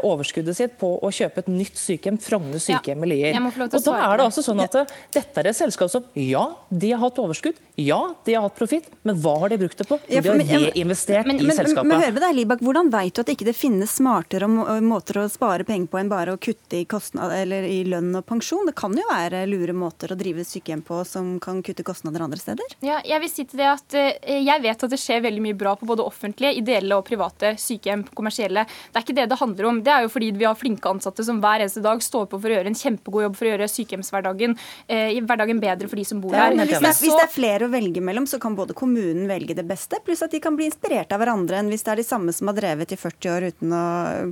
overskuddet 0.04 0.58
sitt 0.58 0.78
på 0.82 0.96
å 1.00 1.12
kjøpe 1.14 1.44
et 1.44 1.52
nytt 1.52 1.80
sykehjem, 1.80 2.20
Frogner 2.22 2.62
sykehjem 2.62 3.06
i 3.08 3.12
Lier. 3.14 3.38
Og 3.38 3.78
da 3.86 3.96
er 3.98 4.20
det 4.20 4.26
altså 4.28 4.44
sånn 4.46 4.62
at 4.64 4.76
eh, 4.80 4.94
Dette 5.14 5.42
er 5.42 5.50
et 5.52 5.58
selskap 5.58 5.92
som 5.92 6.06
ja, 6.18 6.44
de 6.70 6.92
har 6.94 7.02
hatt 7.02 7.20
overskudd, 7.22 7.60
ja, 7.80 8.00
de 8.26 8.36
har 8.36 8.46
hatt 8.46 8.58
profitt, 8.58 8.90
men 9.08 9.18
hva 9.22 9.36
har 9.44 9.54
de 9.54 9.60
brukt 9.64 9.80
det 9.80 9.88
på? 9.90 9.98
De 10.08 10.20
har 10.20 10.40
reinvestert 10.40 11.30
i 11.34 11.48
selskapet. 11.58 11.90
Men, 11.90 12.02
hør 12.02 12.14
med 12.16 12.22
deg, 12.26 12.36
Libak, 12.38 12.64
Hvordan 12.64 12.92
vet 12.94 13.16
du 13.16 13.24
at 13.24 13.32
ikke 13.34 13.48
det 13.48 13.56
finnes 13.58 13.96
smartere 13.98 14.48
måter 14.48 15.24
å 15.24 15.26
spare 15.32 15.66
penger 15.68 15.90
på 15.90 16.00
enn 16.02 16.12
bare 16.12 16.36
å 16.36 16.42
kutte 16.42 16.80
i, 16.80 16.86
kostnad, 16.90 17.34
eller 17.36 17.66
i 17.68 17.82
lønn 17.90 18.12
og 18.20 18.26
pensjon? 18.30 18.68
Det 18.70 18.76
kan 18.78 18.94
jo 18.98 19.06
være 19.10 19.44
lure 19.50 19.76
måter 19.78 20.14
å 20.14 20.20
drive 20.20 20.46
sykehjem 20.48 20.84
på 20.86 21.02
som 21.08 21.36
kan 21.44 21.64
kutte 21.66 21.86
kostnader 21.88 22.26
andre 22.26 22.42
steder? 22.42 22.78
Ja, 22.86 23.00
jeg 23.08 23.24
vil 23.24 23.34
si 23.34 23.48
til 23.50 23.64
det 23.64 23.70
at 23.72 23.98
eh, 23.98 24.40
jeg 24.44 24.66
vet 24.66 24.86
at 24.86 24.94
det 24.94 25.02
skjer 25.02 25.26
veldig 25.26 25.44
mye 25.48 25.58
bra 25.58 25.76
på 25.80 25.90
både 25.90 26.06
offentlige, 26.06 26.54
ideelle 26.62 26.98
og 26.98 27.08
private 27.08 27.56
sykehjem, 27.62 28.06
kommersielle. 28.14 28.68
Det 28.92 29.02
er 29.02 29.08
ikke 29.08 29.18
det 29.18 29.30
det 29.32 29.40
handler 29.42 29.53
handler 29.54 29.70
om. 29.70 29.82
Det 29.86 29.94
er 29.94 30.06
jo 30.06 30.12
fordi 30.14 30.32
vi 30.38 30.48
har 30.48 30.58
flinke 30.58 30.90
ansatte 30.90 31.24
som 31.26 31.40
hver 31.44 31.64
eneste 31.64 31.84
dag 31.84 32.02
står 32.04 32.28
på 32.32 32.40
for 32.42 32.50
å 32.50 32.58
gjøre 32.58 32.72
en 32.74 32.78
kjempegod 32.78 33.28
jobb 33.28 33.38
for 33.38 33.48
å 33.48 33.54
gjøre 33.54 33.70
sykehjemshverdagen 33.72 34.58
eh, 34.88 35.22
hverdagen 35.24 35.60
bedre 35.62 35.90
for 35.90 36.00
de 36.00 36.06
som 36.08 36.22
bor 36.24 36.36
her. 36.36 36.54
Hvis 36.54 36.80
det, 36.80 36.90
er, 36.90 37.00
hvis 37.04 37.18
det 37.18 37.26
er 37.26 37.32
flere 37.32 37.68
å 37.68 37.72
velge 37.74 38.04
mellom, 38.04 38.28
så 38.30 38.40
kan 38.42 38.56
både 38.58 38.76
kommunen 38.78 39.28
velge 39.30 39.56
det 39.58 39.66
beste, 39.68 40.00
pluss 40.06 40.24
at 40.26 40.34
de 40.34 40.42
kan 40.44 40.58
bli 40.58 40.68
inspirert 40.70 41.14
av 41.14 41.22
hverandre 41.22 41.60
enn 41.60 41.72
hvis 41.72 41.86
det 41.86 41.94
er 41.94 42.02
de 42.02 42.08
samme 42.08 42.34
som 42.36 42.50
har 42.52 42.58
drevet 42.58 42.94
i 42.96 43.00
40 43.00 43.34
år 43.34 43.48
uten 43.52 43.76
å 43.76 43.84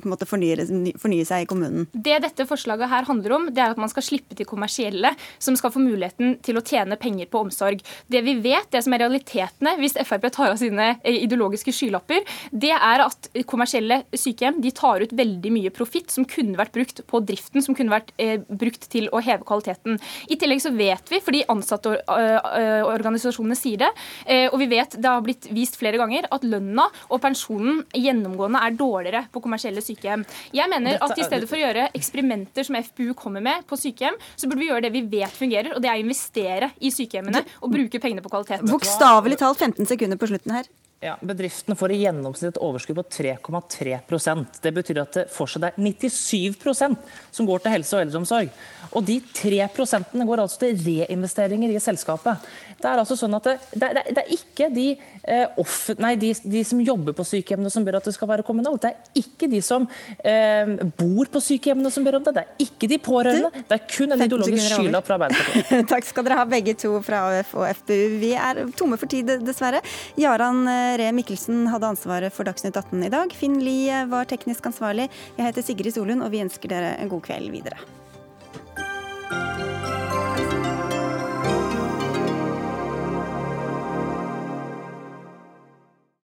måte, 0.10 0.28
fornye, 0.30 0.68
fornye 1.02 1.28
seg 1.28 1.46
i 1.46 1.50
kommunen. 1.50 1.88
Det 1.92 2.20
dette 2.26 2.48
forslaget 2.50 2.92
her 2.92 3.08
handler 3.10 3.38
om, 3.38 3.50
det 3.52 3.64
er 3.64 3.76
at 3.76 3.82
man 3.82 3.92
skal 3.92 4.06
slippe 4.06 4.38
til 4.38 4.50
kommersielle 4.50 5.14
som 5.42 5.58
skal 5.60 5.74
få 5.74 5.84
muligheten 5.84 6.38
til 6.46 6.60
å 6.60 6.66
tjene 6.66 7.00
penger 7.02 7.30
på 7.32 7.44
omsorg. 7.46 7.84
Det 8.12 8.24
vi 8.26 8.38
vet, 8.44 8.70
det 8.74 8.84
som 8.86 8.96
er 8.96 9.06
realitetene 9.06 9.76
hvis 9.80 9.98
Frp 10.08 10.28
tar 10.34 10.54
av 10.54 10.60
sine 10.62 10.94
eh, 10.98 11.22
ideologiske 11.26 11.74
skylapper, 11.76 12.26
det 12.52 12.74
er 12.76 13.06
at 13.06 13.32
kommersielle 13.50 14.02
sykehjem 14.16 14.62
de 14.64 14.74
tar 14.76 15.04
ut 15.04 15.11
veldig 15.16 15.52
mye 15.54 15.72
profitt 15.74 16.12
som 16.14 16.26
kunne 16.28 16.58
vært 16.60 16.74
brukt 16.76 17.02
på 17.08 17.22
driften, 17.26 17.62
som 17.64 17.76
kunne 17.78 17.94
vært 17.94 18.12
eh, 18.22 18.40
brukt 18.42 18.90
til 18.92 19.10
å 19.12 19.22
heve 19.24 19.46
kvaliteten. 19.48 20.00
I 20.32 20.38
tillegg 20.40 20.62
så 20.64 20.72
vet 20.76 21.12
vi, 21.12 21.22
fordi 21.24 21.44
ansatteorganisasjonene 21.52 23.58
sier 23.58 23.86
det, 23.86 23.92
eh, 24.26 24.48
og 24.50 24.60
vi 24.62 24.70
vet 24.72 24.98
det 24.98 25.10
har 25.10 25.24
blitt 25.26 25.50
vist 25.54 25.80
flere 25.80 26.00
ganger, 26.02 26.28
at 26.32 26.46
lønna 26.48 26.88
og 27.10 27.22
pensjonen 27.24 27.84
gjennomgående 27.98 28.64
er 28.66 28.78
dårligere 28.78 29.24
på 29.32 29.44
kommersielle 29.44 29.84
sykehjem. 29.84 30.26
Jeg 30.56 30.72
mener 30.72 31.02
at 31.02 31.18
i 31.18 31.28
stedet 31.28 31.50
for 31.50 31.60
å 31.60 31.66
gjøre 31.66 31.90
eksperimenter 31.98 32.68
som 32.68 32.80
FPU 32.80 33.14
kommer 33.18 33.44
med 33.44 33.66
på 33.70 33.80
sykehjem, 33.80 34.20
så 34.36 34.50
burde 34.50 34.64
vi 34.64 34.72
gjøre 34.72 34.86
det 34.88 34.96
vi 34.96 35.08
vet 35.18 35.36
fungerer, 35.36 35.76
og 35.76 35.84
det 35.84 35.92
er 35.92 36.00
å 36.00 36.06
investere 36.06 36.72
i 36.80 36.94
sykehjemmene 36.94 37.44
og 37.62 37.74
bruke 37.74 38.02
pengene 38.02 38.24
på 38.24 38.32
kvalitet. 38.32 38.66
Bokstavelig 38.70 39.42
talt 39.42 39.62
15 39.62 39.90
sekunder 39.90 40.20
på 40.22 40.32
slutten 40.32 40.60
her. 40.60 40.72
Ja, 41.02 41.16
Bedriftene 41.26 41.74
får 41.74 41.96
i 41.96 42.04
gjennomsnitt 42.04 42.52
et 42.52 42.58
overskudd 42.62 43.00
på 43.00 43.04
3,3% 43.10 44.60
Det 44.62 44.72
betyr 44.76 45.00
at 45.02 45.16
det 45.18 45.24
fortsatt 45.34 45.72
er 45.72 45.80
97% 45.82 46.94
som 47.34 47.48
går 47.50 47.64
til 47.64 47.74
helse 47.74 47.96
og 47.98 48.04
eldreomsorg. 48.04 48.52
Og 48.92 49.08
de 49.08 49.16
3% 49.34 50.14
går 50.30 50.44
altså 50.44 50.60
til 50.62 50.78
reinvesteringer 50.86 51.74
i 51.74 51.80
selskapet. 51.82 52.46
Det 52.78 52.90
er 52.90 53.02
altså 53.02 53.18
sånn 53.18 53.34
at 53.38 53.50
det, 53.50 53.56
det, 53.82 53.90
det 54.14 54.22
er 54.22 54.30
ikke 54.36 54.68
de, 54.74 54.86
eh, 55.24 55.58
off, 55.62 55.90
nei, 56.02 56.14
de, 56.22 56.36
de, 56.44 56.62
som 56.68 56.82
jobber 56.86 57.16
på 57.18 57.26
sykehjemmene 57.32 57.74
som 57.74 57.86
ber 57.88 57.98
at 57.98 58.06
det 58.06 58.14
skal 58.14 58.30
være 58.30 58.46
kommunalt. 58.46 58.86
Det 58.86 58.92
er 58.92 59.24
ikke 59.24 59.50
de 59.50 59.62
som 59.66 59.88
eh, 60.22 60.76
bor 61.02 61.34
på 61.34 61.42
sykehjemmene 61.48 61.94
som 61.94 62.06
ber 62.06 62.20
om 62.20 62.28
det. 62.28 62.36
Det 62.38 62.46
er 62.46 62.66
ikke 62.68 62.92
de 62.92 63.02
pårørende. 63.02 63.64
Det 63.70 63.78
er 63.80 63.86
kun 63.90 64.14
en 64.14 64.26
ideologisk 64.28 64.76
skylapp 64.76 65.10
fra 65.10 65.18
Arbeiderpartiet. 65.18 65.90
Takk 65.96 66.10
skal 66.10 66.30
dere 66.30 66.40
ha 66.44 66.48
begge 66.54 66.78
to 66.86 66.94
fra 67.06 67.26
AUF 67.32 67.58
og 67.58 67.68
FPU. 67.82 68.18
Vi 68.22 68.34
er 68.38 68.64
tomme 68.78 69.02
for 69.02 69.10
tid, 69.10 69.34
dessverre. 69.46 69.82
Jaran 70.22 70.66
eh, 70.70 70.91
Ree 71.00 71.14
Mikkelsen 71.16 71.68
hadde 71.72 71.88
ansvaret 71.94 72.34
for 72.36 72.48
Dagsnytt 72.48 72.76
18 72.76 73.08
i 73.08 73.12
dag. 73.14 73.34
Finn 73.38 73.60
Lie 73.64 74.04
var 74.12 74.28
teknisk 74.30 74.68
ansvarlig. 74.72 75.08
Jeg 75.38 75.48
heter 75.48 75.66
Sigrid 75.66 75.96
Solund, 75.96 76.26
og 76.26 76.34
vi 76.34 76.44
ønsker 76.44 76.72
dere 76.72 76.96
en 77.00 77.12
god 77.12 77.24
kveld 77.30 77.52
videre. 77.54 77.80